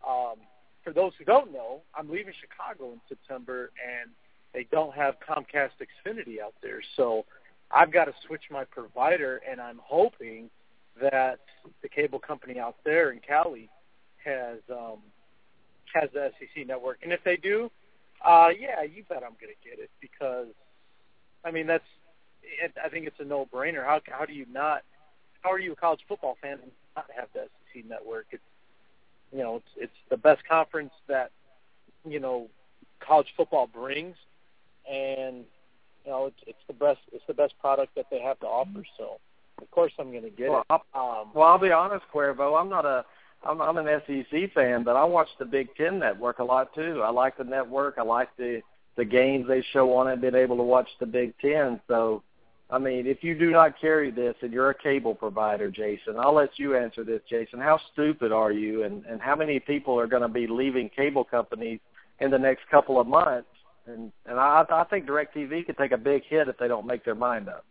um, 0.07 0.37
for 0.85 0.93
those 0.93 1.13
who 1.19 1.25
don't 1.25 1.53
know, 1.53 1.83
I'm 1.95 2.11
leaving 2.11 2.35
Chicago 2.41 2.93
in 2.93 3.01
September, 3.09 3.71
and 3.81 4.11
they 4.53 4.67
don't 4.71 4.95
have 4.95 5.15
Comcast 5.27 5.71
Xfinity 5.81 6.41
out 6.43 6.55
there, 6.63 6.81
so 6.97 7.25
I've 7.71 7.93
got 7.93 8.07
to 8.07 8.13
switch 8.27 8.43
my 8.51 8.65
provider, 8.65 9.41
and 9.49 9.61
I'm 9.61 9.81
hoping 9.83 10.51
that 11.01 11.39
the 11.83 11.89
cable 11.89 12.19
company 12.19 12.59
out 12.59 12.77
there 12.85 13.13
in 13.13 13.21
Cali 13.21 13.71
has 14.25 14.59
um, 14.71 14.99
has 15.95 16.11
the 16.13 16.31
SEC 16.39 16.67
network, 16.67 16.99
and 17.03 17.13
if 17.13 17.21
they 17.25 17.37
do, 17.37 17.71
uh, 18.25 18.49
yeah, 18.59 18.83
you 18.83 19.05
bet 19.09 19.19
I'm 19.19 19.37
going 19.41 19.53
to 19.53 19.69
get 19.69 19.79
it 19.79 19.91
because, 20.01 20.49
I 21.45 21.51
mean, 21.51 21.67
that's 21.67 21.85
it, 22.43 22.73
I 22.83 22.89
think 22.89 23.07
it's 23.07 23.21
a 23.21 23.25
no-brainer. 23.25 23.85
How 23.85 24.01
how 24.11 24.25
do 24.25 24.33
you 24.33 24.47
not? 24.53 24.83
How 25.41 25.51
are 25.51 25.59
you 25.59 25.73
a 25.73 25.77
college 25.77 26.01
football 26.09 26.37
fan 26.41 26.59
and 26.63 26.71
not 26.97 27.07
have 27.17 27.29
the 27.35 27.49
SEC 27.75 27.85
network? 27.89 28.27
It's 28.31 28.43
you 29.33 29.39
know 29.39 29.57
it's 29.57 29.69
it's 29.77 29.99
the 30.11 30.17
best 30.17 30.43
conference 30.49 30.93
that 31.09 31.31
you 32.09 32.21
know 32.21 32.49
college 33.01 33.29
football 33.37 33.67
brings, 33.67 34.17
and 34.91 35.45
you 36.05 36.11
know 36.11 36.27
it's 36.27 36.41
it's 36.47 36.63
the 36.67 36.75
best 36.75 37.01
it's 37.13 37.25
the 37.27 37.35
best 37.35 37.55
product 37.61 37.95
that 37.97 38.07
they 38.11 38.21
have 38.21 38.39
to 38.41 38.47
offer. 38.47 38.85
So 38.99 39.19
of 39.61 39.71
course 39.71 39.93
I'm 39.99 40.11
going 40.11 40.25
to 40.25 40.31
get 40.31 40.51
well, 40.51 40.65
it. 40.71 40.81
Um, 40.95 41.31
well, 41.35 41.49
I'll 41.49 41.59
be 41.59 41.73
honest, 41.73 42.05
Cuervo, 42.13 42.61
I'm 42.61 42.69
not 42.69 42.85
a 42.85 43.05
I'm, 43.45 43.61
I'm 43.61 43.77
an 43.77 44.01
SEC 44.07 44.53
fan, 44.53 44.85
but 44.85 44.97
I 44.97 45.05
watch 45.05 45.29
the 45.39 45.45
Big 45.45 45.75
Ten 45.77 45.99
network 45.99 46.39
a 46.39 46.45
lot 46.45 46.75
too. 46.75 47.03
I 47.03 47.11
like 47.11 47.37
the 47.37 47.45
network. 47.45 47.97
I 47.99 48.03
like 48.03 48.29
the 48.37 48.63
the 48.97 49.05
games 49.05 49.47
they 49.49 49.65
show 49.73 49.95
on 49.95 50.09
it. 50.09 50.21
Being 50.21 50.35
able 50.35 50.57
to 50.57 50.63
watch 50.63 50.89
the 51.01 51.07
Big 51.07 51.35
Ten, 51.41 51.81
so 51.89 52.23
I 52.73 52.79
mean, 52.79 53.07
if 53.07 53.23
you 53.23 53.39
do 53.39 53.51
not 53.51 53.79
carry 53.79 54.11
this 54.11 54.35
and 54.41 54.51
you're 54.51 54.71
a 54.71 54.75
cable 54.75 55.15
provider, 55.15 55.71
Jason, 55.71 56.17
I'll 56.19 56.35
let 56.35 56.59
you 56.59 56.75
answer 56.75 57.05
this, 57.05 57.21
Jason. 57.29 57.61
How 57.61 57.79
stupid 57.93 58.33
are 58.33 58.51
you, 58.51 58.85
and 58.85 59.05
and 59.05 59.21
how 59.21 59.37
many 59.37 59.61
people 59.61 60.01
are 60.01 60.07
going 60.07 60.23
to 60.23 60.29
be 60.29 60.47
leaving 60.47 60.89
cable 60.89 61.23
companies 61.23 61.81
in 62.21 62.31
the 62.31 62.39
next 62.39 62.63
couple 62.71 62.99
of 62.99 63.07
months? 63.07 63.49
And 63.87 64.11
and 64.25 64.41
I 64.41 64.65
I 64.71 64.85
think 64.85 65.07
Directv 65.07 65.67
could 65.67 65.77
take 65.77 65.93
a 65.93 65.99
big 65.99 66.23
hit 66.25 66.49
if 66.49 66.57
they 66.57 66.67
don't 66.67 66.87
make 66.87 67.05
their 67.05 67.15
mind 67.15 67.51
up. 67.51 67.67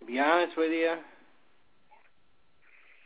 To 0.00 0.06
be 0.06 0.18
honest 0.18 0.54
with 0.58 0.70
you, 0.70 0.96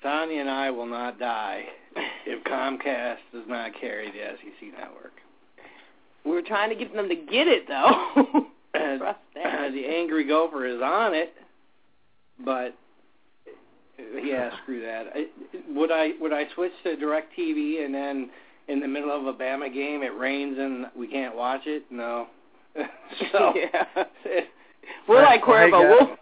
Sonia 0.03 0.41
and 0.41 0.51
I 0.51 0.69
will 0.71 0.87
not 0.87 1.21
die 1.21 1.63
if 2.27 2.43
Comcast 2.43 3.19
does 3.33 3.45
not 3.47 3.71
carry 3.81 4.11
the 4.11 4.19
SEC 4.19 4.73
network. 4.77 5.13
We 6.25 6.33
were 6.33 6.43
trying 6.43 6.71
to 6.71 6.77
get 6.77 6.93
them 6.93 7.09
to 7.09 7.15
get 7.15 7.47
it 7.47 7.69
though. 7.69 8.47
The 9.73 9.87
angry 9.87 10.27
gopher 10.27 10.67
is 10.67 10.81
on 10.83 11.15
it, 11.15 11.33
but 12.45 12.75
yeah, 14.23 14.51
screw 14.63 14.81
that. 14.83 15.07
I, 15.15 15.27
would 15.69 15.91
I 15.91 16.11
would 16.21 16.33
I 16.33 16.45
switch 16.55 16.73
to 16.85 16.97
Directv 16.97 17.85
and 17.85 17.95
then 17.95 18.31
in 18.69 18.81
the 18.81 18.89
middle 18.89 19.11
of 19.11 19.27
a 19.27 19.33
Bama 19.33 19.73
game 19.73 20.03
it 20.03 20.17
rains 20.17 20.57
and 20.59 20.87
we 20.97 21.07
can't 21.07 21.37
watch 21.37 21.63
it? 21.67 21.85
No. 21.91 22.27
so 23.33 23.53
yeah. 23.57 24.05
we're 25.09 25.23
like 25.23 25.43
Cuervo. 25.43 25.89
We'll 25.91 26.17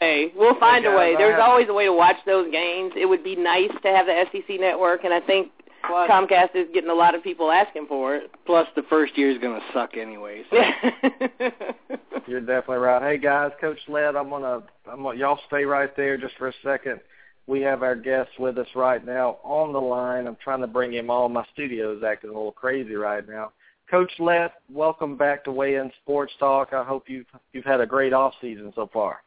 way. 0.00 0.32
We'll 0.36 0.58
find 0.58 0.84
a 0.84 0.90
way. 0.90 1.14
There's 1.16 1.40
always 1.40 1.68
a 1.68 1.72
way 1.72 1.84
to 1.84 1.92
watch 1.92 2.16
those 2.26 2.50
games. 2.50 2.92
It 2.96 3.06
would 3.06 3.22
be 3.22 3.36
nice 3.36 3.70
to 3.82 3.88
have 3.88 4.06
the 4.06 4.24
SEC 4.32 4.60
network, 4.60 5.04
and 5.04 5.14
I 5.14 5.20
think 5.20 5.50
Plus, 5.86 6.10
Comcast 6.10 6.54
is 6.54 6.68
getting 6.72 6.90
a 6.90 6.94
lot 6.94 7.14
of 7.14 7.22
people 7.22 7.50
asking 7.50 7.86
for 7.86 8.14
it. 8.14 8.30
plus 8.46 8.66
the 8.76 8.82
first 8.88 9.16
year 9.18 9.30
is 9.30 9.38
going 9.38 9.58
to 9.58 9.66
suck 9.72 9.96
anyway. 9.96 10.42
So. 10.50 10.56
You're 12.26 12.40
definitely 12.40 12.76
right. 12.76 13.02
Hey 13.02 13.18
guys, 13.18 13.50
Coach 13.60 13.78
Lett, 13.88 14.16
I'm 14.16 14.30
gonna, 14.30 14.62
I'm 14.90 15.02
gonna, 15.02 15.18
y'all 15.18 15.40
stay 15.48 15.64
right 15.64 15.94
there 15.96 16.16
just 16.16 16.34
for 16.38 16.48
a 16.48 16.52
second. 16.62 17.00
We 17.48 17.60
have 17.62 17.82
our 17.82 17.96
guest 17.96 18.30
with 18.38 18.58
us 18.58 18.68
right 18.76 19.04
now 19.04 19.38
on 19.42 19.72
the 19.72 19.80
line. 19.80 20.28
I'm 20.28 20.36
trying 20.42 20.60
to 20.60 20.68
bring 20.68 20.92
him 20.92 21.10
on. 21.10 21.32
My 21.32 21.44
studio 21.52 21.96
is 21.96 22.04
acting 22.04 22.30
a 22.30 22.32
little 22.32 22.52
crazy 22.52 22.94
right 22.94 23.28
now. 23.28 23.52
Coach 23.90 24.12
Lett, 24.20 24.52
welcome 24.72 25.16
back 25.16 25.44
to 25.44 25.52
Weigh 25.52 25.74
In 25.74 25.90
Sports 26.02 26.32
Talk. 26.38 26.72
I 26.72 26.84
hope 26.84 27.08
you've 27.08 27.26
you've 27.52 27.64
had 27.64 27.80
a 27.80 27.86
great 27.86 28.12
off 28.12 28.34
season 28.40 28.72
so 28.76 28.88
far. 28.92 29.22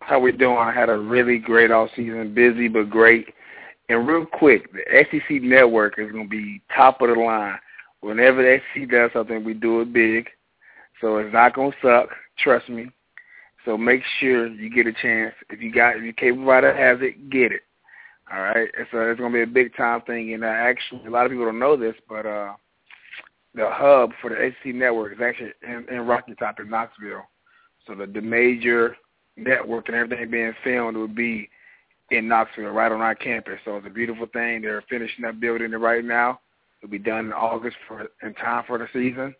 How 0.00 0.20
we 0.20 0.32
doing? 0.32 0.56
I 0.56 0.72
had 0.72 0.88
a 0.88 0.96
really 0.96 1.38
great 1.38 1.70
off 1.70 1.90
season, 1.96 2.32
busy 2.32 2.68
but 2.68 2.88
great. 2.88 3.26
And 3.88 4.08
real 4.08 4.24
quick, 4.24 4.72
the 4.72 5.04
SEC 5.10 5.42
network 5.42 5.98
is 5.98 6.10
going 6.10 6.24
to 6.24 6.30
be 6.30 6.62
top 6.74 7.02
of 7.02 7.08
the 7.08 7.20
line. 7.20 7.58
Whenever 8.00 8.42
the 8.42 8.60
SEC 8.74 8.88
does 8.90 9.10
something, 9.12 9.44
we 9.44 9.54
do 9.54 9.80
it 9.80 9.92
big. 9.92 10.28
So 11.00 11.18
it's 11.18 11.32
not 11.32 11.54
going 11.54 11.72
to 11.72 11.76
suck. 11.82 12.08
Trust 12.38 12.68
me. 12.68 12.90
So 13.64 13.76
make 13.76 14.02
sure 14.20 14.46
you 14.48 14.70
get 14.70 14.86
a 14.86 14.92
chance. 14.92 15.34
If 15.50 15.60
you 15.60 15.72
got, 15.72 15.96
if 15.96 16.02
your 16.02 16.12
cable 16.14 16.38
provider 16.38 16.74
has 16.74 16.98
it, 17.02 17.30
get 17.30 17.52
it. 17.52 17.62
All 18.32 18.40
right. 18.40 18.68
And 18.76 18.86
so 18.90 19.10
it's 19.10 19.20
going 19.20 19.32
to 19.32 19.38
be 19.38 19.42
a 19.42 19.46
big 19.46 19.74
time 19.76 20.00
thing. 20.02 20.34
And 20.34 20.44
uh, 20.44 20.48
actually, 20.48 21.06
a 21.06 21.10
lot 21.10 21.26
of 21.26 21.30
people 21.30 21.46
don't 21.46 21.58
know 21.58 21.76
this, 21.76 21.94
but 22.08 22.26
uh, 22.26 22.52
the 23.54 23.68
hub 23.70 24.10
for 24.20 24.30
the 24.30 24.52
SEC 24.62 24.74
network 24.74 25.12
is 25.12 25.20
actually 25.22 25.52
in, 25.62 25.86
in 25.90 26.06
Rocky 26.06 26.34
Top 26.34 26.60
in 26.60 26.70
Knoxville. 26.70 27.22
So 27.86 27.94
the, 27.94 28.06
the 28.06 28.20
major 28.20 28.96
network 29.36 29.88
and 29.88 29.96
everything 29.96 30.30
being 30.30 30.54
filmed 30.62 30.96
would 30.96 31.14
be 31.14 31.48
in 32.10 32.28
Knoxville, 32.28 32.70
right 32.70 32.92
on 32.92 33.00
our 33.00 33.14
campus. 33.14 33.58
So 33.64 33.76
it's 33.76 33.86
a 33.86 33.90
beautiful 33.90 34.26
thing. 34.32 34.62
They're 34.62 34.84
finishing 34.88 35.24
up 35.24 35.40
building 35.40 35.72
it 35.72 35.76
right 35.76 36.04
now. 36.04 36.40
It'll 36.82 36.90
be 36.90 36.98
done 36.98 37.26
in 37.26 37.32
August 37.32 37.76
for 37.88 38.08
in 38.22 38.34
time 38.34 38.64
for 38.66 38.78
the 38.78 38.86
season. 38.92 39.34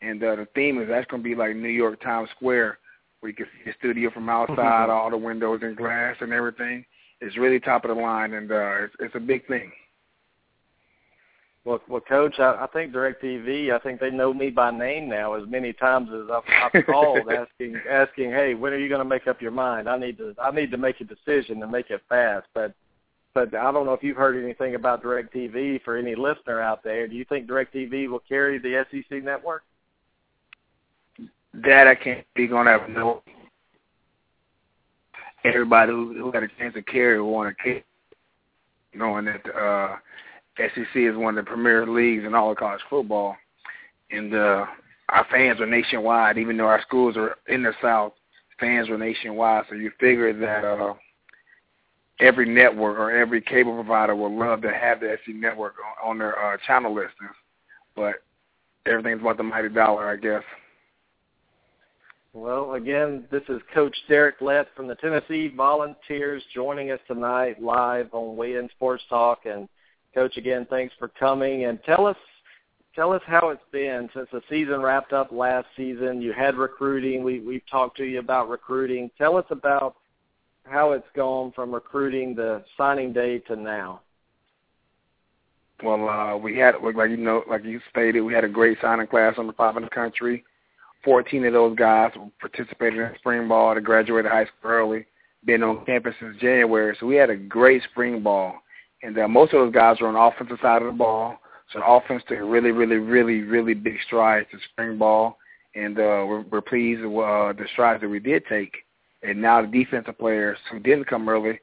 And 0.00 0.22
uh, 0.22 0.36
the 0.36 0.48
theme 0.54 0.80
is 0.80 0.88
that's 0.88 1.06
going 1.10 1.22
to 1.22 1.28
be 1.28 1.34
like 1.34 1.56
New 1.56 1.68
York 1.68 2.00
Times 2.02 2.28
Square, 2.36 2.78
where 3.20 3.30
you 3.30 3.36
can 3.36 3.46
see 3.46 3.70
the 3.70 3.74
studio 3.78 4.10
from 4.10 4.28
outside, 4.28 4.90
all 4.90 5.10
the 5.10 5.16
windows 5.16 5.60
and 5.62 5.76
glass 5.76 6.16
and 6.20 6.32
everything. 6.32 6.84
It's 7.20 7.36
really 7.36 7.58
top 7.58 7.84
of 7.84 7.96
the 7.96 8.00
line, 8.00 8.34
and 8.34 8.50
uh, 8.50 8.84
it's, 8.84 8.94
it's 9.00 9.14
a 9.16 9.20
big 9.20 9.46
thing. 9.48 9.72
Well, 11.68 11.82
well, 11.86 12.00
Coach, 12.00 12.38
I, 12.38 12.64
I 12.64 12.66
think 12.72 12.94
Directv. 12.94 13.70
I 13.74 13.78
think 13.80 14.00
they 14.00 14.10
know 14.10 14.32
me 14.32 14.48
by 14.48 14.70
name 14.70 15.06
now. 15.06 15.34
As 15.34 15.46
many 15.46 15.74
times 15.74 16.08
as 16.14 16.30
I've, 16.32 16.72
I've 16.74 16.86
called 16.86 17.30
asking, 17.30 17.78
asking, 17.86 18.30
hey, 18.30 18.54
when 18.54 18.72
are 18.72 18.78
you 18.78 18.88
going 18.88 19.02
to 19.02 19.04
make 19.04 19.26
up 19.26 19.42
your 19.42 19.50
mind? 19.50 19.86
I 19.86 19.98
need 19.98 20.16
to, 20.16 20.34
I 20.42 20.50
need 20.50 20.70
to 20.70 20.78
make 20.78 20.98
a 21.02 21.04
decision 21.04 21.62
and 21.62 21.70
make 21.70 21.90
it 21.90 22.00
fast. 22.08 22.46
But, 22.54 22.72
but 23.34 23.54
I 23.54 23.70
don't 23.70 23.84
know 23.84 23.92
if 23.92 24.02
you've 24.02 24.16
heard 24.16 24.42
anything 24.42 24.76
about 24.76 25.02
Directv 25.02 25.82
for 25.82 25.98
any 25.98 26.14
listener 26.14 26.58
out 26.58 26.82
there. 26.82 27.06
Do 27.06 27.14
you 27.14 27.26
think 27.26 27.46
Directv 27.46 28.08
will 28.08 28.22
carry 28.26 28.58
the 28.58 28.86
SEC 28.90 29.22
network? 29.22 29.62
That 31.52 31.86
I 31.86 31.94
can't 31.94 32.24
speak 32.30 32.50
on. 32.50 32.66
I 32.66 32.78
have 32.78 32.88
no. 32.88 33.22
Everybody 35.44 35.92
who, 35.92 36.14
who 36.14 36.32
got 36.32 36.44
a 36.44 36.48
chance 36.58 36.72
to 36.72 36.82
carry 36.82 37.20
will 37.20 37.30
want 37.30 37.54
to 37.54 37.62
carry, 37.62 37.84
knowing 38.94 39.26
that 39.26 39.42
uh, 39.54 39.96
SEC 40.58 40.96
is 40.96 41.16
one 41.16 41.38
of 41.38 41.44
the 41.44 41.50
premier 41.50 41.86
leagues 41.86 42.24
in 42.24 42.34
all 42.34 42.50
of 42.50 42.56
college 42.56 42.80
football, 42.90 43.36
and 44.10 44.34
uh, 44.34 44.66
our 45.08 45.26
fans 45.30 45.60
are 45.60 45.66
nationwide. 45.66 46.38
Even 46.38 46.56
though 46.56 46.66
our 46.66 46.82
schools 46.82 47.16
are 47.16 47.36
in 47.48 47.62
the 47.62 47.72
South, 47.80 48.12
fans 48.58 48.88
are 48.88 48.98
nationwide. 48.98 49.64
So 49.68 49.76
you 49.76 49.90
figure 50.00 50.32
that 50.32 50.64
uh, 50.64 50.94
every 52.20 52.48
network 52.48 52.98
or 52.98 53.10
every 53.10 53.40
cable 53.40 53.74
provider 53.74 54.14
would 54.14 54.32
love 54.32 54.62
to 54.62 54.72
have 54.72 55.00
the 55.00 55.16
SEC 55.24 55.34
network 55.34 55.74
on, 56.04 56.10
on 56.10 56.18
their 56.18 56.38
uh, 56.38 56.56
channel 56.66 56.94
listings, 56.94 57.36
but 57.94 58.16
everything's 58.86 59.20
about 59.20 59.36
the 59.36 59.42
mighty 59.42 59.68
dollar, 59.68 60.08
I 60.08 60.16
guess. 60.16 60.42
Well, 62.34 62.74
again, 62.74 63.24
this 63.30 63.42
is 63.48 63.60
Coach 63.74 63.96
Derek 64.08 64.36
Lett 64.40 64.68
from 64.76 64.86
the 64.86 64.94
Tennessee 64.96 65.48
Volunteers 65.56 66.42
joining 66.54 66.90
us 66.90 67.00
tonight 67.06 67.60
live 67.60 68.08
on 68.12 68.36
Weigh 68.36 68.56
In 68.56 68.68
Sports 68.76 69.02
Talk. 69.08 69.40
And 69.46 69.68
Coach, 70.18 70.36
again, 70.36 70.66
thanks 70.68 70.92
for 70.98 71.06
coming 71.06 71.66
and 71.66 71.78
tell 71.84 72.04
us 72.04 72.16
tell 72.92 73.12
us 73.12 73.22
how 73.24 73.50
it's 73.50 73.62
been 73.70 74.10
since 74.12 74.26
the 74.32 74.42
season 74.50 74.82
wrapped 74.82 75.12
up 75.12 75.30
last 75.30 75.68
season. 75.76 76.20
You 76.20 76.32
had 76.32 76.56
recruiting. 76.56 77.22
We 77.22 77.38
we've 77.38 77.62
talked 77.70 77.96
to 77.98 78.04
you 78.04 78.18
about 78.18 78.48
recruiting. 78.48 79.12
Tell 79.16 79.36
us 79.36 79.44
about 79.50 79.94
how 80.64 80.90
it's 80.90 81.06
gone 81.14 81.52
from 81.52 81.72
recruiting 81.72 82.34
the 82.34 82.64
signing 82.76 83.12
day 83.12 83.38
to 83.46 83.54
now. 83.54 84.00
Well, 85.84 86.08
uh, 86.08 86.36
we 86.36 86.58
had, 86.58 86.74
like 86.82 86.96
you 87.10 87.16
know, 87.16 87.44
like 87.48 87.62
you 87.62 87.80
stated, 87.88 88.22
we 88.22 88.34
had 88.34 88.42
a 88.42 88.48
great 88.48 88.78
signing 88.80 89.06
class 89.06 89.34
on 89.38 89.46
the 89.46 89.52
five 89.52 89.76
in 89.76 89.84
the 89.84 89.88
country. 89.88 90.42
Fourteen 91.04 91.44
of 91.44 91.52
those 91.52 91.76
guys 91.76 92.10
participated 92.40 92.98
in 92.98 93.14
spring 93.20 93.46
ball. 93.46 93.72
They 93.72 93.80
graduated 93.82 94.32
high 94.32 94.46
school 94.46 94.72
early, 94.72 95.06
been 95.44 95.62
on 95.62 95.86
campus 95.86 96.16
since 96.18 96.36
January. 96.40 96.96
So 96.98 97.06
we 97.06 97.14
had 97.14 97.30
a 97.30 97.36
great 97.36 97.84
spring 97.92 98.20
ball, 98.20 98.56
and 99.02 99.18
uh, 99.18 99.28
most 99.28 99.52
of 99.52 99.60
those 99.60 99.74
guys 99.74 100.00
were 100.00 100.08
on 100.08 100.14
the 100.14 100.20
offensive 100.20 100.58
side 100.60 100.82
of 100.82 100.86
the 100.86 100.96
ball. 100.96 101.36
So 101.72 101.80
the 101.80 101.86
offense 101.86 102.22
took 102.26 102.38
really, 102.40 102.70
really, 102.70 102.96
really, 102.96 103.42
really 103.42 103.74
big 103.74 103.96
strides 104.06 104.48
to 104.52 104.58
spring 104.72 104.98
ball, 104.98 105.38
and 105.74 105.98
uh, 105.98 106.24
we're, 106.26 106.42
we're 106.50 106.60
pleased 106.60 107.02
with 107.02 107.24
uh, 107.24 107.52
the 107.52 107.66
strides 107.72 108.00
that 108.00 108.08
we 108.08 108.20
did 108.20 108.44
take. 108.48 108.74
And 109.22 109.42
now 109.42 109.60
the 109.60 109.68
defensive 109.68 110.18
players 110.18 110.58
who 110.70 110.78
didn't 110.78 111.06
come 111.06 111.28
early 111.28 111.60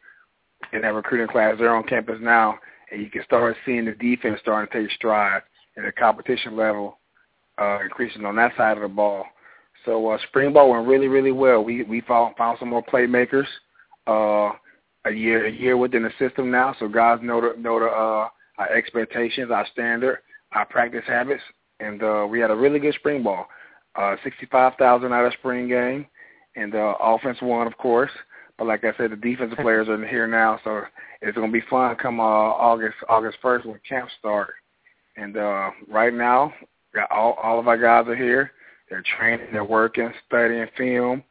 in 0.73 0.81
that 0.81 0.93
recruiting 0.93 1.27
class, 1.27 1.55
they're 1.57 1.75
on 1.75 1.83
campus 1.83 2.19
now, 2.21 2.59
and 2.91 3.01
you 3.01 3.09
can 3.09 3.23
start 3.23 3.55
seeing 3.65 3.85
the 3.85 3.93
defense 3.93 4.39
starting 4.41 4.71
to 4.71 4.87
take 4.87 4.95
strides 4.95 5.45
and 5.75 5.85
the 5.85 5.91
competition 5.91 6.55
level 6.55 6.99
uh, 7.57 7.79
increasing 7.81 8.25
on 8.25 8.35
that 8.35 8.55
side 8.57 8.77
of 8.77 8.83
the 8.83 8.89
ball. 8.89 9.25
So 9.85 10.09
uh, 10.09 10.17
spring 10.27 10.53
ball 10.53 10.71
went 10.71 10.87
really, 10.87 11.07
really 11.07 11.31
well. 11.31 11.63
We 11.63 11.83
we 11.83 12.01
found 12.01 12.35
found 12.35 12.57
some 12.59 12.69
more 12.69 12.83
playmakers. 12.83 13.45
Uh, 14.07 14.55
a 15.05 15.11
year 15.11 15.45
a 15.45 15.51
year 15.51 15.77
within 15.77 16.03
the 16.03 16.11
system 16.19 16.51
now, 16.51 16.75
so 16.79 16.87
guys 16.87 17.19
know 17.21 17.41
the 17.41 17.59
know 17.59 17.79
the 17.79 17.85
uh, 17.85 18.29
our 18.57 18.69
expectations, 18.73 19.51
our 19.51 19.67
standard, 19.71 20.19
our 20.53 20.65
practice 20.65 21.03
habits, 21.07 21.43
and 21.79 22.01
uh, 22.03 22.25
we 22.29 22.39
had 22.39 22.51
a 22.51 22.55
really 22.55 22.79
good 22.79 22.95
spring 22.95 23.23
ball. 23.23 23.47
Uh, 23.95 24.15
Sixty-five 24.23 24.73
thousand 24.77 25.13
out 25.13 25.25
of 25.25 25.33
spring 25.33 25.67
game, 25.67 26.05
and 26.55 26.75
uh, 26.75 26.95
offense 26.99 27.37
won, 27.41 27.67
of 27.67 27.77
course. 27.77 28.11
But 28.57 28.67
like 28.67 28.83
I 28.83 28.93
said, 28.97 29.11
the 29.11 29.15
defensive 29.15 29.57
players 29.61 29.87
are 29.89 30.05
here 30.05 30.27
now, 30.27 30.59
so 30.63 30.83
it's 31.21 31.35
going 31.37 31.51
to 31.51 31.59
be 31.59 31.65
fun 31.69 31.95
come 31.95 32.19
uh, 32.19 32.23
August 32.23 32.95
August 33.09 33.37
first 33.41 33.65
when 33.65 33.79
camp 33.87 34.09
start. 34.19 34.53
And 35.17 35.37
uh, 35.37 35.71
right 35.87 36.13
now, 36.13 36.53
got 36.93 37.11
all 37.11 37.33
all 37.41 37.59
of 37.59 37.67
our 37.67 37.77
guys 37.77 38.07
are 38.07 38.15
here. 38.15 38.51
They're 38.89 39.03
training, 39.17 39.47
they're 39.51 39.63
working, 39.63 40.11
studying 40.27 40.67
film. 40.77 41.23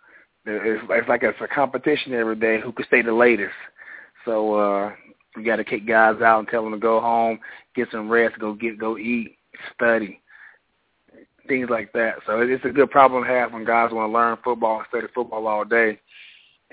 It's, 0.46 0.84
it's 0.90 1.08
like 1.08 1.22
it's 1.22 1.38
a 1.40 1.48
competition 1.48 2.12
every 2.14 2.36
day 2.36 2.60
who 2.60 2.72
can 2.72 2.86
stay 2.86 3.02
the 3.02 3.12
latest. 3.12 3.54
So 4.24 4.54
uh, 4.54 4.92
we 5.36 5.42
got 5.42 5.56
to 5.56 5.64
kick 5.64 5.86
guys 5.86 6.20
out 6.22 6.40
and 6.40 6.48
tell 6.48 6.62
them 6.62 6.72
to 6.72 6.78
go 6.78 7.00
home, 7.00 7.38
get 7.74 7.88
some 7.90 8.08
rest, 8.08 8.38
go 8.38 8.54
get 8.54 8.78
go 8.78 8.98
eat, 8.98 9.36
study, 9.74 10.20
things 11.48 11.68
like 11.70 11.92
that. 11.92 12.16
So 12.26 12.40
it's 12.40 12.64
a 12.64 12.70
good 12.70 12.90
problem 12.90 13.24
to 13.24 13.30
have 13.30 13.52
when 13.52 13.64
guys 13.64 13.92
want 13.92 14.10
to 14.10 14.14
learn 14.14 14.38
football 14.44 14.78
and 14.78 14.86
study 14.88 15.06
football 15.14 15.46
all 15.46 15.64
day 15.64 15.98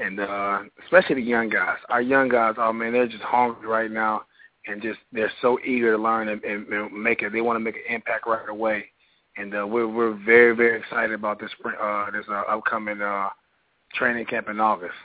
and 0.01 0.19
uh 0.19 0.59
especially 0.83 1.15
the 1.15 1.21
young 1.21 1.49
guys. 1.49 1.77
Our 1.89 2.01
young 2.01 2.29
guys, 2.29 2.55
oh 2.57 2.73
man, 2.73 2.93
they're 2.93 3.07
just 3.07 3.23
hungry 3.23 3.67
right 3.67 3.91
now, 3.91 4.23
and 4.67 4.81
just 4.81 4.99
they're 5.11 5.31
so 5.41 5.59
eager 5.65 5.95
to 5.95 6.01
learn 6.01 6.29
and, 6.29 6.43
and, 6.43 6.67
and 6.67 6.91
make 7.03 7.21
it. 7.21 7.31
They 7.31 7.41
want 7.41 7.57
to 7.57 7.63
make 7.63 7.75
an 7.75 7.93
impact 7.93 8.27
right 8.27 8.49
away, 8.49 8.85
and 9.37 9.55
uh, 9.55 9.67
we're 9.67 9.87
we're 9.87 10.17
very 10.25 10.55
very 10.55 10.79
excited 10.79 11.13
about 11.13 11.39
this 11.39 11.51
uh, 11.65 12.11
this 12.11 12.25
uh, 12.29 12.43
upcoming 12.49 13.01
uh, 13.01 13.29
training 13.95 14.25
camp 14.25 14.49
in 14.49 14.59
August. 14.59 14.95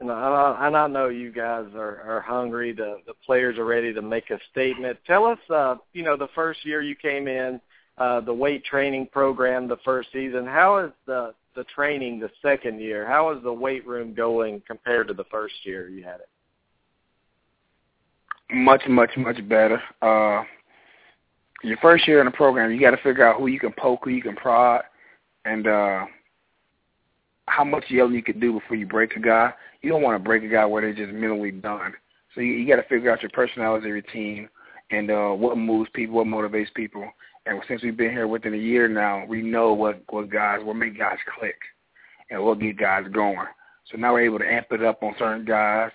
And 0.00 0.12
I, 0.12 0.66
and 0.66 0.76
I 0.76 0.86
know 0.86 1.08
you 1.08 1.32
guys 1.32 1.66
are, 1.74 2.00
are 2.02 2.20
hungry. 2.20 2.72
The 2.72 2.98
the 3.06 3.14
players 3.26 3.58
are 3.58 3.64
ready 3.64 3.92
to 3.92 4.00
make 4.00 4.30
a 4.30 4.38
statement. 4.52 4.96
Tell 5.06 5.24
us, 5.24 5.38
uh, 5.52 5.76
you 5.92 6.04
know, 6.04 6.16
the 6.16 6.28
first 6.36 6.64
year 6.64 6.82
you 6.82 6.94
came 6.94 7.26
in, 7.26 7.60
uh, 7.98 8.20
the 8.20 8.32
weight 8.32 8.64
training 8.64 9.08
program, 9.10 9.66
the 9.66 9.78
first 9.84 10.10
season. 10.12 10.46
How 10.46 10.78
is 10.78 10.92
the 11.06 11.34
the 11.56 11.64
training 11.64 12.20
the 12.20 12.30
second 12.40 12.80
year? 12.80 13.06
How 13.06 13.36
is 13.36 13.42
the 13.42 13.52
weight 13.52 13.84
room 13.84 14.14
going 14.14 14.62
compared 14.68 15.08
to 15.08 15.14
the 15.14 15.24
first 15.24 15.54
year 15.64 15.88
you 15.88 16.04
had 16.04 16.20
it? 16.20 16.28
Much, 18.50 18.82
much, 18.88 19.10
much 19.16 19.36
better. 19.48 19.82
Uh, 20.00 20.44
your 21.64 21.76
first 21.78 22.06
year 22.06 22.20
in 22.20 22.26
the 22.26 22.30
program, 22.30 22.70
you 22.70 22.80
got 22.80 22.92
to 22.92 23.02
figure 23.02 23.26
out 23.26 23.40
who 23.40 23.48
you 23.48 23.58
can 23.58 23.72
poke, 23.76 24.00
who 24.04 24.10
you 24.10 24.22
can 24.22 24.36
prod, 24.36 24.82
and 25.44 25.66
uh, 25.66 26.06
how 27.48 27.64
much 27.64 27.84
yelling 27.88 28.14
you 28.14 28.22
can 28.22 28.40
do 28.40 28.52
before 28.52 28.76
you 28.76 28.86
break 28.86 29.16
a 29.16 29.20
guy. 29.20 29.52
You 29.82 29.90
don't 29.90 30.02
want 30.02 30.16
to 30.16 30.24
break 30.24 30.42
a 30.42 30.48
guy 30.48 30.64
where 30.64 30.82
they're 30.82 30.94
just 30.94 31.12
mentally 31.12 31.50
done. 31.50 31.94
So 32.34 32.40
you, 32.40 32.52
you 32.52 32.68
got 32.68 32.82
to 32.82 32.88
figure 32.88 33.10
out 33.10 33.22
your 33.22 33.30
personality 33.30 33.90
routine 33.90 34.48
and 34.90 35.10
uh, 35.10 35.30
what 35.30 35.58
moves 35.58 35.90
people, 35.92 36.16
what 36.16 36.26
motivates 36.26 36.72
people. 36.74 37.08
And 37.46 37.62
since 37.68 37.82
we've 37.82 37.96
been 37.96 38.10
here 38.10 38.28
within 38.28 38.54
a 38.54 38.58
year 38.58 38.88
now, 38.88 39.24
we 39.26 39.42
know 39.42 39.72
what 39.72 40.02
what 40.10 40.30
guys 40.30 40.60
what 40.62 40.76
make 40.76 40.98
guys 40.98 41.16
click 41.38 41.56
and 42.30 42.42
what 42.42 42.60
get 42.60 42.78
guys 42.78 43.04
going. 43.12 43.46
So 43.90 43.96
now 43.96 44.12
we're 44.12 44.26
able 44.26 44.38
to 44.40 44.52
amp 44.52 44.66
it 44.70 44.82
up 44.82 45.02
on 45.02 45.14
certain 45.18 45.44
guys 45.44 45.90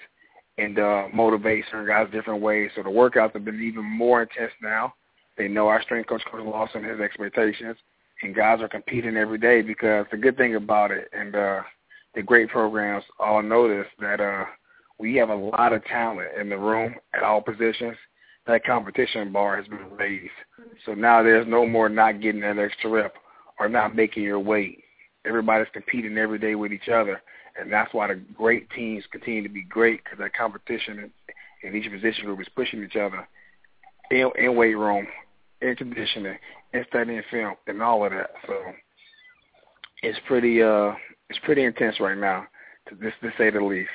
and 0.57 0.79
uh, 0.79 1.07
motivate 1.13 1.65
certain 1.69 1.87
guys 1.87 2.07
different 2.11 2.41
ways. 2.41 2.71
So 2.75 2.83
the 2.83 2.89
workouts 2.89 3.33
have 3.33 3.45
been 3.45 3.61
even 3.61 3.83
more 3.83 4.23
intense 4.23 4.51
now. 4.61 4.93
They 5.37 5.47
know 5.47 5.67
our 5.67 5.81
strength 5.81 6.09
coach, 6.09 6.23
Coach 6.31 6.43
Lawson, 6.43 6.83
his 6.83 6.99
expectations, 6.99 7.77
and 8.23 8.35
guys 8.35 8.61
are 8.61 8.69
competing 8.69 9.17
every 9.17 9.37
day 9.37 9.61
because 9.61 10.05
the 10.11 10.17
good 10.17 10.37
thing 10.37 10.55
about 10.55 10.91
it 10.91 11.09
and 11.13 11.35
uh, 11.35 11.61
the 12.15 12.21
great 12.21 12.49
programs 12.49 13.03
all 13.19 13.41
notice 13.41 13.87
that 13.99 14.19
uh, 14.19 14.45
we 14.99 15.15
have 15.15 15.29
a 15.29 15.35
lot 15.35 15.73
of 15.73 15.83
talent 15.85 16.29
in 16.39 16.49
the 16.49 16.57
room 16.57 16.95
at 17.13 17.23
all 17.23 17.41
positions– 17.41 17.97
that 18.45 18.65
competition 18.65 19.31
bar 19.31 19.57
has 19.57 19.67
been 19.67 19.89
raised. 19.97 20.31
So 20.85 20.93
now 20.93 21.23
there's 21.23 21.47
no 21.47 21.65
more 21.65 21.89
not 21.89 22.21
getting 22.21 22.41
that 22.41 22.59
extra 22.59 22.89
rep 22.89 23.15
or 23.59 23.69
not 23.69 23.95
making 23.95 24.23
your 24.23 24.39
weight. 24.39 24.83
Everybody's 25.25 25.67
competing 25.71 26.17
every 26.17 26.39
day 26.39 26.55
with 26.55 26.73
each 26.73 26.89
other, 26.89 27.21
and 27.59 27.71
that's 27.71 27.93
why 27.93 28.07
the 28.07 28.15
great 28.15 28.69
teams 28.71 29.05
continue 29.11 29.43
to 29.43 29.49
be 29.49 29.63
great 29.63 30.03
because 30.03 30.19
that 30.19 30.35
competition 30.35 31.11
in, 31.63 31.69
in 31.69 31.75
each 31.75 31.89
position 31.89 32.25
group 32.25 32.41
is 32.41 32.47
pushing 32.55 32.83
each 32.83 32.97
other 32.97 33.25
in, 34.11 34.29
in 34.37 34.55
weight 34.55 34.75
room, 34.75 35.07
in 35.63 35.75
conditioning, 35.75 36.37
in 36.73 36.85
studying 36.89 37.21
film, 37.31 37.55
and 37.67 37.81
all 37.81 38.05
of 38.05 38.11
that. 38.11 38.31
So 38.47 38.53
it's 40.01 40.19
pretty 40.27 40.61
uh 40.61 40.93
it's 41.29 41.39
pretty 41.43 41.63
intense 41.63 41.99
right 41.99 42.17
now, 42.17 42.45
to 42.89 42.95
this 42.95 43.13
to 43.21 43.31
say 43.37 43.49
the 43.49 43.61
least. 43.61 43.89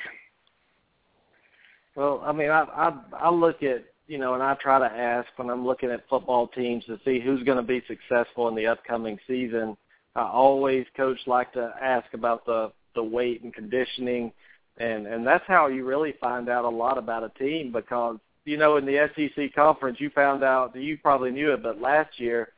Well, 1.95 2.21
I 2.25 2.31
mean, 2.31 2.49
I 2.49 2.63
I, 2.63 2.93
I 3.13 3.29
look 3.29 3.63
at 3.63 3.85
you 4.07 4.17
know, 4.17 4.33
and 4.33 4.41
I 4.41 4.55
try 4.55 4.79
to 4.79 4.85
ask 4.85 5.27
when 5.35 5.51
I'm 5.51 5.65
looking 5.65 5.91
at 5.91 6.09
football 6.09 6.47
teams 6.47 6.83
to 6.85 6.99
see 7.05 7.19
who's 7.19 7.43
going 7.43 7.57
to 7.57 7.63
be 7.63 7.83
successful 7.87 8.47
in 8.47 8.55
the 8.55 8.65
upcoming 8.65 9.19
season. 9.27 9.77
I 10.15 10.23
always, 10.23 10.87
coach, 10.97 11.19
like 11.27 11.53
to 11.53 11.73
ask 11.81 12.11
about 12.13 12.45
the 12.45 12.71
the 12.95 13.03
weight 13.03 13.43
and 13.43 13.53
conditioning, 13.53 14.33
and 14.77 15.05
and 15.05 15.25
that's 15.25 15.43
how 15.47 15.67
you 15.67 15.85
really 15.85 16.15
find 16.19 16.49
out 16.49 16.65
a 16.65 16.69
lot 16.69 16.97
about 16.97 17.23
a 17.23 17.29
team 17.37 17.71
because 17.71 18.17
you 18.49 18.57
know 18.57 18.77
in 18.77 18.85
the 18.85 19.09
SEC 19.15 19.53
conference 19.53 19.99
you 19.99 20.09
found 20.09 20.43
out 20.43 20.73
that 20.73 20.81
you 20.81 20.97
probably 20.97 21.31
knew 21.31 21.53
it, 21.53 21.63
but 21.63 21.79
last 21.79 22.19
year, 22.19 22.49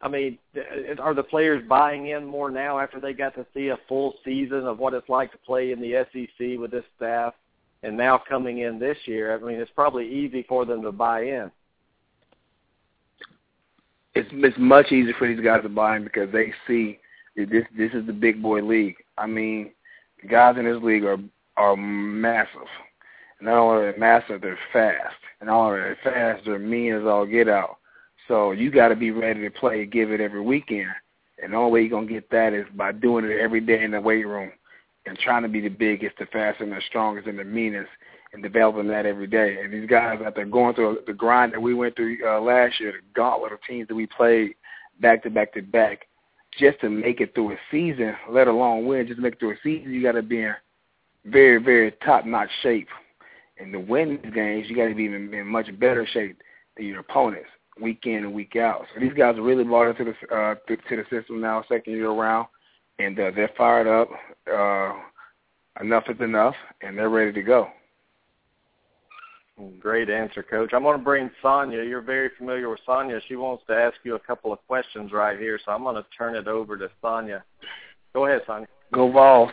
I 0.00 0.08
mean, 0.08 0.38
are 0.98 1.14
the 1.14 1.22
players 1.22 1.62
buying 1.68 2.08
in 2.08 2.24
more 2.24 2.50
now 2.50 2.78
after 2.78 3.00
they 3.00 3.12
got 3.12 3.34
to 3.36 3.46
see 3.54 3.68
a 3.68 3.78
full 3.88 4.14
season 4.24 4.66
of 4.66 4.78
what 4.78 4.94
it's 4.94 5.08
like 5.08 5.32
to 5.32 5.38
play 5.38 5.72
in 5.72 5.80
the 5.80 6.04
SEC 6.12 6.58
with 6.58 6.70
this 6.70 6.84
staff? 6.96 7.34
and 7.84 7.96
now 7.96 8.18
coming 8.26 8.58
in 8.58 8.78
this 8.78 8.96
year, 9.04 9.34
I 9.34 9.38
mean, 9.38 9.60
it's 9.60 9.70
probably 9.74 10.08
easy 10.08 10.42
for 10.48 10.64
them 10.64 10.82
to 10.82 10.90
buy 10.90 11.22
in. 11.22 11.50
It's 14.14 14.28
it's 14.32 14.56
much 14.58 14.90
easier 14.90 15.14
for 15.18 15.28
these 15.28 15.44
guys 15.44 15.62
to 15.62 15.68
buy 15.68 15.96
in 15.96 16.04
because 16.04 16.32
they 16.32 16.52
see 16.66 16.98
that 17.36 17.50
this 17.50 17.64
this 17.76 17.92
is 17.92 18.06
the 18.06 18.12
big 18.12 18.42
boy 18.42 18.62
league. 18.62 18.96
I 19.18 19.26
mean, 19.26 19.72
guys 20.30 20.56
in 20.56 20.64
this 20.64 20.82
league 20.82 21.04
are 21.04 21.18
are 21.56 21.76
massive. 21.76 22.68
Not 23.44 23.58
only 23.58 23.84
are 23.84 23.92
they 23.92 23.98
massive, 23.98 24.40
they're 24.40 24.58
fast. 24.72 25.14
And 25.40 25.48
not 25.48 25.66
only 25.66 25.80
are 25.80 25.94
they 25.94 26.10
fast, 26.10 26.44
they're 26.44 26.58
mean 26.58 26.94
as 26.94 27.04
all 27.04 27.26
get 27.26 27.48
out. 27.48 27.78
So 28.28 28.52
you 28.52 28.70
got 28.70 28.88
to 28.88 28.96
be 28.96 29.10
ready 29.10 29.42
to 29.42 29.50
play, 29.50 29.84
give 29.84 30.10
it 30.10 30.20
every 30.20 30.40
weekend. 30.40 30.90
And 31.42 31.52
the 31.52 31.56
only 31.56 31.72
way 31.72 31.80
you're 31.82 31.90
gonna 31.90 32.06
get 32.06 32.30
that 32.30 32.52
is 32.52 32.66
by 32.74 32.92
doing 32.92 33.24
it 33.24 33.38
every 33.38 33.60
day 33.60 33.82
in 33.82 33.90
the 33.90 34.00
weight 34.00 34.26
room 34.26 34.52
and 35.06 35.18
trying 35.18 35.42
to 35.42 35.48
be 35.48 35.60
the 35.60 35.68
biggest, 35.68 36.16
the 36.18 36.26
fastest, 36.26 36.62
and 36.62 36.72
the 36.72 36.80
strongest, 36.88 37.26
and 37.26 37.38
the 37.38 37.44
meanest, 37.44 37.90
and 38.32 38.42
developing 38.42 38.88
that 38.88 39.04
every 39.04 39.26
day. 39.26 39.58
And 39.60 39.72
these 39.72 39.88
guys 39.88 40.20
out 40.24 40.34
there 40.34 40.46
going 40.46 40.74
through 40.74 41.00
the 41.06 41.12
grind 41.12 41.52
that 41.52 41.60
we 41.60 41.74
went 41.74 41.96
through 41.96 42.18
uh, 42.26 42.40
last 42.40 42.80
year, 42.80 42.92
the 42.92 42.98
gauntlet 43.14 43.52
of 43.52 43.58
teams 43.68 43.88
that 43.88 43.94
we 43.94 44.06
played 44.06 44.54
back 45.00 45.22
to 45.24 45.30
back 45.30 45.52
to 45.54 45.62
back, 45.62 46.06
just 46.56 46.80
to 46.80 46.88
make 46.88 47.20
it 47.20 47.34
through 47.34 47.52
a 47.52 47.56
season, 47.70 48.14
let 48.30 48.48
alone 48.48 48.86
win, 48.86 49.06
just 49.06 49.18
to 49.18 49.22
make 49.22 49.34
it 49.34 49.40
through 49.40 49.52
a 49.52 49.56
season, 49.62 49.92
you 49.92 50.02
got 50.02 50.12
to 50.12 50.22
be 50.22 50.40
in 50.40 50.54
very, 51.26 51.62
very 51.62 51.92
top-notch 52.04 52.50
shape. 52.62 52.88
And 53.58 53.72
to 53.72 53.78
win 53.78 54.20
these 54.22 54.32
games, 54.32 54.66
you 54.68 54.76
got 54.76 54.88
to 54.88 54.94
be 54.94 55.06
in, 55.06 55.32
in 55.32 55.46
much 55.46 55.68
better 55.78 56.06
shape 56.12 56.40
than 56.76 56.86
your 56.86 57.00
opponents, 57.00 57.48
week 57.80 58.00
in 58.04 58.24
and 58.24 58.34
week 58.34 58.56
out. 58.56 58.86
So 58.92 59.00
these 59.00 59.12
guys 59.12 59.36
are 59.36 59.42
really 59.42 59.64
bought 59.64 59.90
into 59.90 60.04
the 60.04 60.34
uh, 60.34 60.54
to, 60.66 60.76
to 60.76 60.96
the 60.96 61.04
system 61.10 61.40
now, 61.40 61.64
second 61.68 61.92
year 61.92 62.10
around 62.10 62.46
and 62.98 63.18
uh, 63.18 63.30
they're 63.34 63.50
fired 63.56 63.86
up. 63.86 64.08
Uh, 64.50 64.92
enough 65.82 66.04
is 66.08 66.20
enough, 66.20 66.54
and 66.82 66.96
they're 66.96 67.08
ready 67.08 67.32
to 67.32 67.42
go. 67.42 67.68
Great 69.78 70.10
answer, 70.10 70.42
Coach. 70.42 70.70
I'm 70.72 70.82
going 70.82 70.98
to 70.98 71.04
bring 71.04 71.30
Sonia. 71.40 71.84
You're 71.84 72.00
very 72.00 72.30
familiar 72.36 72.68
with 72.68 72.80
Sonia. 72.84 73.20
She 73.28 73.36
wants 73.36 73.62
to 73.68 73.74
ask 73.74 73.94
you 74.02 74.16
a 74.16 74.20
couple 74.20 74.52
of 74.52 74.58
questions 74.66 75.12
right 75.12 75.38
here, 75.38 75.60
so 75.64 75.70
I'm 75.70 75.84
going 75.84 75.94
to 75.94 76.04
turn 76.16 76.34
it 76.34 76.48
over 76.48 76.76
to 76.76 76.90
Sonia. 77.00 77.44
Go 78.12 78.26
ahead, 78.26 78.42
Sonia. 78.46 78.66
Go 78.92 79.10
Vols. 79.10 79.50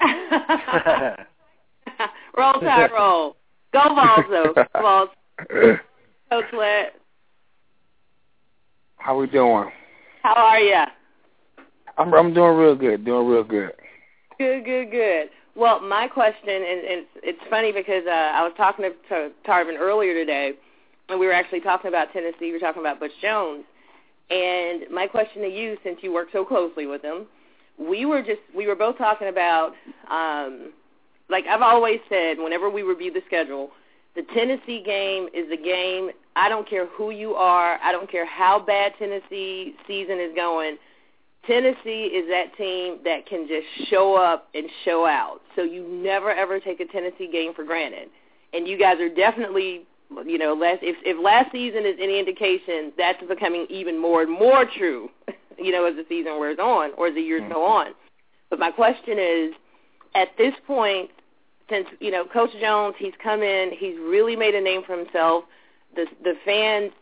roll, 2.36 2.52
Tide, 2.60 2.90
roll. 2.92 3.36
Go 3.72 4.24
though. 4.30 4.64
Vols. 4.80 5.08
Coach 6.30 6.44
Lett. 6.56 6.94
How 8.96 9.18
we 9.18 9.26
doing? 9.26 9.70
How 10.22 10.34
are 10.34 10.60
you? 10.60 10.84
I'm 11.98 12.12
I'm 12.14 12.34
doing 12.34 12.56
real 12.56 12.74
good, 12.74 13.04
doing 13.04 13.26
real 13.26 13.44
good. 13.44 13.72
Good, 14.38 14.64
good, 14.64 14.90
good. 14.90 15.28
Well, 15.56 15.80
my 15.80 16.08
question, 16.08 16.48
and, 16.48 16.64
and 16.64 16.84
it's, 16.84 17.10
it's 17.22 17.40
funny 17.48 17.70
because 17.70 18.02
uh, 18.06 18.10
I 18.10 18.42
was 18.42 18.52
talking 18.56 18.84
to, 18.84 18.90
to 19.10 19.30
Tarvin 19.46 19.78
earlier 19.78 20.12
today, 20.12 20.52
and 21.08 21.20
we 21.20 21.26
were 21.26 21.32
actually 21.32 21.60
talking 21.60 21.88
about 21.88 22.12
Tennessee. 22.12 22.46
We 22.46 22.52
were 22.52 22.58
talking 22.58 22.82
about 22.82 22.98
Butch 22.98 23.12
Jones. 23.22 23.64
And 24.30 24.90
my 24.90 25.06
question 25.06 25.42
to 25.42 25.48
you, 25.48 25.76
since 25.84 25.98
you 26.00 26.12
work 26.12 26.28
so 26.32 26.44
closely 26.44 26.86
with 26.86 27.02
him, 27.02 27.26
we 27.78 28.06
were 28.06 28.22
just 28.22 28.40
we 28.56 28.66
were 28.66 28.74
both 28.74 28.98
talking 28.98 29.28
about 29.28 29.72
um, 30.10 30.72
like 31.34 31.46
I've 31.48 31.62
always 31.62 31.98
said 32.08 32.38
whenever 32.38 32.70
we 32.70 32.82
review 32.82 33.12
the 33.12 33.22
schedule, 33.26 33.70
the 34.14 34.22
Tennessee 34.34 34.80
game 34.86 35.26
is 35.34 35.50
a 35.52 35.56
game. 35.56 36.10
I 36.36 36.48
don't 36.48 36.68
care 36.68 36.86
who 36.86 37.10
you 37.10 37.34
are. 37.34 37.76
I 37.82 37.90
don't 37.90 38.08
care 38.08 38.24
how 38.24 38.60
bad 38.60 38.92
Tennessee 39.00 39.74
season 39.84 40.20
is 40.20 40.32
going. 40.36 40.76
Tennessee 41.44 42.04
is 42.04 42.28
that 42.30 42.56
team 42.56 42.98
that 43.02 43.26
can 43.26 43.48
just 43.48 43.66
show 43.90 44.14
up 44.14 44.48
and 44.54 44.66
show 44.84 45.06
out. 45.06 45.40
So 45.56 45.64
you 45.64 45.88
never 45.88 46.30
ever 46.30 46.60
take 46.60 46.78
a 46.78 46.86
Tennessee 46.86 47.28
game 47.30 47.52
for 47.52 47.64
granted. 47.64 48.10
And 48.52 48.68
you 48.68 48.78
guys 48.78 49.00
are 49.00 49.12
definitely, 49.12 49.82
you 50.24 50.38
know, 50.38 50.54
last 50.54 50.78
if 50.82 50.94
if 51.04 51.20
last 51.20 51.50
season 51.50 51.84
is 51.84 51.96
any 52.00 52.20
indication, 52.20 52.92
that's 52.96 53.20
becoming 53.26 53.66
even 53.70 54.00
more 54.00 54.22
and 54.22 54.30
more 54.30 54.66
true, 54.78 55.10
you 55.58 55.72
know, 55.72 55.84
as 55.84 55.96
the 55.96 56.04
season 56.08 56.38
wears 56.38 56.60
on 56.60 56.92
or 56.96 57.08
as 57.08 57.14
the 57.16 57.20
years 57.20 57.42
mm-hmm. 57.42 57.54
go 57.54 57.64
on. 57.64 57.88
But 58.50 58.60
my 58.60 58.70
question 58.70 59.18
is, 59.18 59.52
at 60.14 60.28
this 60.38 60.54
point, 60.64 61.10
since 61.68 61.86
you 62.00 62.10
know 62.10 62.24
Coach 62.24 62.50
Jones, 62.60 62.94
he's 62.98 63.14
come 63.22 63.42
in, 63.42 63.70
he's 63.72 63.96
really 63.98 64.36
made 64.36 64.54
a 64.54 64.60
name 64.60 64.82
for 64.86 64.96
himself. 64.96 65.44
The 65.96 66.06
the 66.22 66.34
fans 66.44 66.92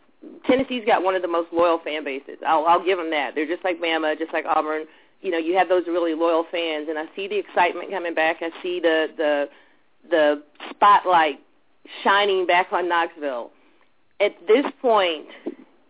Tennessee's 0.47 0.85
got 0.87 1.03
one 1.03 1.15
of 1.15 1.23
the 1.23 1.29
most 1.29 1.53
loyal 1.53 1.81
fan 1.83 2.05
bases. 2.05 2.39
I'll, 2.47 2.67
I'll 2.67 2.85
give 2.85 2.99
them 2.99 3.11
that. 3.11 3.35
They're 3.35 3.47
just 3.47 3.65
like 3.65 3.81
Bama, 3.81 4.17
just 4.19 4.33
like 4.33 4.45
Auburn. 4.47 4.85
You 5.21 5.31
know, 5.31 5.39
you 5.39 5.57
have 5.57 5.69
those 5.69 5.85
really 5.87 6.15
loyal 6.15 6.45
fans, 6.51 6.89
and 6.89 6.99
I 6.99 7.05
see 7.15 7.29
the 7.29 7.39
excitement 7.39 7.91
coming 7.91 8.15
back. 8.15 8.37
I 8.41 8.51
see 8.63 8.81
the 8.81 9.07
the 9.17 9.49
the 10.11 10.43
spotlight 10.71 11.41
shining 12.03 12.47
back 12.47 12.73
on 12.73 12.89
Knoxville. 12.89 13.51
At 14.21 14.35
this 14.47 14.65
point, 14.81 15.27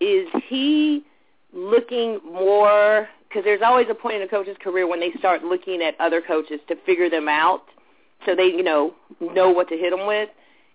is 0.00 0.28
he 0.48 1.04
looking 1.52 2.20
more? 2.30 3.08
Because 3.28 3.44
there's 3.44 3.62
always 3.62 3.86
a 3.90 3.94
point 3.94 4.16
in 4.16 4.22
a 4.22 4.28
coach's 4.28 4.56
career 4.62 4.86
when 4.86 5.00
they 5.00 5.12
start 5.18 5.42
looking 5.42 5.80
at 5.82 5.98
other 5.98 6.20
coaches 6.20 6.60
to 6.68 6.76
figure 6.84 7.08
them 7.08 7.28
out, 7.28 7.64
so 8.26 8.34
they 8.34 8.44
you 8.44 8.62
know 8.62 8.94
know 9.20 9.50
what 9.50 9.68
to 9.68 9.76
hit 9.76 9.90
them 9.90 10.06
with 10.06 10.28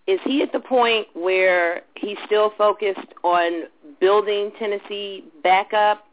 is 0.08 0.20
he 0.24 0.41
at 0.41 0.54
the 0.54 0.60
point 0.60 1.08
where 1.14 1.82
he's 1.95 2.18
still 2.26 2.54
focused 2.58 3.14
on 3.24 3.64
building 4.00 4.52
Tennessee 4.58 5.26
back 5.43 5.74
up, 5.74 6.06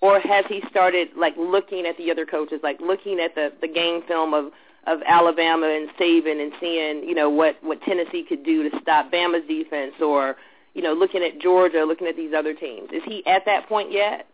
or 0.00 0.18
has 0.20 0.44
he 0.48 0.62
started 0.70 1.08
like 1.16 1.34
looking 1.36 1.86
at 1.86 1.96
the 1.98 2.10
other 2.10 2.24
coaches, 2.24 2.60
like 2.62 2.80
looking 2.80 3.20
at 3.20 3.34
the 3.34 3.52
the 3.60 3.68
game 3.68 4.02
film 4.08 4.34
of 4.34 4.52
of 4.86 5.00
Alabama 5.06 5.68
and 5.68 5.88
Saban 6.00 6.42
and 6.42 6.52
seeing 6.58 7.04
you 7.06 7.14
know 7.14 7.28
what 7.28 7.56
what 7.62 7.80
Tennessee 7.82 8.24
could 8.26 8.42
do 8.42 8.68
to 8.68 8.80
stop 8.80 9.12
Bama's 9.12 9.46
defense, 9.46 9.94
or 10.00 10.36
you 10.74 10.82
know 10.82 10.94
looking 10.94 11.22
at 11.22 11.38
Georgia, 11.38 11.84
looking 11.84 12.06
at 12.06 12.16
these 12.16 12.32
other 12.34 12.54
teams? 12.54 12.88
Is 12.92 13.02
he 13.04 13.24
at 13.26 13.44
that 13.44 13.68
point 13.68 13.92
yet? 13.92 14.26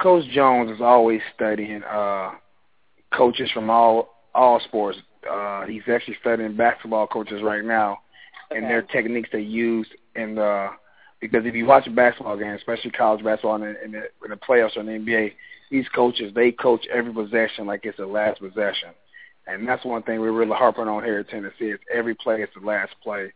Coach 0.00 0.24
Jones 0.28 0.70
is 0.70 0.82
always 0.82 1.20
studying 1.34 1.82
uh, 1.82 2.32
coaches 3.12 3.50
from 3.52 3.70
all 3.70 4.15
all 4.36 4.60
sports, 4.60 4.98
uh, 5.28 5.66
he's 5.66 5.82
actually 5.92 6.16
studying 6.20 6.56
basketball 6.56 7.06
coaches 7.06 7.42
right 7.42 7.64
now 7.64 7.98
okay. 8.50 8.58
and 8.58 8.70
their 8.70 8.82
techniques 8.82 9.30
they 9.32 9.40
use 9.40 9.86
in 10.14 10.36
the 10.36 10.68
because 11.20 11.46
if 11.46 11.54
you 11.54 11.64
watch 11.64 11.86
a 11.86 11.90
basketball 11.90 12.36
game, 12.36 12.50
especially 12.50 12.90
college 12.90 13.24
basketball 13.24 13.56
in 13.56 13.62
the, 13.62 13.84
in 13.84 13.92
the, 13.92 14.02
in 14.24 14.30
the 14.30 14.36
playoffs 14.36 14.76
or 14.76 14.80
in 14.80 14.86
the 14.86 14.92
NBA, 14.92 15.32
these 15.70 15.88
coaches 15.88 16.32
they 16.34 16.52
coach 16.52 16.86
every 16.92 17.12
possession 17.12 17.66
like 17.66 17.80
it's 17.84 17.96
the 17.96 18.06
last 18.06 18.40
possession, 18.40 18.90
and 19.46 19.66
that's 19.66 19.84
one 19.84 20.02
thing 20.02 20.20
we're 20.20 20.32
really 20.32 20.52
harping 20.52 20.88
on 20.88 21.02
here 21.02 21.20
at 21.20 21.28
Tennessee. 21.28 21.70
Is 21.70 21.80
every 21.92 22.14
play 22.14 22.42
is 22.42 22.48
the 22.58 22.64
last 22.64 22.94
play, 23.02 23.32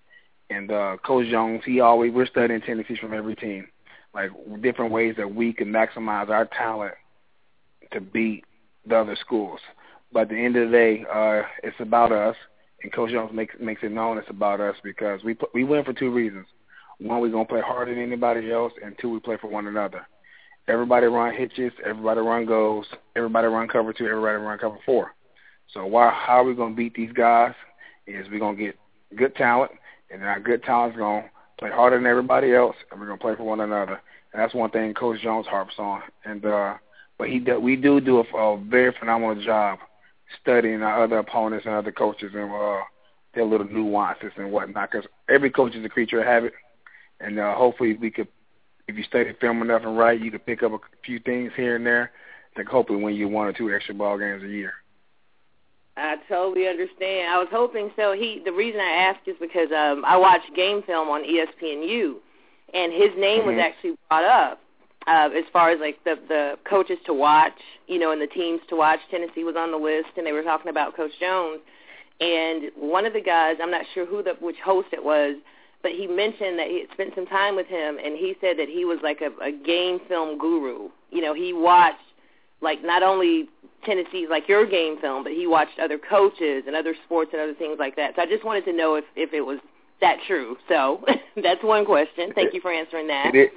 and 0.51 0.71
uh, 0.71 0.99
Coach 1.05 1.29
Jones 1.31 1.63
he 1.65 1.81
always 1.81 2.13
we're 2.13 2.27
studying 2.27 2.61
tendencies 2.61 2.99
from 2.99 3.15
every 3.15 3.35
team, 3.35 3.67
like 4.15 4.31
different 4.61 4.93
ways 4.93 5.15
that 5.17 5.35
we 5.35 5.53
can 5.53 5.69
maximize 5.69 6.29
our 6.29 6.47
talent 6.47 6.95
to 7.93 8.01
beat 8.01 8.45
the 8.87 8.97
other 8.97 9.17
schools. 9.21 9.61
But 10.13 10.23
at 10.23 10.29
the 10.31 10.37
end 10.45 10.57
of 10.57 10.71
the 10.71 10.77
day, 10.77 11.05
uh, 11.13 11.43
it's 11.63 11.77
about 11.79 12.13
us. 12.13 12.37
And 12.83 12.93
Coach 12.93 13.11
Jones 13.11 13.33
makes 13.33 13.55
makes 13.61 13.83
it 13.83 13.93
known 13.93 14.19
it's 14.19 14.31
about 14.31 14.61
us 14.61 14.77
because 14.83 15.23
we 15.23 15.37
we 15.53 15.65
win 15.65 15.85
for 15.85 15.93
two 15.93 16.11
reasons. 16.11 16.47
One, 16.99 17.21
we're 17.21 17.31
gonna 17.31 17.45
play 17.45 17.61
harder 17.61 17.95
than 17.95 18.03
anybody 18.03 18.51
else, 18.51 18.73
and 18.83 18.97
two, 18.99 19.11
we 19.11 19.21
play 19.21 19.37
for 19.41 19.49
one 19.49 19.67
another. 19.67 20.07
Everybody 20.69 21.07
run 21.07 21.35
hitches, 21.35 21.73
everybody 21.85 22.21
run 22.21 22.47
goals, 22.47 22.87
everybody 23.17 23.49
run 23.49 23.69
cover 23.69 23.93
two, 23.93 24.07
everybody 24.07 24.37
run 24.37 24.59
cover 24.59 24.79
four. 24.87 25.15
So 25.73 25.87
why 25.87 26.11
how 26.11 26.41
are 26.41 26.45
we 26.45 26.55
gonna 26.55 26.75
beat 26.75 26.95
these 26.95 27.13
guys? 27.13 27.55
Is 28.07 28.27
we're 28.31 28.41
gonna 28.41 28.57
get 28.57 28.79
good 29.17 29.35
talent, 29.37 29.73
and 30.11 30.23
our 30.25 30.41
good 30.41 30.63
talent's 30.63 30.97
gonna 30.97 31.31
play 31.59 31.71
harder 31.71 31.97
than 31.97 32.07
everybody 32.07 32.55
else, 32.55 32.77
and 32.91 32.99
we're 32.99 33.07
gonna 33.07 33.19
play 33.19 33.37
for 33.37 33.45
one 33.45 33.61
another. 33.61 34.01
And 34.33 34.41
that's 34.41 34.55
one 34.55 34.71
thing 34.71 34.95
Coach 34.95 35.21
Jones 35.21 35.47
harps 35.47 35.75
on. 35.79 36.03
And 36.25 36.45
uh, 36.45 36.75
but 37.19 37.29
he 37.29 37.41
we 37.61 37.77
do 37.77 38.01
do 38.01 38.21
a, 38.21 38.37
a 38.37 38.59
very 38.59 38.95
phenomenal 38.99 39.43
job 39.45 39.79
studying 40.41 40.83
our 40.83 41.05
other 41.05 41.19
opponents 41.19 41.67
and 41.67 41.75
other 41.75 41.93
coaches 41.93 42.33
and 42.35 42.51
uh, 42.53 42.81
their 43.35 43.45
little 43.45 43.67
nuances 43.67 44.33
and 44.37 44.51
whatnot. 44.53 44.91
Because 44.91 45.07
every 45.29 45.51
coach 45.51 45.75
is 45.75 45.85
a 45.85 45.89
creature 45.89 46.21
of 46.21 46.27
habit, 46.27 46.53
and 47.21 47.39
uh, 47.39 47.55
hopefully 47.55 47.95
we 47.95 48.11
could, 48.11 48.29
if 48.89 48.97
you 48.97 49.05
study 49.05 49.33
film 49.41 49.63
enough 49.63 49.83
and 49.85 49.97
right, 49.97 50.21
you 50.21 50.31
could 50.31 50.47
pick 50.47 50.63
up 50.63 50.73
a 50.73 50.79
few 51.05 51.19
things 51.21 51.53
here 51.57 51.77
and 51.77 51.87
there 51.87 52.13
that 52.57 52.67
hopefully 52.67 53.03
win 53.03 53.15
you 53.15 53.29
one 53.29 53.47
or 53.47 53.53
two 53.53 53.73
extra 53.73 53.95
ball 53.95 54.19
games 54.19 54.43
a 54.43 54.49
year. 54.49 54.73
I 55.97 56.17
totally 56.29 56.67
understand. 56.67 57.29
I 57.29 57.39
was 57.39 57.49
hoping 57.51 57.91
so. 57.95 58.13
He 58.13 58.41
the 58.45 58.53
reason 58.53 58.81
I 58.81 59.11
asked 59.11 59.29
is 59.29 59.37
because 59.39 59.69
um 59.71 60.05
I 60.07 60.17
watched 60.17 60.55
game 60.57 60.83
film 60.83 61.09
on 61.09 61.23
ESPNU 61.23 62.15
and 62.73 62.93
his 62.93 63.11
name 63.19 63.41
mm-hmm. 63.41 63.57
was 63.57 63.59
actually 63.59 63.97
brought 64.09 64.25
up 64.25 64.61
uh, 65.11 65.29
as 65.37 65.45
far 65.53 65.71
as 65.71 65.81
like 65.81 66.03
the 66.05 66.15
the 66.29 66.55
coaches 66.69 66.99
to 67.07 67.13
watch, 67.13 67.59
you 67.89 67.99
know, 67.99 68.13
and 68.13 68.23
the 68.23 68.29
teams 68.29 68.61
to 68.69 68.77
watch. 68.77 69.01
Tennessee 69.11 69.43
was 69.43 69.57
on 69.59 69.73
the 69.73 69.77
list, 69.77 70.11
and 70.17 70.25
they 70.25 70.33
were 70.33 70.43
talking 70.43 70.71
about 70.71 70.97
Coach 70.97 71.11
Jones. 71.19 71.61
And 72.21 72.71
one 72.77 73.07
of 73.07 73.13
the 73.13 73.21
guys, 73.21 73.57
I'm 73.61 73.71
not 73.71 73.85
sure 73.93 74.07
who 74.07 74.23
the 74.23 74.35
which 74.41 74.59
host 74.65 74.89
it 74.93 75.03
was, 75.03 75.37
but 75.83 75.93
he 75.93 76.07
mentioned 76.07 76.59
that 76.59 76.69
he 76.69 76.81
had 76.81 76.91
spent 76.93 77.15
some 77.15 77.27
time 77.27 77.57
with 77.57 77.67
him, 77.67 77.99
and 77.99 78.17
he 78.17 78.37
said 78.41 78.59
that 78.59 78.69
he 78.69 78.85
was 78.85 78.99
like 79.03 79.21
a, 79.21 79.31
a 79.43 79.51
game 79.51 79.99
film 80.07 80.39
guru. 80.39 80.91
You 81.11 81.23
know, 81.23 81.35
he 81.35 81.53
watched 81.53 81.99
like 82.61 82.85
not 82.85 83.03
only 83.03 83.49
Tennessee's 83.85 84.29
like 84.31 84.49
your 84.49 84.65
game 84.65 85.01
film, 85.01 85.25
but 85.25 85.33
he 85.33 85.49
watched 85.49 85.79
other 85.83 85.99
coaches 85.99 86.65
and 86.69 86.77
other 86.77 86.95
sports 87.05 87.31
and 87.33 87.43
other 87.43 87.55
things 87.55 87.79
like 87.81 87.97
that. 87.97 88.15
So 88.15 88.23
I 88.23 88.27
just 88.27 88.45
wanted 88.45 88.65
to 88.67 88.73
know 88.73 88.95
if 88.95 89.05
if 89.17 89.33
it 89.33 89.41
was 89.41 89.59
that 90.01 90.19
true. 90.29 90.57
So 90.69 91.03
that's 91.43 91.65
one 91.65 91.85
question. 91.85 92.33
Thank 92.33 92.55
you 92.55 92.61
for 92.61 92.73
answering 92.73 93.09
that. 93.09 93.35
It 93.35 93.39
is, 93.39 93.51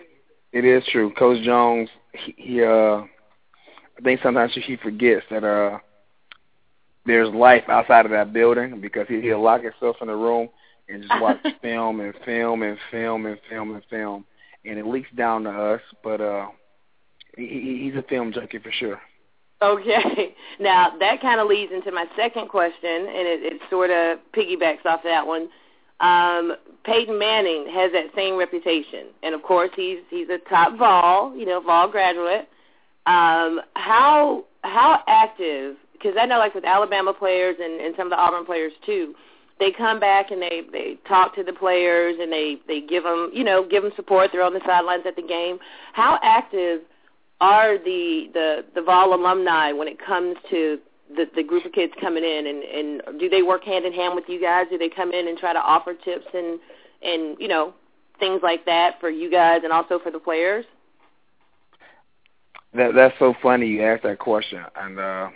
it 0.54 0.66
is 0.66 0.84
true. 0.92 1.12
Coach 1.14 1.44
Jones, 1.44 1.90
he, 2.14 2.36
he 2.38 2.64
uh, 2.64 3.02
I 3.98 4.02
think 4.04 4.22
sometimes 4.22 4.54
he 4.54 4.78
forgets 4.78 5.26
that 5.30 5.44
uh, 5.44 5.80
there's 7.06 7.34
life 7.34 7.64
outside 7.68 8.06
of 8.06 8.12
that 8.12 8.34
building 8.34 8.80
because 8.80 9.08
he, 9.08 9.22
he'll 9.22 9.42
lock 9.42 9.64
himself 9.64 9.98
in 10.02 10.08
the 10.08 10.16
room 10.16 10.50
and 10.88 11.04
just 11.04 11.22
watch 11.22 11.38
film 11.62 12.00
and 12.00 12.14
film 12.26 12.64
and 12.64 12.78
film 12.92 13.26
and 13.26 13.40
film 13.50 13.74
and 13.74 13.84
film, 13.90 14.26
and 14.66 14.80
it 14.80 14.86
leaks 14.86 15.10
down 15.16 15.44
to 15.44 15.50
us. 15.50 15.82
But 16.04 16.22
uh, 16.22 16.48
he, 17.36 17.82
he's 17.84 17.96
a 17.96 18.04
film 18.08 18.32
junkie 18.32 18.60
for 18.60 18.72
sure. 18.72 19.02
Okay. 19.62 20.36
Now 20.60 20.94
that 21.00 21.20
kind 21.20 21.42
of 21.42 21.48
leads 21.48 21.72
into 21.74 21.92
my 21.92 22.06
second 22.16 22.48
question, 22.48 22.90
and 22.92 23.28
it, 23.28 23.54
it 23.54 23.62
sort 23.72 23.90
of 23.90 24.20
piggybacks 24.38 24.86
off 24.86 25.02
that 25.04 25.26
one. 25.26 25.50
Um, 26.00 26.54
Peyton 26.84 27.18
Manning 27.18 27.68
has 27.74 27.92
that 27.94 28.08
same 28.16 28.36
reputation, 28.36 29.08
and 29.22 29.34
of 29.34 29.44
course 29.44 29.70
he's 29.76 30.00
he's 30.10 30.28
a 30.30 30.38
top 30.50 30.78
Vol, 30.78 31.36
you 31.36 31.46
know, 31.46 31.62
Vol 31.62 31.88
graduate. 31.90 32.50
Um, 33.06 33.62
how 33.76 34.46
how 34.64 35.02
active? 35.08 35.76
Because 35.94 36.16
I 36.20 36.26
know, 36.26 36.38
like 36.40 36.56
with 36.56 36.66
Alabama 36.66 37.14
players 37.14 37.56
and, 37.62 37.80
and 37.80 37.96
some 37.96 38.08
of 38.08 38.12
the 38.12 38.18
Auburn 38.18 38.46
players 38.46 38.74
too, 38.86 39.16
they 39.60 39.72
come 39.72 40.00
back 40.00 40.32
and 40.32 40.42
they 40.42 40.62
they 40.72 40.98
talk 41.08 41.36
to 41.36 41.44
the 41.44 41.54
players 41.54 42.18
and 42.20 42.32
they 42.32 42.58
they 42.68 42.82
give 42.82 43.04
them 43.04 43.32
you 43.34 43.44
know 43.44 43.66
give 43.66 43.84
them 43.84 43.94
support. 43.96 44.32
They're 44.32 44.44
on 44.44 44.54
the 44.54 44.62
sidelines 44.66 45.04
at 45.06 45.16
the 45.16 45.22
game. 45.22 45.60
How 45.94 46.20
active 46.22 46.82
are 47.40 47.78
the 47.78 48.28
the 48.34 48.66
the 48.76 48.82
Vol 48.82 49.14
alumni 49.14 49.72
when 49.72 49.88
it 49.88 49.98
comes 50.04 50.36
to 50.50 50.80
the, 51.16 51.26
the 51.36 51.44
group 51.44 51.66
of 51.66 51.72
kids 51.72 51.94
coming 52.00 52.24
in, 52.24 52.48
and, 52.48 52.64
and 52.64 53.20
do 53.20 53.30
they 53.30 53.42
work 53.42 53.64
hand 53.64 53.86
in 53.86 53.94
hand 53.94 54.16
with 54.16 54.26
you 54.28 54.42
guys? 54.42 54.66
Do 54.70 54.78
they 54.78 54.90
come 54.90 55.12
in 55.12 55.28
and 55.28 55.38
try 55.38 55.54
to 55.54 55.60
offer 55.60 55.94
tips 55.94 56.26
and 56.34 56.60
and 57.02 57.38
you 57.40 57.48
know 57.48 57.74
things 58.20 58.42
like 58.44 58.66
that 58.66 59.00
for 59.00 59.10
you 59.10 59.30
guys 59.30 59.62
and 59.64 59.74
also 59.74 60.00
for 60.00 60.12
the 60.12 60.20
players? 60.20 60.66
That 62.74 62.94
that's 62.96 63.16
so 63.20 63.34
funny 63.42 63.68
you 63.68 63.84
asked 63.84 64.04
that 64.04 64.20
question. 64.20 64.64
And 64.76 65.00
uh, 65.00 65.30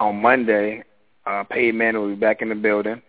on 0.00 0.20
Monday, 0.20 0.82
uh, 1.26 1.44
Peyton 1.44 1.76
Manning 1.76 2.00
will 2.00 2.08
be 2.08 2.14
back 2.14 2.42
in 2.42 2.48
the 2.48 2.54
building, 2.54 3.02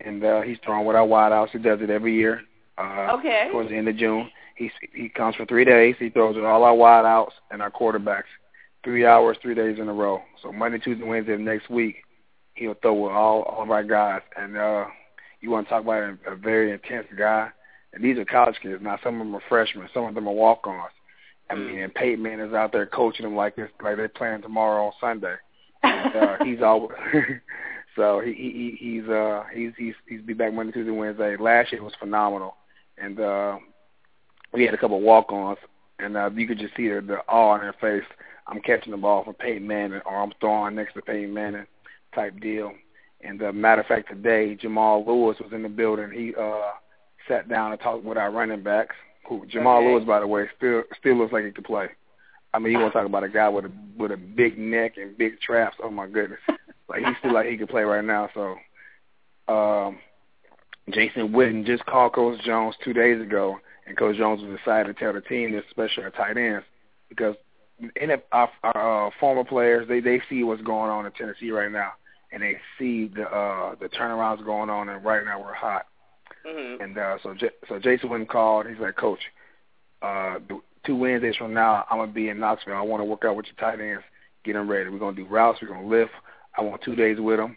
and 0.00 0.24
uh, 0.24 0.42
he's 0.42 0.58
throwing 0.64 0.86
with 0.86 0.96
our 0.96 1.06
wideouts. 1.06 1.50
He 1.50 1.58
does 1.58 1.80
it 1.80 1.90
every 1.90 2.14
year. 2.14 2.42
Uh, 2.78 3.16
okay. 3.18 3.48
Towards 3.50 3.70
the 3.70 3.76
end 3.76 3.88
of 3.88 3.96
June, 3.96 4.30
he 4.56 4.70
he 4.94 5.08
comes 5.08 5.36
for 5.36 5.46
three 5.46 5.64
days. 5.64 5.96
He 5.98 6.10
throws 6.10 6.36
with 6.36 6.44
all 6.44 6.64
our 6.64 6.74
wideouts 6.74 7.32
and 7.50 7.60
our 7.60 7.70
quarterbacks 7.70 8.24
three 8.86 9.04
hours, 9.04 9.36
three 9.42 9.54
days 9.54 9.78
in 9.80 9.88
a 9.88 9.92
row. 9.92 10.22
So 10.42 10.52
Monday, 10.52 10.78
Tuesday, 10.78 11.04
Wednesday 11.04 11.34
of 11.34 11.40
next 11.40 11.68
week, 11.68 11.96
he'll 12.54 12.74
throw 12.74 12.94
with 12.94 13.12
all 13.12 13.42
all 13.42 13.64
of 13.64 13.70
our 13.72 13.82
guys. 13.82 14.22
And 14.38 14.56
uh, 14.56 14.86
you 15.40 15.50
want 15.50 15.66
to 15.66 15.70
talk 15.70 15.82
about 15.82 16.02
a, 16.26 16.32
a 16.32 16.36
very 16.36 16.72
intense 16.72 17.08
guy. 17.18 17.48
And 17.92 18.02
these 18.04 18.16
are 18.16 18.24
college 18.24 18.56
kids. 18.62 18.80
Now 18.82 18.98
some 19.02 19.20
of 19.20 19.26
them 19.26 19.34
are 19.34 19.42
freshmen, 19.48 19.88
some 19.92 20.04
of 20.04 20.14
them 20.14 20.28
are 20.28 20.32
walk-ons. 20.32 20.92
I 21.50 21.54
Mm. 21.54 21.66
mean, 21.66 21.78
and 21.80 21.94
Peyton 21.94 22.22
Manning 22.22 22.46
is 22.48 22.54
out 22.54 22.72
there 22.72 22.86
coaching 22.86 23.24
them 23.24 23.36
like 23.36 23.56
this, 23.56 23.70
like 23.82 23.96
they're 23.96 24.08
playing 24.08 24.42
tomorrow 24.42 24.86
on 24.86 24.92
Sunday. 25.00 25.34
And, 25.82 26.16
uh, 26.16 26.36
he's 26.44 26.62
always 26.62 26.96
so 27.96 28.20
he, 28.20 28.32
he 28.32 28.76
he's 28.78 29.08
uh 29.08 29.44
he's 29.52 29.72
he's 29.76 29.94
he's 30.08 30.20
be 30.22 30.32
back 30.34 30.52
Monday, 30.54 30.72
Tuesday, 30.72 30.90
Wednesday. 30.92 31.36
Last 31.36 31.72
year 31.72 31.82
was 31.82 31.92
phenomenal, 31.98 32.56
and 32.98 33.18
uh, 33.20 33.58
we 34.52 34.64
had 34.64 34.74
a 34.74 34.78
couple 34.78 35.00
walk-ons, 35.00 35.58
and 35.98 36.16
uh, 36.16 36.30
you 36.34 36.46
could 36.46 36.58
just 36.58 36.76
see 36.76 36.88
the, 36.88 37.00
the 37.00 37.18
awe 37.28 37.50
on 37.54 37.60
their 37.60 37.72
face. 37.74 38.06
I'm 38.48 38.60
catching 38.60 38.92
the 38.92 38.96
ball 38.96 39.24
from 39.24 39.34
Peyton 39.34 39.66
Manning, 39.66 40.00
or 40.06 40.22
I'm 40.22 40.32
throwing 40.40 40.74
next 40.76 40.94
to 40.94 41.02
Peyton 41.02 41.34
Manning, 41.34 41.66
type 42.14 42.38
deal. 42.40 42.72
And 43.22 43.42
uh, 43.42 43.52
matter 43.52 43.80
of 43.80 43.86
fact, 43.86 44.08
today 44.08 44.54
Jamal 44.54 45.04
Lewis 45.06 45.38
was 45.40 45.52
in 45.52 45.62
the 45.62 45.68
building. 45.68 46.10
He 46.12 46.34
uh, 46.34 46.72
sat 47.28 47.48
down 47.48 47.72
and 47.72 47.80
talked 47.80 48.04
with 48.04 48.18
our 48.18 48.30
running 48.30 48.62
backs. 48.62 48.94
Who 49.28 49.44
Jamal 49.46 49.78
Okay. 49.78 49.88
Lewis, 49.88 50.04
by 50.04 50.20
the 50.20 50.26
way, 50.26 50.46
still 50.56 50.84
still 50.98 51.16
looks 51.16 51.32
like 51.32 51.44
he 51.44 51.50
could 51.50 51.64
play. 51.64 51.88
I 52.54 52.58
mean, 52.58 52.72
you 52.72 52.78
want 52.78 52.92
to 52.92 52.98
talk 52.98 53.06
about 53.06 53.24
a 53.24 53.28
guy 53.28 53.48
with 53.48 53.64
a 53.64 53.72
with 53.96 54.12
a 54.12 54.16
big 54.16 54.58
neck 54.58 54.92
and 54.96 55.18
big 55.18 55.40
traps? 55.40 55.76
Oh 55.82 55.90
my 55.90 56.06
goodness, 56.06 56.40
like 56.88 57.04
he 57.04 57.12
still 57.18 57.34
like 57.34 57.48
he 57.48 57.56
could 57.56 57.68
play 57.68 57.82
right 57.82 58.04
now. 58.04 58.28
So, 58.34 59.52
um, 59.52 59.98
Jason 60.92 61.32
Witten 61.32 61.66
just 61.66 61.84
called 61.86 62.12
Coach 62.12 62.40
Jones 62.44 62.76
two 62.84 62.92
days 62.92 63.20
ago, 63.20 63.58
and 63.86 63.96
Coach 63.96 64.16
Jones 64.16 64.42
was 64.42 64.54
excited 64.54 64.94
to 64.94 64.94
tell 65.02 65.12
the 65.12 65.20
team 65.22 65.52
this, 65.52 65.64
especially 65.68 66.04
our 66.04 66.10
tight 66.10 66.36
ends, 66.36 66.64
because 67.08 67.34
in 68.00 68.10
a, 68.10 68.16
our, 68.32 68.50
our 68.62 69.06
uh, 69.06 69.10
former 69.20 69.44
players 69.44 69.86
they 69.88 70.00
they 70.00 70.20
see 70.28 70.42
what's 70.44 70.62
going 70.62 70.90
on 70.90 71.06
in 71.06 71.12
Tennessee 71.12 71.50
right 71.50 71.70
now, 71.70 71.92
and 72.32 72.42
they 72.42 72.56
see 72.78 73.08
the 73.14 73.24
uh, 73.24 73.74
the 73.80 73.88
turnarounds 73.88 74.44
going 74.44 74.70
on, 74.70 74.88
and 74.88 75.04
right 75.04 75.24
now 75.24 75.40
we're 75.40 75.54
hot. 75.54 75.86
Mhm. 76.46 76.82
And 76.82 76.96
uh, 76.98 77.18
so 77.22 77.34
J- 77.34 77.50
so 77.68 77.78
Jason 77.78 78.08
Witten 78.08 78.28
called. 78.28 78.66
He's 78.66 78.78
like, 78.78 78.96
Coach, 78.96 79.20
uh, 80.02 80.38
two 80.84 80.96
Wednesdays 80.96 81.36
from 81.36 81.52
now, 81.52 81.84
I'm 81.90 81.98
gonna 81.98 82.12
be 82.12 82.28
in 82.28 82.38
Knoxville. 82.38 82.74
I 82.76 82.80
want 82.82 83.00
to 83.00 83.04
work 83.04 83.24
out 83.24 83.36
with 83.36 83.46
your 83.46 83.56
tight 83.56 83.80
ends, 83.80 84.04
get 84.44 84.52
them 84.54 84.70
ready. 84.70 84.88
We're 84.88 84.98
gonna 84.98 85.16
do 85.16 85.26
routes. 85.26 85.58
We're 85.60 85.68
gonna 85.68 85.86
lift. 85.86 86.12
I 86.56 86.62
want 86.62 86.82
two 86.82 86.94
days 86.94 87.18
with 87.20 87.38
them, 87.38 87.56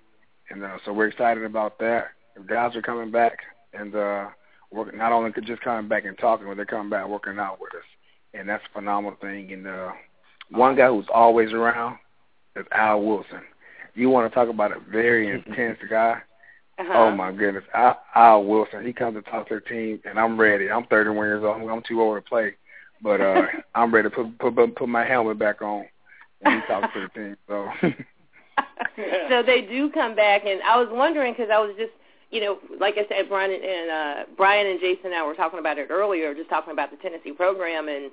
and 0.49 0.63
uh, 0.63 0.77
so 0.83 0.91
we're 0.93 1.07
excited 1.07 1.43
about 1.43 1.79
that. 1.79 2.07
The 2.35 2.41
guys 2.43 2.75
are 2.75 2.81
coming 2.81 3.11
back, 3.11 3.37
and 3.73 3.95
uh, 3.95 4.27
working 4.71 4.97
not 4.97 5.11
only 5.11 5.31
just 5.43 5.61
coming 5.61 5.87
back 5.87 6.05
and 6.05 6.17
talking, 6.17 6.47
but 6.47 6.57
they're 6.57 6.65
coming 6.65 6.89
back 6.89 7.07
working 7.07 7.37
out 7.39 7.61
with 7.61 7.73
us, 7.75 7.85
and 8.33 8.49
that's 8.49 8.63
a 8.69 8.73
phenomenal 8.73 9.17
thing. 9.21 9.51
And 9.53 9.67
uh, 9.67 9.91
one 10.51 10.75
guy 10.75 10.87
who's 10.87 11.05
always 11.13 11.51
around 11.51 11.97
is 12.55 12.65
Al 12.71 13.01
Wilson. 13.01 13.41
You 13.95 14.09
want 14.09 14.31
to 14.31 14.35
talk 14.35 14.49
about 14.49 14.71
a 14.71 14.79
very 14.91 15.29
intense 15.47 15.79
guy? 15.89 16.21
Uh-huh. 16.79 16.93
Oh 16.93 17.11
my 17.11 17.31
goodness, 17.33 17.65
Al, 17.73 17.99
Al 18.15 18.45
Wilson. 18.45 18.85
He 18.85 18.93
comes 18.93 19.15
to 19.15 19.21
top 19.29 19.47
team, 19.67 19.99
and 20.05 20.17
I'm 20.17 20.39
ready. 20.39 20.71
I'm 20.71 20.85
31 20.85 21.17
years 21.17 21.43
old. 21.43 21.61
I'm, 21.61 21.67
I'm 21.67 21.83
too 21.85 22.01
old 22.01 22.17
to 22.17 22.21
play, 22.21 22.55
but 23.03 23.19
uh, 23.19 23.41
I'm 23.75 23.93
ready 23.93 24.09
to 24.09 24.15
put, 24.15 24.39
put 24.39 24.55
put 24.55 24.75
put 24.75 24.89
my 24.89 25.05
helmet 25.05 25.37
back 25.37 25.61
on 25.61 25.85
when 26.39 26.61
he 26.61 26.67
talks 26.67 26.93
to 26.93 27.01
the 27.01 27.19
team. 27.19 27.37
So 27.49 27.67
so 29.29 29.43
they 29.45 29.61
do 29.69 29.89
come 29.89 30.15
back, 30.15 30.45
and 30.45 30.61
I 30.61 30.79
was 30.79 30.87
wondering 30.89 31.33
because 31.33 31.49
I 31.51 31.59
was 31.59 31.75
just, 31.77 31.91
you 32.31 32.39
know, 32.39 32.59
like 32.79 32.95
I 32.95 33.05
said, 33.09 33.27
Brian 33.27 33.51
and 33.51 33.91
uh, 33.91 34.23
Brian 34.37 34.65
and 34.65 34.79
Jason 34.79 35.07
and 35.07 35.15
I 35.15 35.25
were 35.25 35.35
talking 35.35 35.59
about 35.59 35.77
it 35.79 35.87
earlier, 35.89 36.33
just 36.33 36.49
talking 36.49 36.71
about 36.71 36.91
the 36.91 36.97
Tennessee 36.97 37.33
program 37.33 37.89
and 37.89 38.09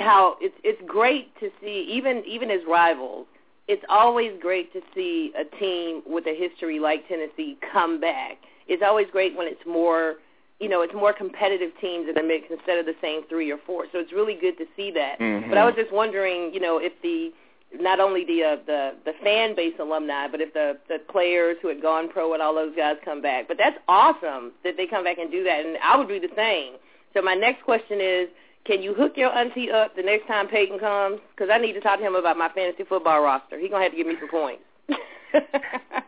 how 0.00 0.36
it's 0.40 0.54
it's 0.64 0.80
great 0.86 1.38
to 1.40 1.50
see 1.60 1.86
even 1.90 2.22
even 2.26 2.50
as 2.50 2.60
rivals. 2.68 3.26
It's 3.68 3.84
always 3.88 4.32
great 4.40 4.72
to 4.72 4.80
see 4.94 5.32
a 5.38 5.44
team 5.58 6.02
with 6.04 6.26
a 6.26 6.34
history 6.34 6.80
like 6.80 7.06
Tennessee 7.06 7.56
come 7.72 8.00
back. 8.00 8.38
It's 8.66 8.82
always 8.84 9.06
great 9.12 9.36
when 9.36 9.46
it's 9.46 9.64
more, 9.64 10.16
you 10.58 10.68
know, 10.68 10.82
it's 10.82 10.94
more 10.94 11.12
competitive 11.12 11.70
teams 11.80 12.08
in 12.08 12.14
the 12.14 12.22
mix 12.22 12.46
instead 12.50 12.78
of 12.78 12.86
the 12.86 12.96
same 13.00 13.22
three 13.28 13.50
or 13.52 13.58
four. 13.64 13.84
So 13.92 13.98
it's 14.00 14.12
really 14.12 14.34
good 14.34 14.58
to 14.58 14.66
see 14.76 14.90
that. 14.92 15.20
Mhm. 15.20 15.48
But 15.48 15.58
I 15.58 15.64
was 15.64 15.74
just 15.76 15.92
wondering, 15.92 16.52
you 16.52 16.58
know, 16.60 16.78
if 16.78 16.92
the 17.02 17.32
not 17.78 18.00
only 18.00 18.24
the 18.24 18.42
uh, 18.42 18.56
the 18.66 18.94
the 19.04 19.12
fan 19.22 19.54
base 19.54 19.74
alumni, 19.78 20.26
but 20.26 20.40
if 20.40 20.52
the 20.52 20.78
the 20.88 20.98
players 21.08 21.56
who 21.62 21.68
had 21.68 21.80
gone 21.80 22.08
pro 22.08 22.32
and 22.32 22.42
all 22.42 22.54
those 22.54 22.74
guys 22.74 22.96
come 23.04 23.20
back. 23.22 23.46
But 23.46 23.58
that's 23.58 23.78
awesome 23.86 24.52
that 24.64 24.76
they 24.76 24.86
come 24.86 25.04
back 25.04 25.18
and 25.18 25.30
do 25.30 25.44
that, 25.44 25.64
and 25.64 25.76
I 25.78 25.96
would 25.96 26.08
do 26.08 26.18
the 26.18 26.34
same. 26.34 26.74
So 27.14 27.22
my 27.22 27.34
next 27.34 27.62
question 27.62 28.00
is, 28.00 28.28
can 28.64 28.82
you 28.82 28.94
hook 28.94 29.12
your 29.16 29.30
auntie 29.36 29.70
up 29.70 29.96
the 29.96 30.02
next 30.02 30.26
time 30.26 30.48
Peyton 30.48 30.78
comes? 30.78 31.20
Because 31.34 31.50
I 31.52 31.58
need 31.58 31.72
to 31.74 31.80
talk 31.80 31.98
to 31.98 32.04
him 32.06 32.14
about 32.14 32.36
my 32.36 32.48
fantasy 32.50 32.84
football 32.84 33.22
roster. 33.22 33.58
He's 33.58 33.70
gonna 33.70 33.82
have 33.84 33.92
to 33.92 33.96
give 33.98 34.06
me 34.06 34.14
some 34.20 34.28
points. 34.28 34.62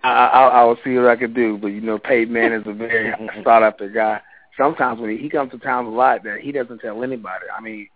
I, 0.05 0.09
I 0.09 0.49
I 0.49 0.65
will 0.65 0.79
see 0.85 0.95
what 0.97 1.09
I 1.09 1.17
can 1.17 1.33
do. 1.33 1.57
But 1.57 1.69
you 1.69 1.81
know, 1.81 1.99
Peyton 1.99 2.33
Manning 2.33 2.61
is 2.61 2.67
a 2.67 2.73
very 2.73 3.13
sought 3.45 3.63
after 3.63 3.89
guy. 3.89 4.21
Sometimes 4.59 5.01
when 5.01 5.11
he, 5.11 5.17
he 5.17 5.31
comes 5.31 5.51
to 5.53 5.59
town 5.59 5.87
a 5.87 5.91
lot, 5.91 6.25
that 6.25 6.41
he 6.41 6.53
doesn't 6.53 6.81
tell 6.81 7.03
anybody. 7.03 7.47
I 7.57 7.61
mean, 7.61 7.89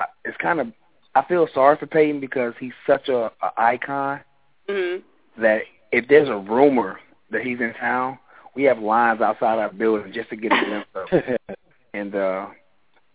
I- 0.00 0.06
it's 0.24 0.36
kind 0.38 0.60
of 0.60 0.68
I 1.14 1.24
feel 1.26 1.48
sorry 1.52 1.76
for 1.76 1.86
Peyton 1.86 2.20
because 2.20 2.54
he's 2.60 2.72
such 2.86 3.08
a, 3.08 3.30
a 3.42 3.52
icon 3.56 4.20
mhm. 4.68 5.02
that 5.40 5.62
if 5.92 6.06
there's 6.08 6.28
a 6.28 6.36
rumor 6.36 7.00
that 7.30 7.42
he's 7.42 7.60
in 7.60 7.74
town, 7.74 8.18
we 8.54 8.62
have 8.64 8.78
lines 8.78 9.20
outside 9.20 9.58
our 9.58 9.72
building 9.72 10.12
just 10.12 10.30
to 10.30 10.36
get 10.36 10.52
a 10.52 10.64
glimpse 10.64 10.88
of. 10.94 11.08
him. 11.24 11.36
And 11.94 12.14
uh, 12.14 12.48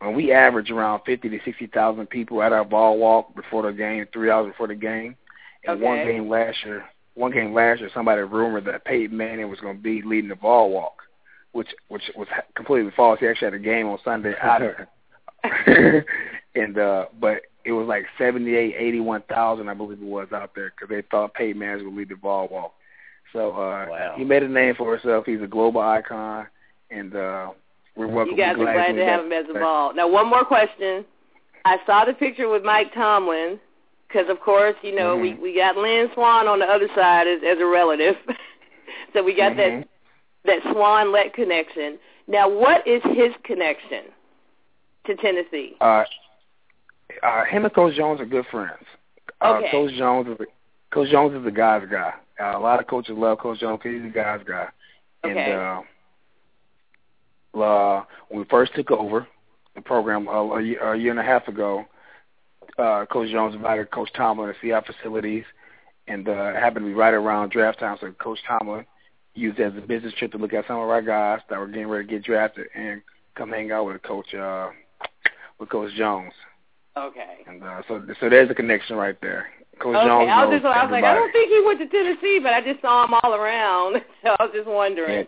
when 0.03 0.15
we 0.15 0.31
average 0.31 0.69
around 0.71 1.01
fifty 1.05 1.29
to 1.29 1.39
sixty 1.45 1.67
thousand 1.67 2.07
people 2.09 2.41
at 2.41 2.51
our 2.53 2.65
ball 2.65 2.97
walk 2.97 3.35
before 3.35 3.63
the 3.63 3.71
game, 3.73 4.05
three 4.11 4.29
hours 4.29 4.51
before 4.51 4.67
the 4.67 4.75
game. 4.75 5.15
And 5.65 5.79
one 5.79 5.97
game 6.05 6.29
last 6.29 6.57
year, 6.65 6.83
one 7.15 7.31
game 7.31 7.53
last 7.53 7.79
year, 7.79 7.89
somebody 7.93 8.21
rumored 8.21 8.65
that 8.65 8.83
Peyton 8.85 9.15
Manning 9.15 9.49
was 9.49 9.59
going 9.61 9.77
to 9.77 9.81
be 9.83 10.01
leading 10.01 10.29
the 10.29 10.35
ball 10.35 10.71
walk, 10.71 11.03
which 11.53 11.69
which 11.87 12.03
was 12.15 12.27
completely 12.55 12.91
false. 12.95 13.19
He 13.19 13.27
actually 13.27 13.45
had 13.47 13.53
a 13.53 13.59
game 13.59 13.87
on 13.87 13.97
Sunday 14.03 14.33
out 14.41 14.61
of 14.61 14.71
and 16.55 16.77
uh, 16.77 17.05
but 17.19 17.43
it 17.65 17.71
was 17.71 17.87
like 17.87 18.05
seventy 18.17 18.55
eight, 18.55 18.75
eighty 18.77 18.99
one 18.99 19.23
thousand, 19.29 19.69
I 19.69 19.73
believe 19.73 20.01
it 20.01 20.05
was 20.05 20.27
out 20.33 20.51
there 20.55 20.71
because 20.71 20.89
they 20.89 21.01
thought 21.09 21.33
Peyton 21.33 21.59
Manning 21.59 21.85
would 21.85 21.95
lead 21.95 22.09
the 22.09 22.15
ball 22.15 22.47
walk. 22.51 22.73
So 23.31 23.51
uh, 23.51 23.85
Wow. 23.89 24.13
he 24.17 24.23
made 24.25 24.43
a 24.43 24.47
name 24.49 24.75
for 24.75 24.95
himself. 24.97 25.25
He's 25.25 25.41
a 25.41 25.47
global 25.47 25.81
icon, 25.81 26.47
and 26.91 27.15
uh, 27.15 27.51
we're 27.95 28.07
welcome. 28.07 28.31
You 28.31 28.37
guys 28.37 28.55
we're 28.57 28.69
are 28.69 28.73
glad 28.73 28.89
he's 28.91 28.97
to 28.99 29.05
have 29.05 29.25
him 29.25 29.31
as 29.31 29.45
a 29.49 29.53
ball. 29.59 29.93
Now, 29.93 30.07
one 30.09 30.27
more 30.29 30.43
question. 30.45 31.05
I 31.65 31.77
saw 31.85 32.05
the 32.05 32.13
picture 32.13 32.49
with 32.49 32.63
Mike 32.63 32.93
Tomlin 32.93 33.59
because, 34.07 34.29
of 34.29 34.39
course, 34.41 34.75
you 34.81 34.93
know 34.95 35.15
we 35.15 35.33
Mhm. 35.33 35.39
we 35.39 35.55
got 35.55 35.77
Lynn 35.77 36.11
Swann 36.13 36.47
on 36.47 36.59
the 36.59 36.65
other 36.65 36.87
side 36.95 37.27
as 37.27 37.41
as 37.43 37.59
a 37.59 37.65
relative, 37.65 38.15
so 39.13 39.23
we 39.23 39.33
got 39.33 39.53
Mhm. 39.53 39.57
that 40.45 40.61
that 40.63 40.73
Swann 40.73 41.11
Lett 41.11 41.33
connection. 41.33 41.97
Now, 42.27 42.47
what 42.49 42.85
is 42.87 43.01
his 43.03 43.33
connection 43.43 44.05
to 45.05 45.15
Tennessee? 45.15 45.75
Uh, 45.81 46.03
uh, 47.21 47.43
him 47.45 47.65
and 47.65 47.73
Coach 47.73 47.95
Jones 47.95 48.19
are 48.21 48.25
good 48.25 48.45
friends. 48.47 48.85
Uh, 49.41 49.55
Okay. 49.59 49.71
Coach 49.71 49.93
Jones 49.93 50.27
is 50.27 50.39
a, 50.39 50.45
Coach 50.93 51.09
Jones 51.09 51.33
is 51.33 51.45
a 51.45 51.51
guy's 51.51 51.85
guy. 51.89 52.13
Uh, 52.39 52.53
a 52.55 52.59
lot 52.59 52.79
of 52.79 52.87
coaches 52.87 53.15
love 53.17 53.39
Coach 53.39 53.59
Jones 53.59 53.79
because 53.81 54.01
he's 54.01 54.09
a 54.09 54.13
guy's 54.13 54.43
guy. 54.43 54.67
Okay. 55.23 55.51
And 55.51 55.53
uh, 55.53 55.81
uh, 57.53 58.03
when 58.29 58.39
we 58.39 58.45
first 58.49 58.73
took 58.75 58.91
over 58.91 59.27
the 59.75 59.81
program 59.81 60.27
uh, 60.27 60.57
a, 60.57 60.61
year, 60.61 60.93
a 60.93 60.97
year 60.97 61.11
and 61.11 61.19
a 61.19 61.23
half 61.23 61.47
ago, 61.47 61.85
uh, 62.77 63.05
Coach 63.05 63.29
Jones 63.31 63.55
invited 63.55 63.91
Coach 63.91 64.09
Tomlin 64.15 64.47
to 64.47 64.59
see 64.61 64.71
our 64.71 64.83
facilities, 64.83 65.43
and 66.07 66.27
uh, 66.27 66.31
it 66.31 66.55
happened 66.55 66.85
to 66.85 66.89
be 66.89 66.93
right 66.93 67.13
around 67.13 67.51
draft 67.51 67.79
time. 67.79 67.97
So 67.99 68.11
Coach 68.13 68.39
Tomlin 68.47 68.85
used 69.35 69.59
it 69.59 69.63
as 69.63 69.77
a 69.77 69.85
business 69.85 70.13
trip 70.17 70.31
to 70.31 70.37
look 70.37 70.53
at 70.53 70.67
some 70.67 70.77
of 70.77 70.89
our 70.89 71.01
guys 71.01 71.39
that 71.49 71.59
were 71.59 71.67
getting 71.67 71.87
ready 71.87 72.07
to 72.07 72.13
get 72.13 72.23
drafted 72.23 72.67
and 72.75 73.01
come 73.35 73.49
hang 73.49 73.71
out 73.71 73.85
with 73.85 74.01
Coach 74.03 74.33
uh, 74.33 74.69
with 75.59 75.69
Coach 75.69 75.93
Jones. 75.95 76.33
Okay. 76.95 77.37
And 77.47 77.63
uh, 77.63 77.81
so 77.87 78.03
so 78.19 78.29
there's 78.29 78.49
a 78.49 78.55
connection 78.55 78.95
right 78.95 79.19
there. 79.21 79.47
Coach 79.79 79.95
Okay, 79.95 80.05
Jones 80.05 80.29
I 80.31 80.45
was 80.45 80.53
just 80.53 80.65
I 80.65 80.83
was 80.83 80.91
like 80.91 81.03
I 81.03 81.15
don't 81.15 81.31
think 81.31 81.49
he 81.49 81.63
went 81.65 81.79
to 81.79 81.87
Tennessee, 81.87 82.39
but 82.41 82.53
I 82.53 82.61
just 82.61 82.81
saw 82.81 83.05
him 83.05 83.13
all 83.21 83.33
around, 83.33 84.01
so 84.23 84.35
I 84.39 84.43
was 84.43 84.51
just 84.53 84.67
wondering. 84.67 85.27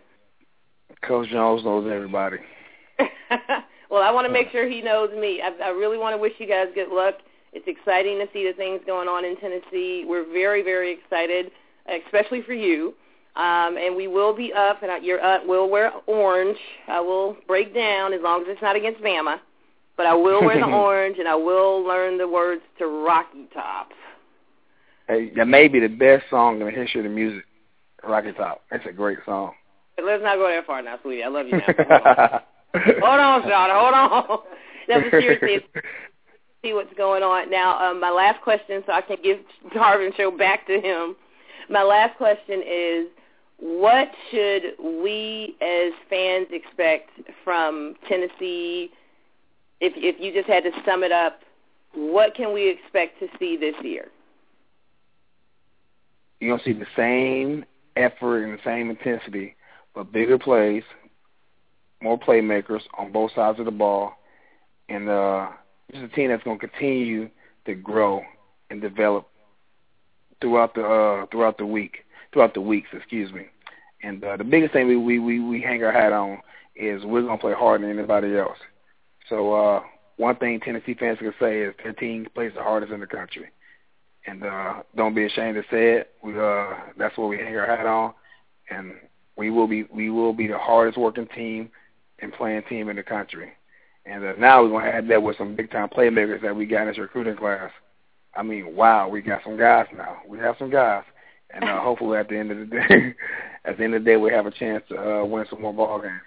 Coach 1.01 1.29
Jones 1.29 1.63
knows 1.63 1.89
everybody. 1.91 2.37
well, 3.89 4.01
I 4.01 4.11
want 4.11 4.25
to 4.27 4.33
make 4.33 4.51
sure 4.51 4.67
he 4.67 4.81
knows 4.81 5.09
me. 5.11 5.41
I, 5.41 5.67
I 5.67 5.69
really 5.69 5.97
want 5.97 6.13
to 6.13 6.17
wish 6.17 6.33
you 6.37 6.47
guys 6.47 6.67
good 6.73 6.89
luck. 6.89 7.15
It's 7.53 7.67
exciting 7.67 8.19
to 8.19 8.27
see 8.33 8.45
the 8.45 8.53
things 8.53 8.81
going 8.85 9.07
on 9.07 9.23
in 9.23 9.37
Tennessee. 9.37 10.03
We're 10.05 10.25
very, 10.25 10.61
very 10.61 10.91
excited, 10.91 11.51
especially 12.05 12.41
for 12.41 12.53
you. 12.53 12.93
Um, 13.35 13.77
and 13.77 13.95
we 13.95 14.07
will 14.07 14.33
be 14.35 14.53
up, 14.53 14.81
and 14.81 15.03
your 15.03 15.19
aunt 15.21 15.47
will 15.47 15.69
wear 15.69 15.91
orange. 16.07 16.57
I 16.87 17.01
will 17.01 17.35
break 17.47 17.73
down 17.73 18.13
as 18.13 18.21
long 18.21 18.41
as 18.41 18.47
it's 18.49 18.61
not 18.61 18.75
against 18.75 19.01
Bama. 19.01 19.39
But 19.97 20.05
I 20.05 20.13
will 20.13 20.41
wear 20.41 20.59
the 20.59 20.65
orange, 20.73 21.17
and 21.19 21.27
I 21.27 21.35
will 21.35 21.85
learn 21.85 22.17
the 22.17 22.27
words 22.27 22.61
to 22.79 22.87
Rocky 22.87 23.47
Top. 23.53 23.89
Hey, 25.07 25.31
that 25.35 25.47
may 25.47 25.67
be 25.67 25.79
the 25.79 25.87
best 25.87 26.25
song 26.29 26.59
in 26.59 26.65
the 26.65 26.71
history 26.71 27.01
of 27.01 27.05
the 27.05 27.09
music. 27.09 27.45
Rocky 28.03 28.31
Top. 28.33 28.61
That's 28.71 28.85
a 28.85 28.91
great 28.91 29.19
song. 29.25 29.53
Let's 30.03 30.23
not 30.23 30.35
go 30.35 30.47
that 30.47 30.65
far 30.65 30.81
now, 30.81 30.99
sweetie. 31.01 31.23
I 31.23 31.27
love 31.27 31.47
you 31.47 31.57
now. 31.57 31.65
Hold 32.73 32.89
on. 32.89 33.01
Hold 33.01 33.19
on, 33.19 33.41
Sean. 33.43 33.69
Hold 33.71 33.93
on. 33.93 34.39
No, 34.87 35.01
but 35.01 35.09
seriously, 35.09 35.65
see 36.61 36.73
what's 36.73 36.93
going 36.95 37.23
on. 37.23 37.49
Now, 37.49 37.79
um, 37.79 37.99
my 37.99 38.11
last 38.11 38.41
question, 38.41 38.83
so 38.85 38.93
I 38.93 39.01
can 39.01 39.17
give 39.23 39.39
Darvin 39.73 40.15
show 40.15 40.31
back 40.31 40.67
to 40.67 40.79
him. 40.79 41.15
My 41.69 41.83
last 41.83 42.17
question 42.17 42.61
is, 42.61 43.07
what 43.57 44.09
should 44.31 44.73
we 44.79 45.55
as 45.61 45.93
fans 46.09 46.47
expect 46.51 47.11
from 47.43 47.95
Tennessee? 48.07 48.91
If 49.79 49.93
if 49.95 50.19
you 50.19 50.33
just 50.33 50.47
had 50.47 50.63
to 50.63 50.71
sum 50.85 51.03
it 51.03 51.11
up, 51.11 51.39
what 51.93 52.35
can 52.35 52.53
we 52.53 52.69
expect 52.69 53.19
to 53.19 53.27
see 53.39 53.57
this 53.57 53.75
year? 53.81 54.09
You're 56.39 56.57
gonna 56.57 56.63
see 56.63 56.73
the 56.73 56.85
same 56.95 57.65
effort 57.95 58.43
and 58.43 58.57
the 58.57 58.63
same 58.63 58.89
intensity, 58.89 59.55
but 59.95 60.11
bigger 60.11 60.37
plays, 60.37 60.83
more 62.01 62.19
playmakers 62.19 62.81
on 62.97 63.11
both 63.11 63.31
sides 63.33 63.59
of 63.59 63.65
the 63.65 63.71
ball, 63.71 64.13
and 64.89 65.09
uh, 65.09 65.47
this 65.89 65.99
is 65.99 66.09
a 66.11 66.15
team 66.15 66.29
that's 66.29 66.43
going 66.43 66.59
to 66.59 66.67
continue 66.67 67.29
to 67.65 67.73
grow 67.73 68.21
and 68.69 68.81
develop 68.81 69.27
throughout 70.41 70.75
the 70.75 70.83
uh, 70.83 71.25
throughout 71.31 71.57
the 71.57 71.65
week, 71.65 72.05
throughout 72.33 72.53
the 72.53 72.61
weeks, 72.61 72.89
excuse 72.93 73.31
me. 73.31 73.45
And 74.03 74.23
uh, 74.23 74.37
the 74.37 74.43
biggest 74.43 74.73
thing 74.73 74.87
we, 74.87 74.97
we 74.97 75.19
we 75.19 75.39
we 75.39 75.61
hang 75.61 75.83
our 75.83 75.91
hat 75.91 76.11
on 76.13 76.39
is 76.75 77.03
we're 77.05 77.21
going 77.21 77.37
to 77.37 77.41
play 77.41 77.53
harder 77.53 77.87
than 77.87 77.97
anybody 77.97 78.37
else. 78.37 78.57
So 79.29 79.53
uh, 79.53 79.81
one 80.17 80.35
thing 80.35 80.59
Tennessee 80.59 80.93
fans 80.93 81.19
can 81.19 81.33
say 81.39 81.61
is 81.61 81.73
their 81.81 81.93
team 81.93 82.27
plays 82.35 82.51
the 82.55 82.61
hardest 82.61 82.91
in 82.91 82.99
the 82.99 83.07
country, 83.07 83.49
and 84.27 84.43
uh, 84.43 84.83
don't 84.95 85.15
be 85.15 85.25
ashamed 85.25 85.55
to 85.55 85.63
say 85.71 85.93
it. 85.93 86.11
We 86.21 86.37
uh, 86.37 86.67
that's 86.97 87.17
what 87.17 87.29
we 87.29 87.37
hang 87.37 87.55
our 87.55 87.65
hat 87.65 87.85
on, 87.85 88.13
and 88.69 88.93
we 89.37 89.49
will 89.49 89.67
be 89.67 89.83
we 89.83 90.09
will 90.09 90.33
be 90.33 90.47
the 90.47 90.57
hardest 90.57 90.97
working 90.97 91.27
team 91.27 91.69
and 92.19 92.33
playing 92.33 92.63
team 92.69 92.89
in 92.89 92.95
the 92.95 93.03
country. 93.03 93.51
And 94.05 94.23
uh, 94.23 94.33
now 94.37 94.63
we're 94.63 94.69
gonna 94.69 94.91
add 94.91 95.07
that 95.09 95.23
with 95.23 95.37
some 95.37 95.55
big 95.55 95.71
time 95.71 95.89
playmakers 95.89 96.41
that 96.41 96.55
we 96.55 96.65
got 96.65 96.83
in 96.83 96.87
this 96.89 96.97
recruiting 96.97 97.35
class. 97.35 97.71
I 98.35 98.43
mean, 98.43 98.75
wow, 98.75 99.07
we 99.07 99.21
got 99.21 99.41
some 99.43 99.57
guys 99.57 99.87
now. 99.95 100.17
We 100.27 100.37
have 100.39 100.55
some 100.59 100.69
guys, 100.69 101.03
and 101.51 101.63
uh, 101.63 101.81
hopefully 101.81 102.17
at 102.17 102.27
the 102.29 102.37
end 102.37 102.51
of 102.51 102.57
the 102.57 102.65
day, 102.65 103.15
at 103.65 103.77
the 103.77 103.83
end 103.83 103.95
of 103.95 104.03
the 104.03 104.09
day, 104.09 104.17
we 104.17 104.31
have 104.31 104.45
a 104.45 104.51
chance 104.51 104.83
to 104.89 104.97
uh, 104.97 105.25
win 105.25 105.45
some 105.49 105.61
more 105.61 105.73
ball 105.73 106.01
games. 106.01 106.19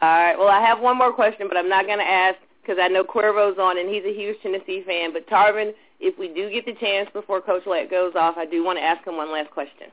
All 0.00 0.08
right. 0.08 0.38
Well, 0.38 0.48
I 0.48 0.60
have 0.60 0.80
one 0.80 0.96
more 0.96 1.12
question, 1.12 1.48
but 1.48 1.56
I'm 1.56 1.68
not 1.68 1.86
going 1.86 1.98
to 1.98 2.04
ask 2.04 2.36
because 2.62 2.78
I 2.80 2.88
know 2.88 3.02
Cuervo's 3.02 3.58
on 3.58 3.78
and 3.78 3.88
he's 3.88 4.04
a 4.04 4.14
huge 4.14 4.36
Tennessee 4.42 4.84
fan. 4.86 5.12
But 5.12 5.26
Tarvin, 5.28 5.72
if 5.98 6.16
we 6.18 6.28
do 6.28 6.50
get 6.50 6.66
the 6.66 6.74
chance 6.74 7.08
before 7.12 7.40
Coach 7.40 7.66
Lett 7.66 7.90
goes 7.90 8.12
off, 8.14 8.36
I 8.36 8.46
do 8.46 8.62
want 8.62 8.78
to 8.78 8.82
ask 8.82 9.04
him 9.06 9.16
one 9.16 9.32
last 9.32 9.50
question. 9.50 9.88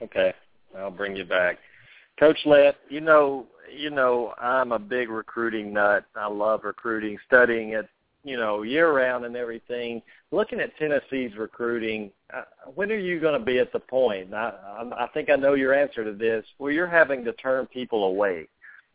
Okay, 0.00 0.32
I'll 0.76 0.90
bring 0.90 1.16
you 1.16 1.24
back. 1.24 1.58
Coach 2.18 2.38
Lett, 2.44 2.76
you 2.88 3.00
know, 3.00 3.46
you 3.74 3.90
know, 3.90 4.34
I'm 4.40 4.72
a 4.72 4.78
big 4.78 5.08
recruiting 5.08 5.72
nut. 5.72 6.04
I 6.16 6.26
love 6.28 6.64
recruiting, 6.64 7.18
studying 7.26 7.70
it, 7.70 7.88
you 8.24 8.36
know, 8.36 8.62
year 8.62 8.92
round 8.92 9.24
and 9.24 9.36
everything. 9.36 10.02
Looking 10.32 10.60
at 10.60 10.76
Tennessee's 10.78 11.36
recruiting, 11.36 12.10
uh, 12.34 12.42
when 12.74 12.90
are 12.90 12.98
you 12.98 13.20
going 13.20 13.38
to 13.38 13.44
be 13.44 13.58
at 13.58 13.72
the 13.72 13.78
point? 13.78 14.34
I, 14.34 14.50
I, 14.50 15.04
I 15.04 15.08
think 15.14 15.30
I 15.30 15.36
know 15.36 15.54
your 15.54 15.74
answer 15.74 16.04
to 16.04 16.12
this. 16.12 16.44
Well, 16.58 16.72
you're 16.72 16.86
having 16.86 17.24
to 17.24 17.32
turn 17.34 17.66
people 17.66 18.04
away, 18.04 18.48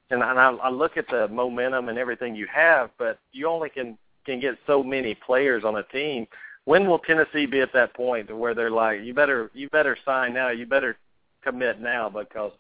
and, 0.09 0.21
and 0.21 0.39
I, 0.39 0.49
I 0.51 0.69
look 0.69 0.97
at 0.97 1.07
the 1.07 1.27
momentum 1.29 1.89
and 1.89 1.97
everything 1.97 2.35
you 2.35 2.47
have, 2.53 2.89
but 2.97 3.19
you 3.31 3.47
only 3.47 3.69
can 3.69 3.97
can 4.25 4.39
get 4.39 4.55
so 4.65 4.81
many 4.81 5.15
players 5.15 5.63
on 5.65 5.75
a 5.77 5.83
team. 5.83 6.25
When 6.65 6.87
will 6.87 6.99
Tennessee 6.99 7.45
be 7.45 7.59
at 7.59 7.73
that 7.73 7.93
point 7.93 8.29
to 8.29 8.37
where 8.37 8.55
they're 8.55 8.71
like, 8.71 9.01
you 9.03 9.13
better 9.13 9.49
you 9.53 9.69
better 9.69 9.97
sign 10.05 10.33
now, 10.33 10.49
you 10.49 10.65
better 10.65 10.97
commit 11.43 11.79
now 11.81 12.09
because 12.09 12.51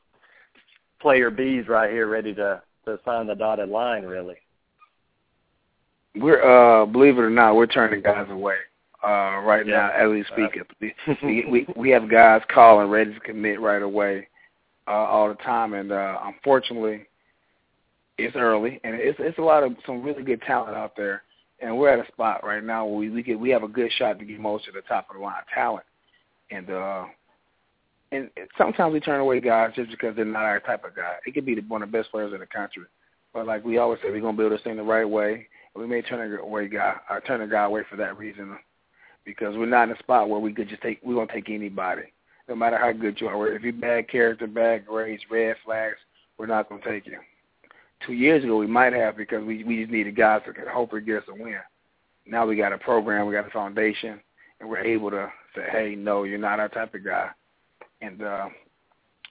player 1.01 1.29
B's 1.29 1.67
right 1.67 1.91
here 1.91 2.07
ready 2.07 2.33
to 2.35 2.61
to 2.85 2.99
sign 3.05 3.27
the 3.27 3.35
dotted 3.35 3.69
line 3.69 4.03
really. 4.03 4.35
We're 6.15 6.43
uh 6.43 6.85
believe 6.85 7.17
it 7.17 7.21
or 7.21 7.29
not, 7.29 7.55
we're 7.55 7.65
turning 7.65 8.01
guys 8.01 8.27
away. 8.29 8.55
Uh 9.03 9.39
right 9.43 9.65
Yeah. 9.65 9.89
now 9.89 10.05
as 10.05 10.09
we 10.11 10.23
speak. 10.25 11.23
we, 11.23 11.45
we 11.49 11.67
we 11.75 11.89
have 11.89 12.09
guys 12.09 12.41
calling 12.53 12.89
ready 12.89 13.13
to 13.13 13.19
commit 13.19 13.59
right 13.59 13.81
away 13.81 14.27
uh 14.87 14.91
all 14.91 15.27
the 15.29 15.35
time 15.35 15.73
and 15.73 15.91
uh 15.91 16.19
unfortunately 16.23 17.05
it's 18.17 18.35
early 18.35 18.79
and 18.83 18.95
it's 18.95 19.17
it's 19.19 19.37
a 19.39 19.41
lot 19.41 19.63
of 19.63 19.73
some 19.85 20.03
really 20.03 20.23
good 20.23 20.41
talent 20.43 20.75
out 20.75 20.95
there 20.95 21.23
and 21.61 21.75
we're 21.77 21.89
at 21.89 22.05
a 22.05 22.11
spot 22.11 22.43
right 22.45 22.63
now 22.63 22.85
where 22.85 22.95
we 22.97 23.09
we 23.09 23.23
get 23.23 23.39
we 23.39 23.49
have 23.49 23.63
a 23.63 23.67
good 23.67 23.91
shot 23.93 24.19
to 24.19 24.25
get 24.25 24.39
most 24.39 24.67
of 24.67 24.73
the 24.73 24.81
top 24.81 25.07
of 25.09 25.15
the 25.17 25.21
line 25.21 25.33
talent. 25.53 25.85
And 26.51 26.69
uh 26.69 27.05
and 28.13 28.29
sometimes 28.57 28.93
we 28.93 28.99
turn 28.99 29.19
away 29.19 29.39
guys 29.39 29.71
just 29.75 29.89
because 29.89 30.15
they're 30.15 30.23
not 30.23 30.43
our 30.43 30.59
type 30.59 30.85
of 30.85 30.95
guy. 30.95 31.15
It 31.25 31.33
could 31.33 31.45
be 31.45 31.59
one 31.61 31.81
of 31.81 31.91
the 31.91 31.97
best 31.97 32.11
players 32.11 32.31
in 32.33 32.39
the 32.39 32.45
country, 32.45 32.83
but 33.33 33.47
like 33.47 33.65
we 33.65 33.79
always 33.79 33.99
say, 34.01 34.11
we're 34.11 34.21
gonna 34.21 34.37
build 34.37 34.51
this 34.51 34.61
thing 34.61 34.77
the 34.77 34.83
right 34.83 35.09
way. 35.09 35.47
We 35.75 35.87
may 35.87 36.03
turn 36.03 36.37
away 36.37 36.67
guy, 36.67 36.95
or 37.09 37.21
turn 37.21 37.41
a 37.41 37.47
guy 37.47 37.63
away 37.63 37.81
for 37.89 37.95
that 37.95 38.17
reason, 38.17 38.55
because 39.25 39.57
we're 39.57 39.65
not 39.65 39.89
in 39.89 39.95
a 39.95 39.99
spot 39.99 40.29
where 40.29 40.39
we 40.39 40.53
could 40.53 40.69
just 40.69 40.83
take. 40.83 40.99
We're 41.03 41.15
gonna 41.15 41.33
take 41.33 41.49
anybody, 41.49 42.13
no 42.47 42.55
matter 42.55 42.77
how 42.77 42.91
good 42.91 43.19
you 43.19 43.27
are. 43.27 43.47
If 43.47 43.63
you're 43.63 43.73
bad 43.73 44.07
character, 44.09 44.45
bad 44.45 44.85
grades, 44.85 45.23
red 45.31 45.55
flags, 45.65 45.97
we're 46.37 46.45
not 46.45 46.69
gonna 46.69 46.83
take 46.85 47.07
you. 47.07 47.17
Two 48.05 48.13
years 48.13 48.43
ago, 48.43 48.57
we 48.57 48.67
might 48.67 48.93
have 48.93 49.17
because 49.17 49.43
we 49.43 49.63
we 49.63 49.81
just 49.81 49.91
needed 49.91 50.15
guys 50.15 50.41
that 50.45 50.55
could 50.55 50.67
hopefully 50.67 51.01
get 51.01 51.23
us 51.23 51.29
a 51.29 51.33
win. 51.33 51.57
Now 52.27 52.45
we 52.45 52.55
got 52.55 52.73
a 52.73 52.77
program, 52.77 53.25
we 53.25 53.33
got 53.33 53.47
a 53.47 53.51
foundation, 53.51 54.19
and 54.59 54.69
we're 54.69 54.79
able 54.79 55.09
to 55.09 55.31
say, 55.55 55.63
hey, 55.71 55.95
no, 55.95 56.23
you're 56.23 56.37
not 56.37 56.59
our 56.59 56.69
type 56.69 56.93
of 56.93 57.03
guy 57.03 57.31
and 58.03 58.21
uh 58.21 58.49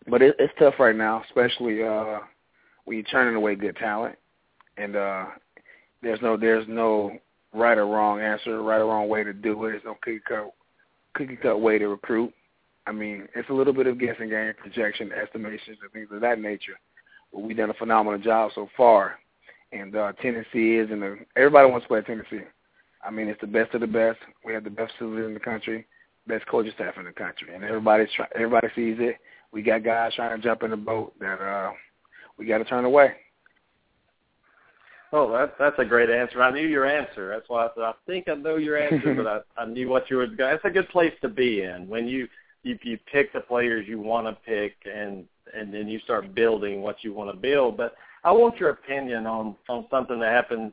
but 0.08 0.20
it, 0.20 0.34
it's 0.38 0.52
tough 0.58 0.74
right 0.78 0.96
now, 0.96 1.22
especially 1.28 1.82
uh 1.82 2.20
when 2.84 2.96
you're 2.96 3.06
turning 3.06 3.36
away 3.36 3.54
good 3.54 3.76
talent 3.76 4.16
and 4.76 4.96
uh 4.96 5.26
there's 6.02 6.20
no 6.22 6.36
there's 6.36 6.66
no 6.68 7.12
right 7.52 7.78
or 7.78 7.86
wrong 7.86 8.20
answer, 8.20 8.62
right 8.62 8.80
or 8.80 8.86
wrong 8.86 9.08
way 9.08 9.22
to 9.22 9.32
do 9.32 9.64
it. 9.64 9.70
There's 9.70 9.84
no 9.84 9.96
cookie 10.02 10.20
cut 10.26 10.52
cookie 11.14 11.36
cut 11.36 11.60
way 11.60 11.78
to 11.78 11.88
recruit. 11.88 12.32
I 12.86 12.92
mean, 12.92 13.28
it's 13.36 13.48
a 13.50 13.52
little 13.52 13.72
bit 13.72 13.86
of 13.86 14.00
guessing 14.00 14.30
game, 14.30 14.52
projection, 14.58 15.12
estimations, 15.12 15.78
and 15.82 15.92
things 15.92 16.08
of 16.10 16.20
that 16.22 16.40
nature. 16.40 16.78
But 17.32 17.42
we've 17.42 17.56
done 17.56 17.70
a 17.70 17.74
phenomenal 17.74 18.18
job 18.18 18.50
so 18.54 18.68
far. 18.76 19.18
And 19.70 19.94
uh 19.94 20.12
Tennessee 20.20 20.76
is 20.76 20.88
the 20.88 21.18
everybody 21.36 21.70
wants 21.70 21.84
to 21.84 21.88
play 21.88 22.00
Tennessee. 22.02 22.46
I 23.04 23.10
mean, 23.10 23.28
it's 23.28 23.40
the 23.40 23.46
best 23.48 23.74
of 23.74 23.80
the 23.80 23.86
best. 23.86 24.18
We 24.44 24.52
have 24.54 24.64
the 24.64 24.70
best 24.70 24.92
facilities 24.92 25.26
in 25.26 25.34
the 25.34 25.40
country 25.40 25.86
best 26.26 26.46
coaching 26.46 26.72
staff 26.74 26.94
in 26.98 27.04
the 27.04 27.12
country, 27.12 27.54
and 27.54 27.64
everybody's 27.64 28.08
try, 28.14 28.26
everybody 28.34 28.68
sees 28.74 28.96
it. 29.00 29.16
We 29.52 29.62
got 29.62 29.84
guys 29.84 30.14
trying 30.14 30.36
to 30.36 30.42
jump 30.42 30.62
in 30.62 30.70
the 30.70 30.76
boat 30.76 31.12
that 31.20 31.40
uh, 31.40 31.72
we 32.38 32.46
got 32.46 32.58
to 32.58 32.64
turn 32.64 32.84
away. 32.84 33.14
Oh, 35.14 35.30
that's 35.30 35.52
that's 35.58 35.78
a 35.78 35.84
great 35.84 36.08
answer. 36.08 36.42
I 36.42 36.50
knew 36.50 36.66
your 36.66 36.86
answer. 36.86 37.28
That's 37.28 37.48
why 37.48 37.66
I 37.66 37.68
said 37.74 37.84
I 37.84 37.92
think 38.06 38.28
I 38.28 38.34
know 38.34 38.56
your 38.56 38.78
answer, 38.78 39.14
but 39.14 39.26
I, 39.26 39.62
I 39.62 39.66
knew 39.66 39.88
what 39.88 40.08
you 40.08 40.16
were. 40.16 40.26
That's 40.26 40.64
a 40.64 40.70
good 40.70 40.88
place 40.88 41.12
to 41.20 41.28
be 41.28 41.62
in 41.62 41.86
when 41.86 42.08
you 42.08 42.28
you 42.62 42.78
you 42.82 42.98
pick 43.10 43.32
the 43.32 43.40
players 43.40 43.86
you 43.86 44.00
want 44.00 44.26
to 44.26 44.36
pick 44.46 44.74
and 44.86 45.26
and 45.54 45.72
then 45.72 45.86
you 45.86 45.98
start 46.00 46.34
building 46.34 46.80
what 46.80 47.04
you 47.04 47.12
want 47.12 47.30
to 47.30 47.36
build. 47.36 47.76
But 47.76 47.94
I 48.24 48.32
want 48.32 48.56
your 48.56 48.70
opinion 48.70 49.26
on 49.26 49.54
on 49.68 49.86
something 49.90 50.18
that 50.20 50.32
happens 50.32 50.72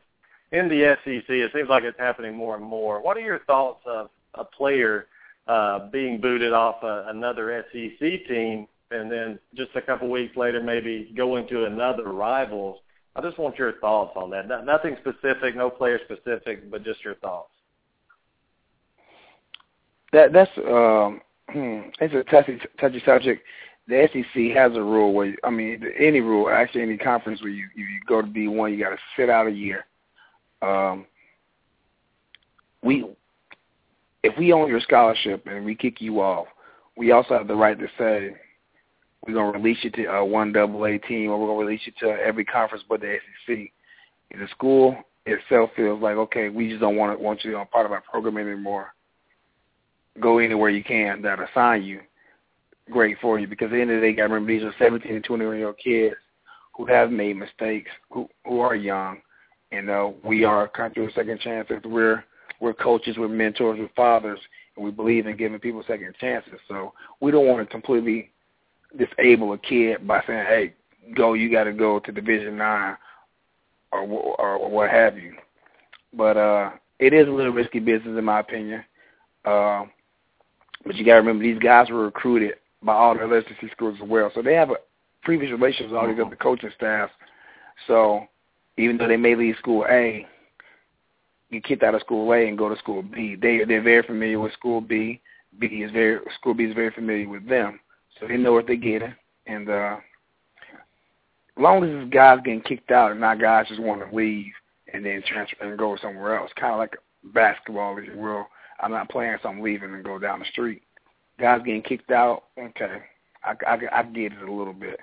in 0.53 0.69
the 0.69 0.95
SEC. 1.03 1.29
It 1.29 1.51
seems 1.53 1.67
like 1.67 1.83
it's 1.83 1.99
happening 1.99 2.33
more 2.33 2.55
and 2.55 2.63
more. 2.63 3.01
What 3.01 3.17
are 3.17 3.21
your 3.21 3.39
thoughts 3.39 3.81
of 3.85 4.09
a 4.35 4.45
player 4.45 5.07
uh, 5.47 5.89
being 5.89 6.21
booted 6.21 6.53
off 6.53 6.83
a, 6.83 7.05
another 7.09 7.65
SEC 7.71 7.99
team 7.99 8.67
and 8.91 9.11
then 9.11 9.39
just 9.55 9.71
a 9.75 9.81
couple 9.81 10.09
weeks 10.09 10.35
later 10.35 10.61
maybe 10.61 11.13
going 11.15 11.47
to 11.47 11.65
another 11.65 12.11
rival. 12.11 12.81
I 13.15 13.21
just 13.21 13.37
want 13.37 13.57
your 13.57 13.73
thoughts 13.73 14.13
on 14.15 14.29
that. 14.31 14.47
No, 14.47 14.63
nothing 14.63 14.97
specific, 15.01 15.55
no 15.55 15.69
player 15.69 15.99
specific, 16.05 16.69
but 16.69 16.83
just 16.83 17.03
your 17.03 17.15
thoughts. 17.15 17.49
That 20.11 20.33
that's 20.33 20.51
um, 20.57 21.21
it's 21.99 22.13
a 22.13 22.23
touchy 22.29 22.59
touchy 22.79 23.01
subject. 23.05 23.43
The 23.87 24.07
SEC 24.13 24.55
has 24.55 24.75
a 24.75 24.81
rule 24.81 25.13
where 25.13 25.35
I 25.43 25.49
mean 25.49 25.83
any 25.97 26.21
rule, 26.21 26.49
actually 26.49 26.83
any 26.83 26.97
conference 26.97 27.41
where 27.41 27.51
you 27.51 27.67
you 27.75 27.85
go 28.07 28.21
to 28.21 28.27
D 28.27 28.47
one, 28.47 28.73
you 28.73 28.83
got 28.83 28.91
to 28.91 28.97
sit 29.17 29.29
out 29.29 29.47
a 29.47 29.51
year. 29.51 29.85
Um, 30.61 31.05
we 32.83 33.05
if 34.23 34.37
we 34.37 34.51
own 34.53 34.69
your 34.69 34.81
scholarship 34.81 35.45
and 35.47 35.65
we 35.65 35.75
kick 35.75 36.01
you 36.01 36.21
off, 36.21 36.47
we 36.97 37.11
also 37.11 37.37
have 37.37 37.47
the 37.47 37.55
right 37.55 37.79
to 37.79 37.87
say 37.97 38.35
we're 39.25 39.33
gonna 39.33 39.57
release 39.57 39.77
you 39.81 39.89
to 39.91 40.05
a 40.05 40.25
one 40.25 40.51
double 40.51 40.85
A 40.85 40.97
team 40.97 41.31
or 41.31 41.39
we're 41.39 41.47
gonna 41.47 41.65
release 41.65 41.81
you 41.85 41.93
to 42.01 42.21
every 42.21 42.45
conference 42.45 42.83
but 42.87 43.01
the 43.01 43.17
SEC. 43.47 43.71
If 44.31 44.39
the 44.39 44.47
school 44.49 44.95
itself 45.25 45.71
feels 45.75 46.01
like, 46.01 46.15
okay, 46.15 46.49
we 46.49 46.69
just 46.69 46.81
don't 46.81 46.95
want 46.95 47.17
to 47.17 47.23
want 47.23 47.43
you 47.43 47.57
on 47.57 47.67
part 47.67 47.85
of 47.85 47.91
our 47.91 48.01
program 48.01 48.37
anymore, 48.37 48.93
go 50.19 50.39
anywhere 50.39 50.69
you 50.69 50.83
can 50.83 51.21
that 51.21 51.39
assign 51.39 51.83
you. 51.83 52.01
Great 52.91 53.17
for 53.21 53.39
you 53.39 53.47
because 53.47 53.65
at 53.65 53.71
the 53.71 53.81
end 53.81 53.91
of 53.91 54.01
the 54.01 54.07
day, 54.07 54.13
gotta 54.13 54.33
remember 54.33 54.51
these 54.51 54.63
are 54.63 54.73
seventeen 54.79 55.15
and 55.15 55.23
twenty 55.23 55.45
one 55.45 55.57
year 55.57 55.67
old 55.67 55.77
kids 55.77 56.15
who 56.75 56.85
have 56.85 57.11
made 57.11 57.37
mistakes, 57.37 57.91
who 58.09 58.27
who 58.45 58.59
are 58.61 58.75
young, 58.75 59.17
and 59.71 59.89
uh, 59.89 60.09
we 60.23 60.43
are 60.43 60.63
a 60.63 60.69
country 60.69 61.05
of 61.05 61.11
second 61.13 61.39
chances. 61.39 61.77
We're 61.85 62.23
we're 62.59 62.73
coaches, 62.73 63.17
we're 63.17 63.27
mentors, 63.27 63.79
we're 63.79 63.89
fathers, 63.95 64.39
and 64.75 64.83
we 64.83 64.91
believe 64.91 65.27
in 65.27 65.37
giving 65.37 65.59
people 65.59 65.83
second 65.87 66.13
chances. 66.19 66.59
So 66.67 66.93
we 67.19 67.31
don't 67.31 67.47
want 67.47 67.59
to 67.59 67.71
completely 67.71 68.31
disable 68.97 69.53
a 69.53 69.57
kid 69.57 70.07
by 70.07 70.23
saying, 70.27 70.45
"Hey, 70.45 70.73
go, 71.15 71.33
you 71.33 71.51
got 71.51 71.65
to 71.65 71.73
go 71.73 71.99
to 71.99 72.11
Division 72.11 72.57
Nine 72.57 72.97
or, 73.91 74.01
or 74.01 74.55
or 74.55 74.69
what 74.69 74.89
have 74.89 75.17
you." 75.17 75.33
But 76.13 76.37
uh, 76.37 76.71
it 76.99 77.13
is 77.13 77.27
a 77.27 77.31
little 77.31 77.53
risky 77.53 77.79
business, 77.79 78.17
in 78.17 78.25
my 78.25 78.39
opinion. 78.39 78.83
Uh, 79.45 79.85
but 80.85 80.95
you 80.95 81.05
got 81.05 81.13
to 81.13 81.19
remember, 81.19 81.43
these 81.43 81.59
guys 81.59 81.89
were 81.89 82.05
recruited 82.05 82.55
by 82.81 82.93
all 82.93 83.13
the 83.13 83.23
other 83.23 83.43
SEC 83.47 83.71
schools 83.71 83.97
as 84.01 84.07
well, 84.07 84.31
so 84.33 84.41
they 84.41 84.53
have 84.53 84.71
a 84.71 84.75
previous 85.23 85.51
relations 85.51 85.91
with 85.91 85.99
all 85.99 86.07
these 86.07 86.19
other 86.19 86.35
coaching 86.35 86.71
staffs 86.75 87.11
So 87.87 88.27
even 88.77 88.97
though 88.97 89.07
they 89.07 89.17
may 89.17 89.35
leave 89.35 89.55
school 89.57 89.85
A, 89.89 90.25
get 91.51 91.63
kicked 91.63 91.83
out 91.83 91.95
of 91.95 92.01
school 92.01 92.31
A 92.33 92.47
and 92.47 92.57
go 92.57 92.69
to 92.69 92.77
school 92.77 93.01
B, 93.01 93.35
they 93.35 93.63
they're 93.65 93.81
very 93.81 94.03
familiar 94.03 94.39
with 94.39 94.53
school 94.53 94.81
B. 94.81 95.21
B 95.59 95.67
is 95.67 95.91
very 95.91 96.19
school 96.35 96.53
B 96.53 96.65
is 96.65 96.75
very 96.75 96.91
familiar 96.91 97.27
with 97.27 97.47
them, 97.47 97.79
so 98.19 98.27
they 98.27 98.37
know 98.37 98.53
what 98.53 98.67
they're 98.67 98.75
getting. 98.75 99.15
And 99.47 99.69
uh, 99.69 99.97
as 101.57 101.61
long 101.61 101.83
as 101.83 101.89
this 101.89 102.13
guys 102.13 102.39
getting 102.43 102.61
kicked 102.61 102.91
out 102.91 103.11
and 103.11 103.19
not 103.19 103.39
guys 103.39 103.67
just 103.67 103.81
want 103.81 104.07
to 104.07 104.15
leave 104.15 104.53
and 104.93 105.05
then 105.05 105.23
transfer 105.27 105.57
and 105.61 105.77
go 105.77 105.97
somewhere 106.01 106.37
else, 106.37 106.51
kind 106.55 106.73
of 106.73 106.79
like 106.79 106.95
basketball, 107.33 107.97
if 107.97 108.05
you 108.05 108.17
will. 108.17 108.47
I'm 108.81 108.91
not 108.91 109.09
playing, 109.09 109.37
so 109.43 109.49
I'm 109.49 109.61
leaving 109.61 109.93
and 109.93 110.03
go 110.03 110.19
down 110.19 110.39
the 110.39 110.45
street. 110.45 110.83
Guys 111.37 111.61
getting 111.65 111.81
kicked 111.81 112.11
out, 112.11 112.43
okay, 112.57 112.99
I, 113.43 113.53
I, 113.67 113.77
I 113.91 114.03
get 114.03 114.33
it 114.33 114.47
a 114.47 114.51
little 114.51 114.73
bit. 114.73 114.99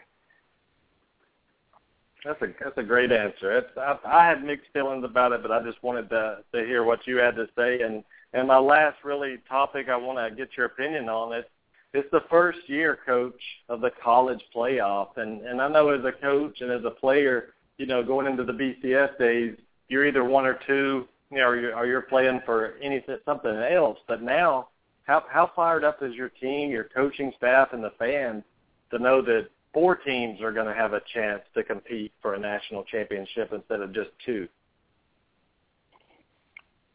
That's 2.27 2.43
a 2.43 2.49
that's 2.61 2.77
a 2.77 2.83
great 2.83 3.13
answer. 3.13 3.57
It's, 3.57 3.71
I, 3.77 3.97
I 4.05 4.27
had 4.27 4.43
mixed 4.43 4.67
feelings 4.73 5.05
about 5.05 5.31
it, 5.31 5.43
but 5.43 5.53
I 5.53 5.63
just 5.63 5.81
wanted 5.83 6.11
to 6.11 6.39
to 6.53 6.67
hear 6.67 6.83
what 6.83 7.07
you 7.07 7.19
had 7.19 7.37
to 7.37 7.49
say. 7.57 7.83
And 7.83 8.03
and 8.33 8.49
my 8.49 8.59
last 8.59 8.97
really 9.05 9.39
topic 9.49 9.89
I 9.89 9.97
want 9.97 10.19
to 10.19 10.37
get 10.37 10.57
your 10.57 10.67
opinion 10.67 11.09
on 11.09 11.33
it. 11.33 11.49
It's 11.95 12.11
the 12.11 12.25
first 12.29 12.69
year, 12.69 12.99
coach, 13.07 13.41
of 13.69 13.81
the 13.81 13.91
college 14.03 14.43
playoff, 14.55 15.17
and 15.17 15.41
and 15.43 15.63
I 15.63 15.69
know 15.69 15.91
as 15.91 16.05
a 16.05 16.11
coach 16.11 16.61
and 16.63 16.73
as 16.73 16.85
a 16.85 16.91
player, 16.91 17.55
you 17.79 17.87
know, 17.87 18.03
going 18.03 18.27
into 18.27 18.43
the 18.43 18.53
BCS 18.53 19.17
days, 19.19 19.57
you're 19.89 20.05
either 20.05 20.25
one 20.25 20.47
or 20.47 20.59
two, 20.67 21.07
you 21.31 21.39
know, 21.39 21.45
or 21.45 21.57
you're, 21.57 21.77
or 21.77 21.87
you're 21.87 22.03
playing 22.03 22.41
for 22.45 22.75
anything 22.83 23.19
something 23.25 23.55
else. 23.55 23.99
But 24.09 24.21
now, 24.21 24.69
how 25.05 25.23
how 25.31 25.53
fired 25.55 25.85
up 25.85 26.03
is 26.03 26.13
your 26.15 26.31
team, 26.31 26.71
your 26.71 26.85
coaching 26.85 27.33
staff, 27.37 27.69
and 27.73 27.85
the 27.85 27.93
fans 28.01 28.43
to 28.91 28.99
know 28.99 29.23
that 29.23 29.49
four 29.77 29.95
teams 29.95 30.41
are 30.41 30.53
going 30.53 30.67
to 30.67 30.73
have 30.73 30.95
a 30.95 31.03
chance 31.13 31.43
to 31.53 31.63
compete 31.63 32.11
for 32.23 32.33
a 32.33 32.39
national 32.39 32.83
championship 32.85 33.53
instead 33.53 33.83
of 33.83 33.93
just 33.93 34.09
two. 34.25 34.49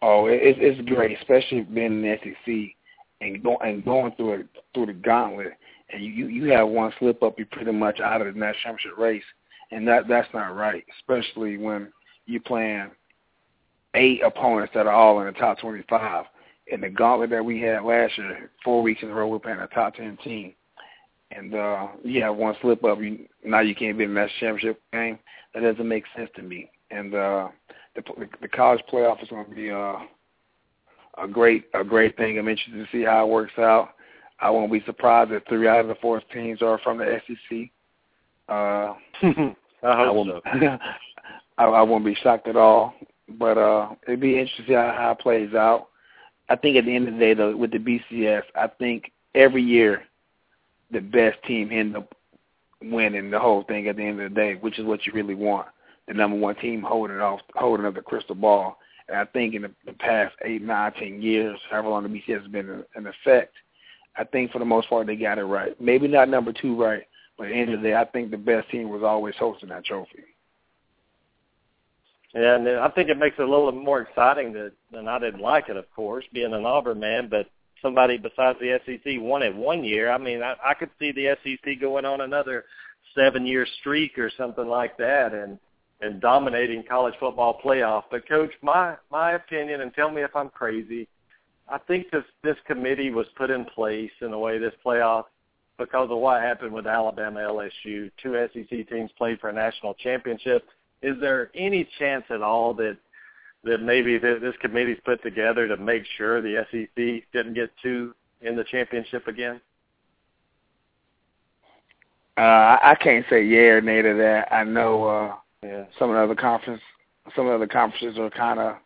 Oh, 0.02 0.26
it's 0.26 0.58
it's 0.60 0.90
great, 0.90 1.16
especially 1.20 1.62
being 1.62 1.86
in 1.86 2.02
the 2.02 2.18
SEC 2.24 2.76
and 3.22 3.44
going 3.44 3.58
and 3.62 3.86
going 3.86 4.14
through 4.14 4.34
it 4.34 4.48
through 4.74 4.88
the 4.88 4.94
gauntlet. 4.94 5.54
And 5.94 6.04
you 6.04 6.26
you 6.26 6.52
have 6.54 6.70
one 6.70 6.92
slip 6.98 7.22
up, 7.22 7.38
you're 7.38 7.46
pretty 7.52 7.72
much 7.72 8.00
out 8.00 8.26
of 8.26 8.34
the 8.34 8.40
national 8.40 8.56
championship 8.64 8.98
race, 8.98 9.24
and 9.70 9.88
that 9.88 10.08
that's 10.08 10.34
not 10.34 10.56
right, 10.56 10.84
especially 10.98 11.60
when 11.60 11.94
you're 12.26 12.42
playing 12.42 12.90
eight 13.94 14.22
opponents 14.26 14.72
that 14.74 14.88
are 14.88 14.94
all 14.94 15.20
in 15.20 15.28
the 15.28 15.34
top 15.34 15.60
25. 15.60 16.26
In 16.66 16.82
the 16.82 16.90
gauntlet 16.90 17.30
that 17.30 17.46
we 17.46 17.62
had 17.62 17.84
last 17.84 18.18
year, 18.18 18.50
four 18.66 18.82
weeks 18.82 19.04
in 19.04 19.10
a 19.10 19.14
row, 19.14 19.28
we're 19.28 19.38
playing 19.38 19.60
a 19.60 19.68
top 19.68 19.94
10 19.94 20.18
team 20.24 20.56
and 21.36 21.56
uh 21.56 21.88
you 22.04 22.22
have 22.22 22.36
one 22.36 22.56
slip 22.62 22.84
up, 22.84 23.00
you 23.00 23.28
now 23.44 23.62
you 23.62 23.76
can't 23.76 23.98
be 23.98 24.04
in 24.04 24.14
the 24.14 24.20
national 24.22 24.40
championship 24.40 24.82
game. 24.94 25.20
That 25.54 25.62
doesn't 25.62 25.88
make 25.88 26.04
sense 26.16 26.30
to 26.36 26.42
me. 26.42 26.70
And 26.90 27.14
uh 27.16 27.50
the 27.96 28.04
the 28.42 28.48
college 28.48 28.84
playoff 28.92 29.22
is 29.24 29.30
going 29.30 29.46
to 29.46 29.56
be 29.56 29.72
uh 29.72 29.96
a 31.18 31.28
great 31.28 31.66
a 31.74 31.84
great 31.84 32.18
thing. 32.18 32.38
I'm 32.38 32.48
interested 32.48 32.86
to 32.86 32.92
see 32.92 33.04
how 33.04 33.26
it 33.26 33.32
works 33.32 33.58
out. 33.58 33.96
I 34.40 34.50
won't 34.50 34.72
be 34.72 34.84
surprised 34.86 35.32
if 35.32 35.44
three 35.48 35.68
out 35.68 35.82
of 35.82 35.88
the 35.88 35.96
four 35.96 36.20
teams 36.34 36.62
are 36.62 36.80
from 36.80 36.98
the 36.98 37.22
SEC. 37.28 37.70
Uh, 38.50 38.96
I 39.24 39.96
hope 39.96 40.08
I 40.08 40.12
won't, 40.12 40.30
so. 40.30 40.42
I, 41.58 41.64
I 41.66 41.82
won't 41.84 42.06
be 42.06 42.16
shocked 42.16 42.48
at 42.48 42.56
all. 42.56 42.96
But 43.30 43.58
uh, 43.58 43.90
it'd 44.08 44.20
be 44.20 44.40
interesting 44.40 44.66
to 44.66 44.72
see 44.72 44.76
how, 44.76 44.96
how 44.98 45.12
it 45.12 45.20
plays 45.20 45.54
out. 45.54 45.90
I 46.50 46.56
think 46.56 46.76
at 46.76 46.86
the 46.86 46.96
end 46.96 47.08
of 47.08 47.14
the 47.14 47.20
day, 47.20 47.34
though, 47.34 47.56
with 47.56 47.72
the 47.72 47.78
BCS, 47.78 48.44
I 48.56 48.68
think 48.68 49.12
every 49.36 49.62
year 49.62 50.04
the 50.92 51.00
best 51.00 51.42
team 51.44 51.70
end 51.72 51.96
up 51.96 52.14
winning 52.82 53.30
the 53.30 53.40
whole 53.40 53.64
thing 53.64 53.88
at 53.88 53.96
the 53.96 54.04
end 54.04 54.20
of 54.22 54.30
the 54.30 54.36
day, 54.36 54.56
which 54.56 54.80
is 54.80 54.86
what 54.86 55.06
you 55.06 55.14
really 55.14 55.36
want. 55.36 55.68
The 56.08 56.14
number 56.14 56.38
one 56.38 56.56
team 56.56 56.82
holding 56.82 57.20
off, 57.20 57.42
holding 57.56 57.86
up 57.86 57.96
the 57.96 58.02
crystal 58.02 58.36
ball. 58.36 58.78
And 59.08 59.18
I 59.18 59.26
think 59.26 59.54
in 59.54 59.64
the, 59.64 59.72
the 59.86 59.94
past 59.94 60.36
eight, 60.44 60.62
nine, 60.62 60.94
ten 60.94 61.22
years, 61.22 61.60
however 61.70 61.90
long 61.90 62.04
the 62.04 62.10
BCS 62.10 62.42
has 62.42 62.52
been 62.52 62.84
in, 62.96 63.08
effect, 63.08 63.54
I 64.18 64.24
think 64.24 64.52
for 64.52 64.60
the 64.60 64.66
most 64.66 64.90
part 64.90 65.08
they 65.08 65.16
got 65.16 65.38
it 65.38 65.44
right. 65.44 65.80
Maybe 65.80 66.08
not 66.08 66.30
number 66.30 66.54
two 66.54 66.82
right, 66.82 67.04
but 67.38 67.48
at 67.48 67.50
the 67.50 67.56
end 67.56 67.74
of 67.74 67.82
the 67.82 67.90
day, 67.90 67.96
I 67.96 68.06
think 68.06 68.32
the 68.32 68.38
best 68.38 68.70
team 68.70 68.90
was 68.90 69.04
always 69.04 69.36
hosting 69.38 69.70
that 69.70 69.86
trophy. 69.86 70.24
Yeah, 72.34 72.56
and 72.56 72.68
I 72.68 72.90
think 72.90 73.10
it 73.10 73.18
makes 73.18 73.38
it 73.38 73.44
a 73.44 73.50
little 73.50 73.72
more 73.72 74.02
exciting 74.02 74.54
that, 74.54 74.72
and 74.94 75.10
I 75.10 75.20
didn't 75.20 75.42
like 75.42 75.68
it, 75.68 75.76
of 75.76 75.92
course, 75.94 76.24
being 76.34 76.54
an 76.54 76.66
Auburn 76.66 77.00
man, 77.00 77.28
but 77.30 77.50
somebody 77.82 78.18
besides 78.18 78.60
the 78.60 78.80
SEC 78.86 79.14
won 79.20 79.44
it 79.44 79.56
one 79.56 79.84
year. 79.84 80.12
I 80.12 80.18
mean, 80.18 80.42
I, 80.42 80.56
I 80.64 80.74
could 80.74 80.90
see 81.00 81.12
the 81.12 81.36
SEC 81.44 81.80
going 81.80 82.06
on 82.06 82.22
another 82.22 82.66
seven-year 83.16 83.68
streak 83.80 84.18
or 84.18 84.32
something 84.38 84.68
like 84.68 84.98
that, 84.98 85.34
and 85.34 85.58
and 86.02 86.20
dominating 86.20 86.84
college 86.90 87.14
football 87.20 87.60
playoff. 87.64 88.04
But 88.10 88.28
coach, 88.28 88.52
my 88.62 88.96
my 89.12 89.34
opinion, 89.34 89.82
and 89.82 89.94
tell 89.94 90.12
me 90.12 90.24
if 90.24 90.36
I'm 90.36 90.50
crazy. 90.50 91.08
I 91.70 91.78
think 91.78 92.12
this 92.12 92.24
this 92.44 92.58
committee 92.66 93.12
was 93.12 93.28
put 93.38 93.50
in 93.50 93.66
place 93.66 94.12
in 94.22 94.34
a 94.34 94.40
way 94.40 94.58
this 94.58 94.74
playoff 94.86 95.26
because 95.78 96.10
of 96.12 96.18
what 96.18 96.42
happened 96.42 96.74
with 96.74 96.88
Alabama 96.88 97.40
LSU. 97.40 98.12
Two 98.22 98.48
SEC 98.54 98.90
teams 98.90 99.12
played 99.18 99.40
for 99.40 99.50
a 99.50 99.54
national 99.54 99.94
championship. 99.96 100.68
Is 101.02 101.16
there 101.20 101.50
any 101.56 101.88
chance 101.98 102.26
at 102.30 102.42
all 102.42 102.74
that 102.76 102.98
that 103.64 103.82
maybe 103.82 104.18
this 104.18 104.56
committee's 104.60 104.98
put 105.06 105.22
together 105.24 105.68
to 105.68 105.78
make 105.78 106.04
sure 106.18 106.42
the 106.42 106.66
SEC 106.72 107.24
didn't 107.32 107.54
get 107.54 107.70
two 107.82 108.14
in 108.42 108.56
the 108.56 108.64
championship 108.64 109.28
again? 109.28 109.62
Uh, 112.38 112.78
I 112.82 112.98
can't 113.00 113.26
say 113.30 113.44
yeah 113.44 113.74
or 113.74 113.82
nay 113.82 114.02
to 114.02 114.14
that. 114.16 114.52
I 114.52 114.64
know 114.64 115.04
uh, 115.04 115.36
yeah. 115.64 115.86
some 116.00 116.10
of 116.10 116.16
the 116.16 116.24
other 116.24 116.36
conference, 116.36 116.82
some 117.36 117.46
of 117.46 117.52
the 117.52 117.56
other 117.56 117.68
conferences 117.68 118.18
are 118.18 118.30
kind 118.32 118.60
of 118.60 118.78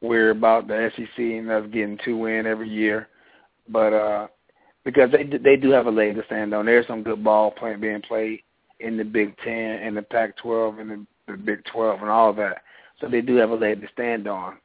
weird 0.00 0.36
about 0.36 0.68
the 0.68 0.90
SEC 0.94 1.18
and 1.18 1.50
us 1.50 1.66
getting 1.72 1.98
two 2.04 2.26
in 2.26 2.46
every 2.46 2.68
year, 2.68 3.08
but 3.68 3.92
uh, 3.92 4.28
because 4.84 5.10
they 5.10 5.24
they 5.24 5.56
do 5.56 5.70
have 5.70 5.86
a 5.86 5.90
leg 5.90 6.14
to 6.14 6.24
stand 6.26 6.54
on. 6.54 6.66
There's 6.66 6.86
some 6.86 7.02
good 7.02 7.24
ball 7.24 7.50
playing 7.50 7.80
being 7.80 8.02
played 8.02 8.40
in 8.80 8.96
the 8.96 9.04
Big 9.04 9.36
Ten 9.38 9.80
and 9.82 9.96
the 9.96 10.02
Pac-12 10.02 10.80
and 10.80 10.90
the, 10.90 11.06
the 11.32 11.36
Big 11.38 11.64
12 11.64 12.02
and 12.02 12.10
all 12.10 12.30
of 12.30 12.36
that. 12.36 12.62
So 13.04 13.10
they 13.10 13.20
do 13.20 13.36
have 13.36 13.50
a 13.50 13.54
leg 13.54 13.82
to 13.82 13.88
stand 13.92 14.26
on, 14.26 14.56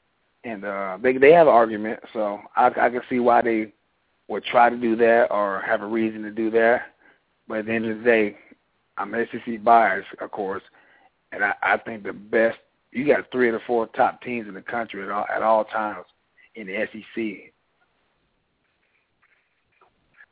and 0.45 0.63
uh, 0.63 0.97
they 1.01 1.17
they 1.17 1.33
have 1.33 1.47
an 1.47 1.53
argument. 1.53 1.99
So 2.13 2.39
I, 2.55 2.67
I 2.67 2.89
can 2.89 3.01
see 3.09 3.19
why 3.19 3.41
they 3.41 3.73
would 4.29 4.45
try 4.45 4.69
to 4.69 4.77
do 4.77 4.95
that 4.95 5.27
or 5.29 5.61
have 5.61 5.81
a 5.81 5.85
reason 5.85 6.23
to 6.23 6.31
do 6.31 6.49
that. 6.51 6.93
But 7.47 7.59
at 7.59 7.65
the 7.65 7.73
end 7.73 7.85
of 7.85 7.97
the 7.97 8.03
day, 8.03 8.37
I'm 8.97 9.13
SEC 9.31 9.63
biased, 9.63 10.07
of 10.21 10.31
course, 10.31 10.63
and 11.31 11.43
I, 11.43 11.53
I 11.61 11.77
think 11.77 12.03
the 12.03 12.13
best. 12.13 12.57
You 12.91 13.05
got 13.05 13.29
three 13.31 13.49
of 13.49 13.53
the 13.53 13.59
four 13.67 13.87
top 13.87 14.21
teams 14.21 14.47
in 14.47 14.53
the 14.53 14.61
country 14.61 15.03
at 15.03 15.11
all 15.11 15.25
at 15.33 15.43
all 15.43 15.65
times 15.65 16.05
in 16.55 16.67
the 16.67 16.87
SEC. 16.91 17.51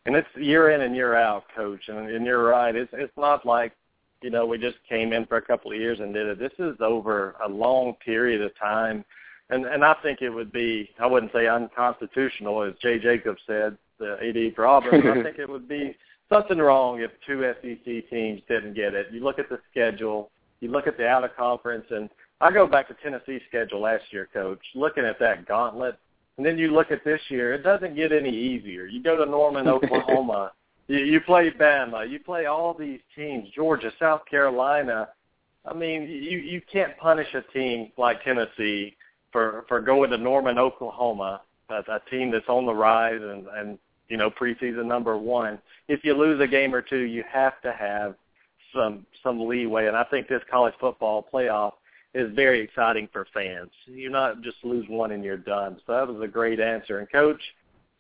And 0.06 0.16
it's 0.16 0.28
year 0.36 0.72
in 0.72 0.82
and 0.82 0.96
year 0.96 1.16
out, 1.16 1.44
coach. 1.54 1.90
And, 1.90 2.10
and 2.10 2.26
you're 2.26 2.44
right. 2.44 2.74
It's 2.74 2.90
it's 2.94 3.12
not 3.18 3.46
like 3.46 3.74
you 4.22 4.30
know, 4.30 4.46
we 4.46 4.58
just 4.58 4.78
came 4.88 5.14
in 5.14 5.26
for 5.26 5.38
a 5.38 5.42
couple 5.42 5.72
of 5.72 5.78
years 5.78 6.00
and 6.00 6.14
did 6.14 6.28
it. 6.28 6.40
This 6.40 6.54
is 6.60 6.76
over 6.80 7.36
a 7.44 7.48
long 7.48 7.94
period 8.04 8.42
of 8.42 8.58
time. 8.58 9.06
And 9.50 9.66
and 9.66 9.84
I 9.84 9.96
think 10.04 10.22
it 10.22 10.30
would 10.30 10.52
be 10.52 10.90
I 11.00 11.06
wouldn't 11.08 11.32
say 11.32 11.48
unconstitutional 11.48 12.64
as 12.64 12.74
Jay 12.82 13.00
Jacobs 13.00 13.42
said, 13.48 13.78
the 14.00 14.18
AD 14.22 14.56
for 14.56 14.66
Auburn, 14.66 15.08
I 15.08 15.24
think 15.24 15.40
it 15.40 15.50
would 15.50 15.68
be 15.68 15.96
something 16.30 16.58
wrong 16.58 17.02
if 17.02 17.12
two 17.26 17.42
SEC 17.62 18.10
teams 18.10 18.42
didn't 18.48 18.74
get 18.74 18.94
it. 18.94 19.08
You 19.12 19.24
look 19.24 19.40
at 19.40 19.50
the 19.50 19.60
schedule, 19.72 20.32
you 20.60 20.70
look 20.70 20.88
at 20.88 20.98
the 20.98 21.08
out 21.08 21.24
of 21.24 21.36
conference 21.36 21.86
and 21.90 22.10
I 22.40 22.52
go 22.52 22.68
back 22.68 22.88
to 22.90 22.96
Tennessee's 23.02 23.42
schedule 23.48 23.82
last 23.82 24.04
year, 24.12 24.30
coach, 24.32 24.60
looking 24.76 25.06
at 25.06 25.20
that 25.20 25.48
gauntlet. 25.48 25.98
And 26.38 26.46
then 26.46 26.58
you 26.58 26.72
look 26.72 26.92
at 26.92 27.04
this 27.04 27.22
year, 27.30 27.54
it 27.54 27.64
doesn't 27.64 27.96
get 27.96 28.12
any 28.12 28.30
easier. 28.30 28.86
You 28.86 29.02
go 29.02 29.18
to 29.18 29.30
Norman, 29.30 29.68
Oklahoma, 29.68 30.52
you, 30.88 31.00
you 31.00 31.22
play 31.22 31.52
Bama. 31.52 32.10
You 32.10 32.20
play 32.20 32.46
all 32.46 32.74
these 32.74 33.00
teams, 33.16 33.50
Georgia, 33.56 33.92
South 34.00 34.22
Carolina. 34.30 35.10
I 35.66 35.74
mean, 35.74 36.04
you 36.04 36.38
you 36.38 36.62
can't 36.72 36.98
punish 36.98 37.28
a 37.34 37.42
team 37.54 37.92
like 37.98 38.24
Tennessee 38.24 38.96
for 39.32 39.66
for 39.68 39.82
going 39.82 40.10
to 40.12 40.18
Norman, 40.18 40.58
Oklahoma, 40.58 41.42
a, 41.70 41.76
a 41.76 42.02
team 42.10 42.32
that's 42.32 42.48
on 42.48 42.66
the 42.66 42.74
rise 42.74 43.22
and 43.22 43.48
and 43.48 43.80
you 44.08 44.18
know 44.18 44.30
preseason 44.30 44.86
number 44.86 45.18
one. 45.18 45.60
If 45.88 46.04
you 46.04 46.14
lose 46.14 46.42
a 46.42 46.48
game 46.48 46.74
or 46.74 46.82
two, 46.82 47.02
you 47.02 47.24
have 47.32 47.62
to 47.62 47.74
have 47.74 48.16
some 48.74 49.06
some 49.24 49.46
leeway, 49.46 49.88
and 49.88 49.98
I 49.98 50.04
think 50.06 50.28
this 50.28 50.42
college 50.50 50.74
football 50.80 51.28
playoff 51.34 51.74
is 52.14 52.34
very 52.34 52.62
exciting 52.62 53.10
for 53.12 53.28
fans. 53.34 53.70
You're 53.86 54.12
not 54.12 54.42
just 54.42 54.58
lose 54.64 54.86
one 54.88 55.12
and 55.12 55.24
you're 55.24 55.38
done. 55.38 55.78
So 55.86 55.94
that 55.94 56.08
was 56.08 56.22
a 56.22 56.28
great 56.28 56.60
answer. 56.60 57.00
And 57.00 57.12
coach, 57.12 57.42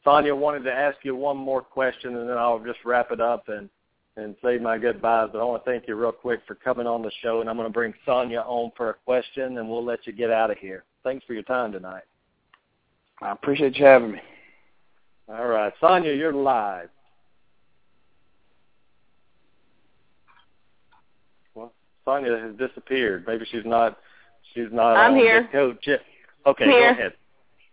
Sonia 0.07 0.33
wanted 0.33 0.63
to 0.63 0.71
ask 0.71 0.97
you 1.03 1.17
one 1.17 1.35
more 1.35 1.61
question, 1.61 2.15
and 2.15 2.29
then 2.29 2.37
I'll 2.37 2.63
just 2.63 2.79
wrap 2.85 3.11
it 3.11 3.19
up 3.19 3.49
and 3.49 3.69
and 4.15 4.35
say 4.41 4.57
my 4.57 4.77
goodbyes. 4.77 5.29
But 5.33 5.41
I 5.41 5.43
want 5.43 5.65
to 5.65 5.69
thank 5.69 5.85
you 5.85 5.95
real 5.95 6.13
quick 6.13 6.39
for 6.47 6.55
coming 6.55 6.87
on 6.87 7.01
the 7.01 7.11
show, 7.21 7.41
and 7.41 7.49
I'm 7.49 7.57
going 7.57 7.67
to 7.67 7.73
bring 7.73 7.93
Sonia 8.05 8.39
on 8.39 8.71
for 8.77 8.89
a 8.89 8.93
question, 8.93 9.57
and 9.57 9.69
we'll 9.69 9.83
let 9.83 10.07
you 10.07 10.13
get 10.13 10.31
out 10.31 10.49
of 10.49 10.57
here. 10.59 10.85
Thanks 11.03 11.25
for 11.25 11.33
your 11.33 11.43
time 11.43 11.73
tonight. 11.73 12.03
I 13.21 13.31
appreciate 13.31 13.75
you 13.75 13.85
having 13.85 14.13
me. 14.13 14.19
All 15.27 15.47
right, 15.47 15.73
Sonia, 15.81 16.13
you're 16.13 16.33
live. 16.33 16.87
Well, 21.53 21.73
Sonia 22.05 22.39
has 22.39 22.55
disappeared. 22.55 23.25
Maybe 23.27 23.45
she's 23.51 23.65
not. 23.65 23.97
She's 24.53 24.71
not. 24.71 24.95
I'm 24.95 25.11
on 25.11 25.19
here. 25.19 25.43
The 25.43 25.49
coach. 25.49 25.89
Okay, 26.45 26.63
Here. 26.63 26.93
go 26.95 27.01
ahead. 27.01 27.13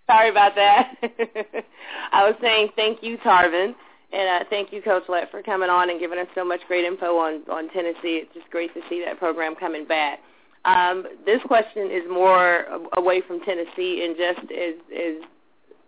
Sorry 0.07 0.29
about 0.31 0.55
that. 0.55 0.95
I 2.13 2.25
was 2.25 2.35
saying 2.41 2.69
thank 2.77 3.03
you, 3.03 3.17
Tarvin, 3.19 3.75
and 4.13 4.43
uh, 4.43 4.45
thank 4.51 4.73
you, 4.73 4.83
Coach 4.83 5.05
Lett, 5.09 5.31
for 5.31 5.43
coming 5.43 5.71
on 5.71 5.91
and 5.91 5.99
giving 5.99 6.19
us 6.19 6.27
so 6.35 6.45
much 6.45 6.61
great 6.69 6.85
info 6.85 7.17
on 7.17 7.43
on 7.51 7.71
Tennessee. 7.71 8.21
It's 8.23 8.35
just 8.35 8.51
great 8.51 8.73
to 8.75 8.81
see 8.89 9.03
that 9.05 9.19
program 9.19 9.55
coming 9.55 9.87
back. 9.87 10.21
Um, 10.65 11.05
this 11.27 11.41
question 11.47 11.91
is 11.91 12.03
more 12.11 12.65
away 12.97 13.23
from 13.27 13.41
Tennessee 13.41 14.05
and 14.05 14.17
just 14.17 14.53
is 14.53 14.77
is 14.91 15.23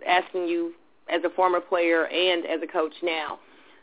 asking 0.06 0.46
you 0.46 0.72
as 1.08 1.22
a 1.24 1.30
former 1.30 1.60
player 1.60 2.06
and 2.06 2.44
as 2.46 2.60
a 2.62 2.66
coach 2.66 2.92
now. 3.02 3.38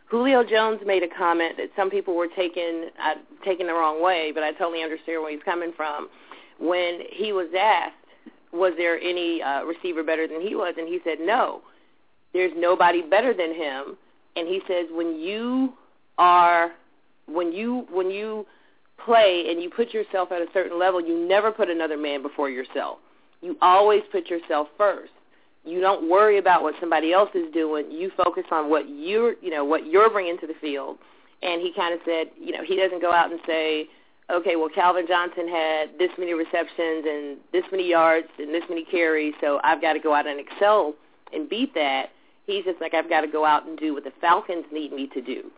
Julio 0.10 0.44
Jones 0.44 0.80
made 0.86 1.02
a 1.02 1.08
comment 1.08 1.58
that 1.58 1.70
some 1.76 1.90
people 1.90 2.16
were 2.16 2.28
taking 2.28 2.90
uh, 3.04 3.16
taking 3.46 3.68
the 3.68 3.74
wrong 3.74 4.02
way, 4.02 4.32
but 4.34 4.44
I 4.44 4.52
totally 4.52 4.84
understand 4.84 5.22
where 5.22 5.32
he's 5.32 5.44
coming 5.44 5.74
from. 5.76 6.10
When 6.60 7.00
he 7.12 7.34
was 7.34 7.50
asked, 7.58 7.96
was 8.54 8.74
there 8.78 8.99
any 8.99 9.41
uh, 9.41 9.64
receiver 9.64 10.04
better 10.04 10.28
than 10.28 10.41
he 10.41 10.56
was, 10.56 10.76
and 10.78 10.88
he 10.88 10.99
said 11.04 11.18
no. 11.20 11.62
There's 12.34 12.51
nobody 12.56 13.01
better 13.01 13.34
than 13.34 13.54
him, 13.54 13.97
and 14.36 14.47
he 14.47 14.62
says 14.68 14.86
when 14.91 15.20
you 15.20 15.74
are 16.18 16.72
when 17.28 17.51
you 17.51 17.88
when 17.91 18.10
you 18.12 18.45
play 19.04 19.45
and 19.49 19.62
you 19.62 19.70
put 19.70 19.93
yourself 19.93 20.32
at 20.32 20.41
a 20.41 20.47
certain 20.54 20.80
level, 20.80 21.01
you 21.01 21.28
never 21.28 21.51
put 21.51 21.70
another 21.70 21.97
man 21.97 22.22
before 22.22 22.49
yourself. 22.49 22.99
You 23.41 23.58
always 23.62 24.01
put 24.12 24.30
yourself 24.30 24.68
first 24.78 25.12
you 25.66 25.80
don't 25.80 26.10
worry 26.10 26.38
about 26.38 26.62
what 26.62 26.76
somebody 26.80 27.14
else 27.14 27.30
is 27.34 27.51
doing. 27.54 27.89
You 27.89 28.12
focus 28.18 28.43
on 28.51 28.70
what 28.70 28.89
you're, 28.89 29.36
you 29.41 29.49
know, 29.49 29.64
what 29.64 29.88
you're 29.88 30.10
bringing 30.10 30.38
to 30.39 30.47
the 30.47 30.56
field. 30.60 30.97
And 31.41 31.62
he 31.62 31.72
kind 31.74 31.93
of 31.93 32.01
said, 32.06 32.28
you 32.39 32.51
know, 32.51 32.64
he 32.66 32.76
doesn't 32.76 33.01
go 33.01 33.12
out 33.12 33.32
and 33.32 33.39
say, 33.47 33.88
okay, 34.32 34.55
well, 34.55 34.69
Calvin 34.74 35.05
Johnson 35.07 35.47
had 35.47 35.97
this 35.97 36.11
many 36.17 36.34
receptions 36.34 37.05
and 37.07 37.38
this 37.51 37.63
many 37.71 37.88
yards 37.88 38.28
and 38.39 38.53
this 38.53 38.63
many 38.69 38.86
carries, 38.86 39.34
so 39.41 39.59
I've 39.63 39.82
got 39.82 39.93
to 39.93 39.99
go 39.99 40.13
out 40.13 40.28
and 40.28 40.39
excel 40.39 40.95
and 41.34 41.49
beat 41.49 41.74
that. 41.74 42.07
He's 42.45 42.65
just 42.65 42.82
like, 42.82 42.93
I've 42.93 43.09
got 43.09 43.21
to 43.21 43.28
go 43.28 43.45
out 43.45 43.65
and 43.65 43.78
do 43.78 43.93
what 43.93 44.03
the 44.03 44.13
Falcons 44.19 44.65
need 44.71 44.91
me 44.91 45.07
to 45.07 45.21
do. 45.21 45.51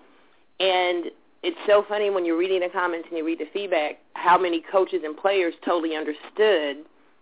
And 0.60 1.06
it's 1.44 1.58
so 1.68 1.86
funny 1.88 2.10
when 2.10 2.26
you're 2.26 2.38
reading 2.38 2.62
the 2.62 2.70
comments 2.70 3.08
and 3.10 3.18
you 3.18 3.26
read 3.26 3.40
the 3.40 3.48
feedback, 3.54 4.00
how 4.14 4.38
many 4.38 4.64
coaches 4.72 5.02
and 5.04 5.16
players 5.18 5.54
totally 5.64 5.96
understood 5.96 6.78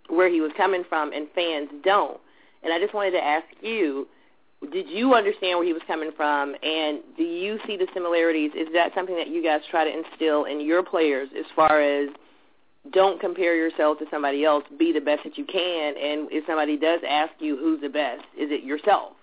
where 0.09 0.29
he 0.29 0.41
was 0.41 0.51
coming 0.55 0.83
from 0.87 1.13
and 1.13 1.27
fans 1.33 1.69
don't. 1.83 2.19
And 2.63 2.73
I 2.73 2.79
just 2.79 2.93
wanted 2.93 3.11
to 3.11 3.23
ask 3.23 3.45
you, 3.61 4.07
did 4.71 4.89
you 4.89 5.13
understand 5.13 5.59
where 5.59 5.65
he 5.65 5.73
was 5.73 5.81
coming 5.87 6.11
from, 6.15 6.55
and 6.63 6.99
do 7.17 7.23
you 7.23 7.59
see 7.67 7.77
the 7.77 7.87
similarities? 7.93 8.51
Is 8.55 8.67
that 8.73 8.91
something 8.95 9.15
that 9.15 9.27
you 9.27 9.43
guys 9.43 9.61
try 9.69 9.83
to 9.83 9.91
instill 9.91 10.45
in 10.45 10.61
your 10.61 10.83
players 10.83 11.29
as 11.37 11.45
far 11.55 11.81
as 11.81 12.09
don't 12.91 13.19
compare 13.19 13.55
yourself 13.55 13.97
to 13.99 14.05
somebody 14.11 14.43
else, 14.43 14.63
be 14.77 14.91
the 14.91 14.99
best 14.99 15.23
that 15.23 15.37
you 15.37 15.45
can, 15.45 15.95
and 15.97 16.27
if 16.31 16.45
somebody 16.45 16.77
does 16.77 16.99
ask 17.07 17.31
you 17.39 17.57
who's 17.57 17.81
the 17.81 17.89
best, 17.89 18.23
is 18.37 18.51
it 18.51 18.63
yourself? 18.63 19.13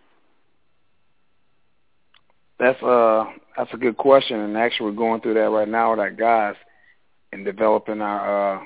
That's 2.58 2.82
uh 2.82 3.24
that's 3.56 3.72
a 3.72 3.76
good 3.76 3.96
question, 3.96 4.40
and 4.40 4.56
actually 4.56 4.90
we're 4.90 4.96
going 4.96 5.20
through 5.20 5.34
that 5.34 5.50
right 5.50 5.68
now 5.68 5.90
with 5.90 6.00
our 6.00 6.10
guys 6.10 6.56
and 7.32 7.44
developing 7.44 8.00
our 8.00 8.56
uh 8.56 8.64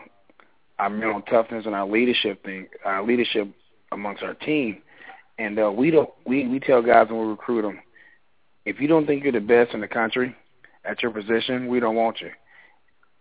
our 0.79 0.91
mental 0.91 1.23
toughness 1.23 1.67
and 1.67 1.75
our 1.75 1.89
leadership 1.89 2.45
thing, 2.45 2.67
our 2.85 3.05
leadership 3.05 3.49
amongst 3.93 4.23
our 4.23 4.35
team. 4.35 4.83
And 5.39 5.59
uh, 5.59 5.73
we 5.73 5.91
don't 5.91 6.11
we 6.25 6.47
we 6.47 6.61
tell 6.61 6.83
guys 6.83 7.09
when 7.09 7.21
we 7.21 7.27
recruit 7.27 7.63
them, 7.63 7.81
if 8.65 8.81
you 8.81 8.89
don't 8.89 9.07
think 9.07 9.23
you're 9.23 9.33
the 9.33 9.41
best 9.41 9.75
in 9.75 9.81
the 9.81 9.89
country 9.89 10.35
at 10.85 11.03
your 11.03 11.11
position, 11.13 11.69
we 11.69 11.81
don't 11.81 11.97
want 11.97 12.21
you. 12.21 12.31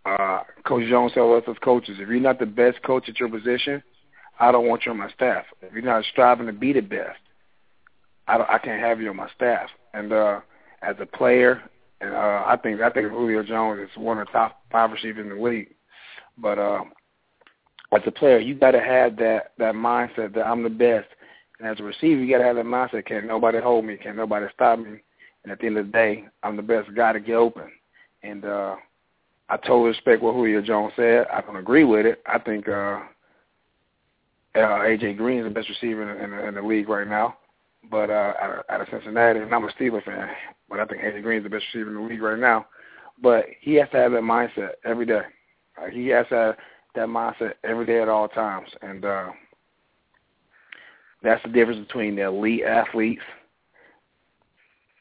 Uh, 0.06 0.42
coach 0.64 0.88
Jones 0.88 1.12
tells 1.12 1.42
us 1.42 1.48
as 1.48 1.56
coaches, 1.62 1.96
if 1.98 2.08
you're 2.08 2.20
not 2.20 2.38
the 2.38 2.46
best 2.46 2.82
coach 2.82 3.08
at 3.08 3.18
your 3.18 3.28
position, 3.28 3.82
I 4.38 4.52
don't 4.52 4.68
want 4.68 4.84
you 4.84 4.92
on 4.92 4.98
my 4.98 5.10
staff. 5.10 5.44
If 5.62 5.72
you're 5.72 5.82
not 5.82 6.04
striving 6.12 6.46
to 6.46 6.52
be 6.52 6.72
the 6.72 6.80
best, 6.80 7.18
I 8.28 8.38
don't, 8.38 8.50
I 8.50 8.58
can't 8.58 8.82
have 8.82 9.00
you 9.00 9.10
on 9.10 9.16
my 9.16 9.28
staff. 9.34 9.70
And 9.92 10.12
uh, 10.12 10.40
as 10.82 10.96
a 11.00 11.06
player, 11.06 11.62
and 12.00 12.12
uh, 12.14 12.42
I 12.46 12.58
think 12.62 12.80
I 12.80 12.90
think 12.90 13.10
Julio 13.10 13.42
Jones 13.42 13.80
is 13.80 13.96
one 13.96 14.18
of 14.18 14.26
the 14.26 14.32
top 14.32 14.60
five 14.70 14.90
receivers 14.90 15.24
in 15.24 15.36
the 15.36 15.42
league. 15.42 15.74
But 16.36 16.58
uh, 16.58 16.84
as 17.92 18.02
a 18.06 18.10
player, 18.10 18.38
you 18.38 18.54
got 18.54 18.72
to 18.72 18.80
have 18.80 19.16
that 19.16 19.52
that 19.58 19.74
mindset 19.74 20.34
that 20.34 20.46
I'm 20.46 20.62
the 20.62 20.70
best. 20.70 21.08
And 21.58 21.68
as 21.68 21.80
a 21.80 21.84
receiver, 21.84 22.20
you 22.20 22.32
got 22.32 22.38
to 22.38 22.44
have 22.44 22.56
that 22.56 22.64
mindset: 22.64 23.06
can 23.06 23.26
nobody 23.26 23.60
hold 23.60 23.84
me? 23.84 23.96
Can 23.96 24.16
nobody 24.16 24.46
stop 24.54 24.78
me? 24.78 25.00
And 25.42 25.52
at 25.52 25.60
the 25.60 25.66
end 25.66 25.76
of 25.76 25.86
the 25.86 25.92
day, 25.92 26.24
I'm 26.42 26.56
the 26.56 26.62
best 26.62 26.94
guy 26.94 27.12
to 27.12 27.20
get 27.20 27.36
open. 27.36 27.70
And 28.22 28.44
uh, 28.44 28.76
I 29.48 29.56
totally 29.58 29.90
respect 29.90 30.22
what 30.22 30.34
Julio 30.34 30.62
Jones 30.62 30.92
said. 30.96 31.26
I 31.32 31.42
don't 31.42 31.56
agree 31.56 31.84
with 31.84 32.06
it. 32.06 32.22
I 32.26 32.38
think 32.38 32.66
uh, 32.66 33.00
uh, 34.54 34.80
AJ 34.80 35.18
Green 35.18 35.40
is 35.40 35.44
the 35.44 35.50
best 35.50 35.68
receiver 35.68 36.02
in, 36.02 36.24
in, 36.24 36.30
the, 36.30 36.48
in 36.48 36.54
the 36.54 36.62
league 36.62 36.88
right 36.88 37.06
now. 37.06 37.36
But 37.90 38.08
uh, 38.08 38.32
out, 38.40 38.58
of, 38.58 38.64
out 38.70 38.80
of 38.80 38.88
Cincinnati, 38.90 39.40
and 39.40 39.54
I'm 39.54 39.64
a 39.64 39.72
Steeler 39.72 40.02
fan, 40.02 40.30
but 40.70 40.80
I 40.80 40.86
think 40.86 41.02
AJ 41.02 41.22
Green 41.22 41.38
is 41.38 41.44
the 41.44 41.50
best 41.50 41.66
receiver 41.72 41.90
in 41.90 42.02
the 42.02 42.08
league 42.08 42.22
right 42.22 42.38
now. 42.38 42.66
But 43.22 43.44
he 43.60 43.74
has 43.74 43.90
to 43.90 43.98
have 43.98 44.12
that 44.12 44.22
mindset 44.22 44.70
every 44.84 45.04
day. 45.04 45.20
Uh, 45.80 45.88
he 45.88 46.08
has 46.08 46.26
to 46.28 46.34
have 46.34 46.56
that 46.94 47.08
mindset 47.08 47.54
every 47.62 47.84
day 47.84 48.00
at 48.00 48.08
all 48.08 48.28
times. 48.28 48.68
And 48.80 49.04
uh, 49.04 49.28
that's 51.24 51.42
the 51.42 51.48
difference 51.48 51.84
between 51.86 52.16
the 52.16 52.22
elite 52.22 52.62
athletes 52.62 53.22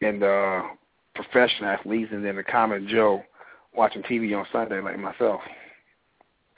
and 0.02 0.22
the 0.22 0.64
professional 1.14 1.70
athletes 1.70 2.10
and 2.12 2.26
then 2.26 2.38
the 2.38 2.44
common 2.44 2.88
Joe 2.88 3.22
watching 3.76 4.02
TV 4.04 4.36
on 4.38 4.46
Sunday 4.52 4.82
like 4.82 4.98
myself. 4.98 5.42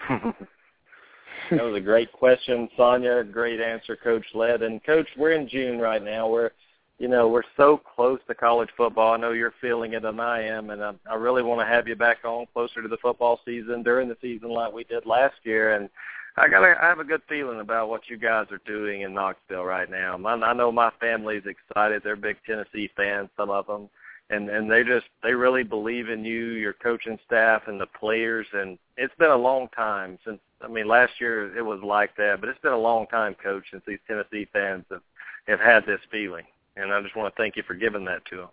that 0.10 1.64
was 1.64 1.76
a 1.76 1.82
great 1.82 2.12
question, 2.12 2.70
Sonia. 2.78 3.24
Great 3.24 3.60
answer, 3.60 3.96
Coach 3.96 4.26
Lett. 4.34 4.62
And 4.62 4.84
Coach, 4.84 5.08
we're 5.18 5.34
in 5.34 5.50
June 5.50 5.80
right 5.80 6.04
now. 6.04 6.30
We're, 6.30 6.52
you 7.00 7.08
know, 7.08 7.28
we're 7.28 7.44
so 7.58 7.82
close 7.96 8.20
to 8.28 8.36
college 8.36 8.70
football. 8.78 9.14
I 9.14 9.18
know 9.18 9.32
you're 9.32 9.54
feeling 9.62 9.94
it, 9.94 10.06
and 10.06 10.22
I 10.22 10.42
am. 10.42 10.70
And 10.70 10.84
I, 10.84 10.94
I 11.10 11.16
really 11.16 11.44
want 11.44 11.60
to 11.62 11.66
have 11.66 11.88
you 11.88 11.96
back 11.96 12.18
on 12.24 12.46
closer 12.54 12.82
to 12.82 12.88
the 12.88 12.98
football 12.98 13.40
season 13.46 13.84
during 13.84 14.08
the 14.08 14.18
season 14.22 14.50
like 14.50 14.74
we 14.74 14.84
did 14.84 15.06
last 15.06 15.36
year. 15.44 15.74
And 15.74 15.90
I 16.38 16.50
got, 16.50 16.64
I 16.64 16.90
have 16.90 17.00
a 17.00 17.06
good 17.06 17.22
feeling 17.30 17.62
about 17.62 17.90
what 17.90 18.10
you 18.10 18.18
guys 18.18 18.48
are 18.52 18.62
doing 18.66 19.02
in 19.02 19.14
Knoxville 19.14 19.64
right 19.64 19.90
now. 19.90 20.20
I, 20.26 20.34
I 20.34 20.54
know 20.54 20.72
my 20.72 20.92
family's 21.00 21.44
excited. 21.46 22.02
They're 22.04 22.18
big 22.18 22.38
Tennessee 22.46 22.90
fans, 22.96 23.30
some 23.38 23.50
of 23.50 23.68
them 23.68 23.90
and 24.30 24.50
and 24.50 24.70
they 24.70 24.84
just 24.84 25.06
they 25.24 25.34
really 25.34 25.64
believe 25.64 26.10
in 26.10 26.26
you, 26.26 26.52
your 26.52 26.74
coaching 26.74 27.20
staff, 27.26 27.64
and 27.68 27.80
the 27.80 27.86
players. 27.86 28.48
And 28.54 28.78
it's 28.98 29.14
been 29.20 29.32
a 29.32 29.36
long 29.36 29.68
time 29.76 30.18
since 30.26 30.40
I 30.62 30.68
mean 30.68 30.88
last 30.88 31.14
year 31.20 31.56
it 31.56 31.62
was 31.62 31.80
like 31.84 32.16
that, 32.18 32.38
but 32.40 32.50
it's 32.50 32.62
been 32.62 32.72
a 32.72 32.78
long 32.78 33.08
time, 33.08 33.36
coach, 33.36 33.66
since 33.72 33.84
these 33.88 34.00
Tennessee 34.08 34.48
fans 34.52 34.86
have 34.90 35.02
have 35.48 35.60
had 35.60 35.86
this 35.86 36.00
feeling. 36.12 36.46
And 36.76 36.92
I 36.92 37.02
just 37.02 37.16
want 37.16 37.34
to 37.34 37.42
thank 37.42 37.56
you 37.56 37.64
for 37.64 37.74
giving 37.74 38.06
that 38.06 38.26
to 38.26 38.38
them. 38.38 38.50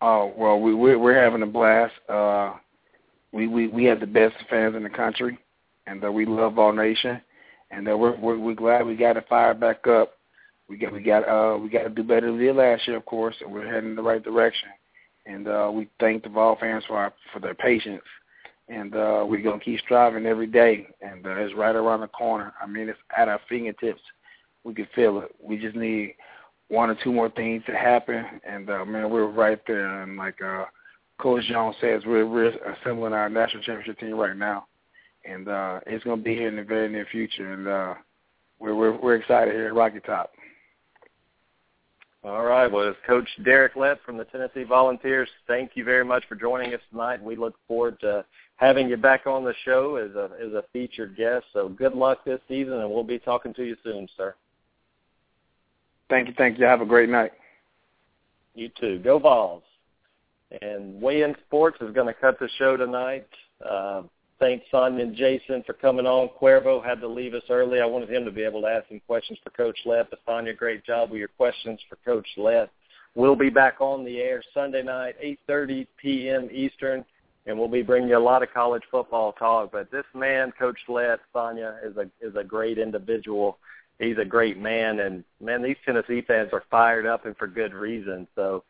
Oh 0.00 0.32
well, 0.36 0.60
we 0.60 0.74
we're, 0.74 0.98
we're 0.98 1.22
having 1.22 1.42
a 1.42 1.46
blast. 1.46 1.94
Uh, 2.08 2.54
we 3.30 3.46
we 3.46 3.68
we 3.68 3.84
have 3.84 4.00
the 4.00 4.06
best 4.06 4.34
fans 4.50 4.74
in 4.74 4.82
the 4.82 4.90
country, 4.90 5.38
and 5.86 6.04
uh, 6.04 6.10
we 6.10 6.24
love 6.26 6.54
Vol 6.54 6.72
Nation, 6.72 7.20
and 7.70 7.88
uh, 7.88 7.96
we're, 7.96 8.16
we're 8.16 8.38
we're 8.38 8.54
glad 8.54 8.86
we 8.86 8.96
got 8.96 9.16
it 9.16 9.26
fired 9.28 9.60
back 9.60 9.86
up 9.86 10.14
we 10.72 10.78
got 10.78 10.92
we 10.92 11.02
got 11.02 11.28
uh 11.28 11.58
we 11.58 11.68
got 11.68 11.82
to 11.82 11.90
do 11.90 12.02
better 12.02 12.34
than 12.34 12.56
last 12.56 12.88
year, 12.88 12.96
of 12.96 13.04
course, 13.04 13.36
and 13.40 13.52
we're 13.52 13.66
heading 13.70 13.90
in 13.90 13.96
the 13.96 14.02
right 14.02 14.22
direction. 14.22 14.70
And 15.26 15.46
uh, 15.46 15.70
we 15.72 15.88
thank 16.00 16.22
the 16.22 16.30
Vol 16.30 16.56
fans 16.58 16.82
for 16.88 16.96
our, 16.96 17.12
for 17.32 17.40
their 17.40 17.54
patience, 17.54 18.02
and 18.68 18.94
uh, 18.94 19.24
we're 19.28 19.42
gonna 19.42 19.60
keep 19.60 19.80
striving 19.80 20.24
every 20.24 20.46
day. 20.46 20.86
And 21.02 21.26
uh, 21.26 21.36
it's 21.36 21.54
right 21.54 21.76
around 21.76 22.00
the 22.00 22.08
corner. 22.08 22.54
I 22.60 22.66
mean, 22.66 22.88
it's 22.88 22.98
at 23.16 23.28
our 23.28 23.38
fingertips. 23.50 24.00
We 24.64 24.72
can 24.72 24.88
feel 24.94 25.20
it. 25.20 25.34
We 25.42 25.58
just 25.58 25.76
need 25.76 26.14
one 26.68 26.88
or 26.88 26.96
two 27.04 27.12
more 27.12 27.28
things 27.28 27.62
to 27.66 27.72
happen, 27.72 28.24
and 28.42 28.70
uh, 28.70 28.84
man, 28.86 29.10
we're 29.10 29.26
right 29.26 29.60
there. 29.66 30.02
And 30.02 30.16
like 30.16 30.40
uh, 30.40 30.64
Coach 31.20 31.44
Jones 31.50 31.76
says, 31.82 32.02
we're 32.06 32.26
we're 32.26 32.48
assembling 32.48 33.12
our 33.12 33.28
national 33.28 33.62
championship 33.62 33.98
team 34.00 34.14
right 34.14 34.36
now, 34.36 34.66
and 35.24 35.48
uh, 35.48 35.80
it's 35.86 36.04
gonna 36.04 36.22
be 36.22 36.34
here 36.34 36.48
in 36.48 36.56
the 36.56 36.62
very 36.62 36.88
near 36.88 37.06
future. 37.10 37.52
And 37.52 37.68
uh, 37.68 37.94
we're 38.58 38.74
we're 38.74 38.96
we're 39.00 39.14
excited 39.16 39.54
here 39.54 39.66
at 39.66 39.74
Rocky 39.74 40.00
Top. 40.00 40.32
All 42.24 42.44
right. 42.44 42.70
Well, 42.70 42.88
it's 42.88 42.98
Coach 43.04 43.28
Derek 43.44 43.74
Lett 43.74 43.98
from 44.06 44.16
the 44.16 44.24
Tennessee 44.24 44.62
Volunteers. 44.62 45.28
Thank 45.48 45.72
you 45.74 45.82
very 45.82 46.04
much 46.04 46.22
for 46.28 46.36
joining 46.36 46.72
us 46.72 46.80
tonight. 46.90 47.20
We 47.20 47.34
look 47.34 47.54
forward 47.66 47.98
to 48.00 48.24
having 48.56 48.88
you 48.88 48.96
back 48.96 49.26
on 49.26 49.44
the 49.44 49.54
show 49.64 49.96
as 49.96 50.14
a 50.14 50.30
as 50.40 50.52
a 50.52 50.62
featured 50.72 51.16
guest. 51.16 51.46
So 51.52 51.68
good 51.68 51.94
luck 51.94 52.24
this 52.24 52.40
season, 52.46 52.74
and 52.74 52.90
we'll 52.90 53.02
be 53.02 53.18
talking 53.18 53.52
to 53.54 53.64
you 53.64 53.76
soon, 53.82 54.08
sir. 54.16 54.36
Thank 56.08 56.28
you. 56.28 56.34
Thank 56.38 56.58
you. 56.58 56.64
Have 56.64 56.80
a 56.80 56.86
great 56.86 57.08
night. 57.08 57.32
You 58.54 58.70
too. 58.80 59.00
Go 59.00 59.18
Vols. 59.18 59.62
And 60.60 61.00
Weigh 61.00 61.22
In 61.22 61.34
Sports 61.46 61.78
is 61.80 61.94
going 61.94 62.06
to 62.06 62.14
cut 62.14 62.38
the 62.38 62.48
show 62.58 62.76
tonight. 62.76 63.26
Uh, 63.66 64.02
thank 64.42 64.64
Sonia 64.72 65.04
and 65.04 65.14
Jason 65.14 65.62
for 65.64 65.72
coming 65.72 66.04
on. 66.04 66.28
Cuervo 66.40 66.84
had 66.84 67.00
to 67.00 67.06
leave 67.06 67.32
us 67.32 67.44
early. 67.48 67.80
I 67.80 67.86
wanted 67.86 68.10
him 68.10 68.24
to 68.24 68.32
be 68.32 68.42
able 68.42 68.62
to 68.62 68.66
ask 68.66 68.88
some 68.88 69.00
questions 69.06 69.38
for 69.42 69.50
Coach 69.50 69.78
Lett. 69.86 70.10
But 70.10 70.18
Sonia, 70.26 70.52
great 70.52 70.84
job 70.84 71.10
with 71.10 71.20
your 71.20 71.28
questions 71.28 71.78
for 71.88 71.96
Coach 72.04 72.26
Lett. 72.36 72.68
We'll 73.14 73.36
be 73.36 73.50
back 73.50 73.80
on 73.80 74.04
the 74.04 74.18
air 74.18 74.42
Sunday 74.52 74.82
night, 74.82 75.14
8.30 75.48 75.86
p.m. 75.96 76.48
Eastern. 76.50 77.04
and 77.46 77.56
we'll 77.56 77.68
be 77.68 77.82
bringing 77.82 78.08
you 78.08 78.18
a 78.18 78.18
lot 78.18 78.42
of 78.42 78.52
college 78.52 78.82
football 78.90 79.32
talk. 79.32 79.70
But 79.70 79.92
this 79.92 80.06
man, 80.12 80.52
Coach 80.58 80.80
Lett, 80.88 81.20
Sonia, 81.32 81.78
is 81.84 81.96
a 81.96 82.10
is 82.20 82.34
a 82.34 82.42
great 82.42 82.78
individual. 82.78 83.58
He's 84.00 84.18
a 84.18 84.24
great 84.24 84.58
man, 84.58 85.00
and 85.00 85.22
man, 85.40 85.62
these 85.62 85.76
Tennessee 85.84 86.22
fans 86.22 86.50
are 86.52 86.64
fired 86.68 87.06
up 87.06 87.26
and 87.26 87.36
for 87.36 87.46
good 87.46 87.74
reason. 87.74 88.26
So, 88.34 88.64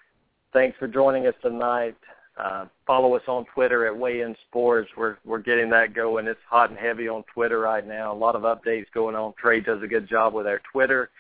thanks 0.53 0.77
for 0.79 0.89
joining 0.89 1.27
us 1.27 1.35
tonight. 1.41 1.97
Uh, 2.37 2.67
follow 2.87 3.15
us 3.15 3.23
on 3.29 3.45
Twitter 3.55 3.87
at 3.87 3.97
Weigh 3.97 4.23
In 4.23 4.35
Sports. 4.49 4.91
We're 4.97 5.19
we're 5.25 5.39
getting 5.39 5.69
that 5.71 5.95
going. 5.95 6.27
It's 6.27 6.41
hot 6.49 6.71
and 6.71 6.79
heavy 6.79 7.09
on 7.09 7.25
Twitter 7.33 7.61
right 7.61 7.87
now. 7.87 8.13
A 8.13 8.17
lot 8.17 8.37
of 8.37 8.43
updates 8.43 8.87
going 8.95 9.15
on. 9.15 9.35
Trey 9.39 9.61
does 9.61 9.83
a 9.83 9.87
good 9.87 10.09
job 10.09 10.33
with 10.33 10.47
our 10.47 10.61
Twitter. 10.73 11.11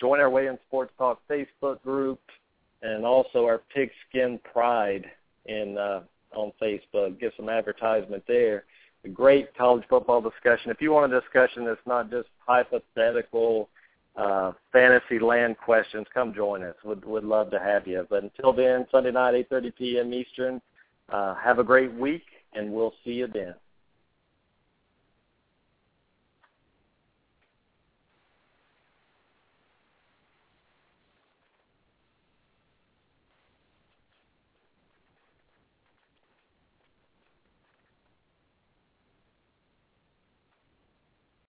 Join 0.00 0.18
our 0.20 0.30
Weigh 0.30 0.46
In 0.46 0.58
Sports 0.68 0.92
Talk 0.96 1.20
Facebook 1.30 1.82
group, 1.82 2.20
and 2.80 3.04
also 3.04 3.44
our 3.44 3.60
Pigskin 3.74 4.40
Pride 4.50 5.04
in 5.44 5.76
uh, 5.76 6.00
on 6.34 6.52
Facebook. 6.60 7.20
Get 7.20 7.34
some 7.36 7.50
advertisement 7.50 8.24
there. 8.26 8.64
A 9.04 9.08
great 9.08 9.54
college 9.56 9.84
football 9.90 10.22
discussion. 10.22 10.70
If 10.70 10.80
you 10.80 10.92
want 10.92 11.12
a 11.12 11.20
discussion 11.20 11.66
that's 11.66 11.80
not 11.86 12.10
just 12.10 12.28
hypothetical 12.46 13.68
uh, 14.16 14.52
fantasy 14.72 15.18
land 15.18 15.56
questions, 15.58 16.06
come 16.12 16.34
join 16.34 16.62
us. 16.62 16.74
Would 16.84 17.04
would 17.04 17.24
love 17.24 17.50
to 17.50 17.58
have 17.58 17.86
you. 17.86 18.06
But 18.08 18.24
until 18.24 18.52
then, 18.52 18.86
Sunday 18.90 19.10
night, 19.10 19.48
8:30 19.50 19.76
p.m. 19.76 20.12
Eastern. 20.12 20.60
Uh, 21.08 21.34
have 21.34 21.58
a 21.58 21.64
great 21.64 21.92
week, 21.92 22.24
and 22.54 22.72
we'll 22.72 22.94
see 23.04 23.12
you 23.12 23.26
then. 23.26 23.54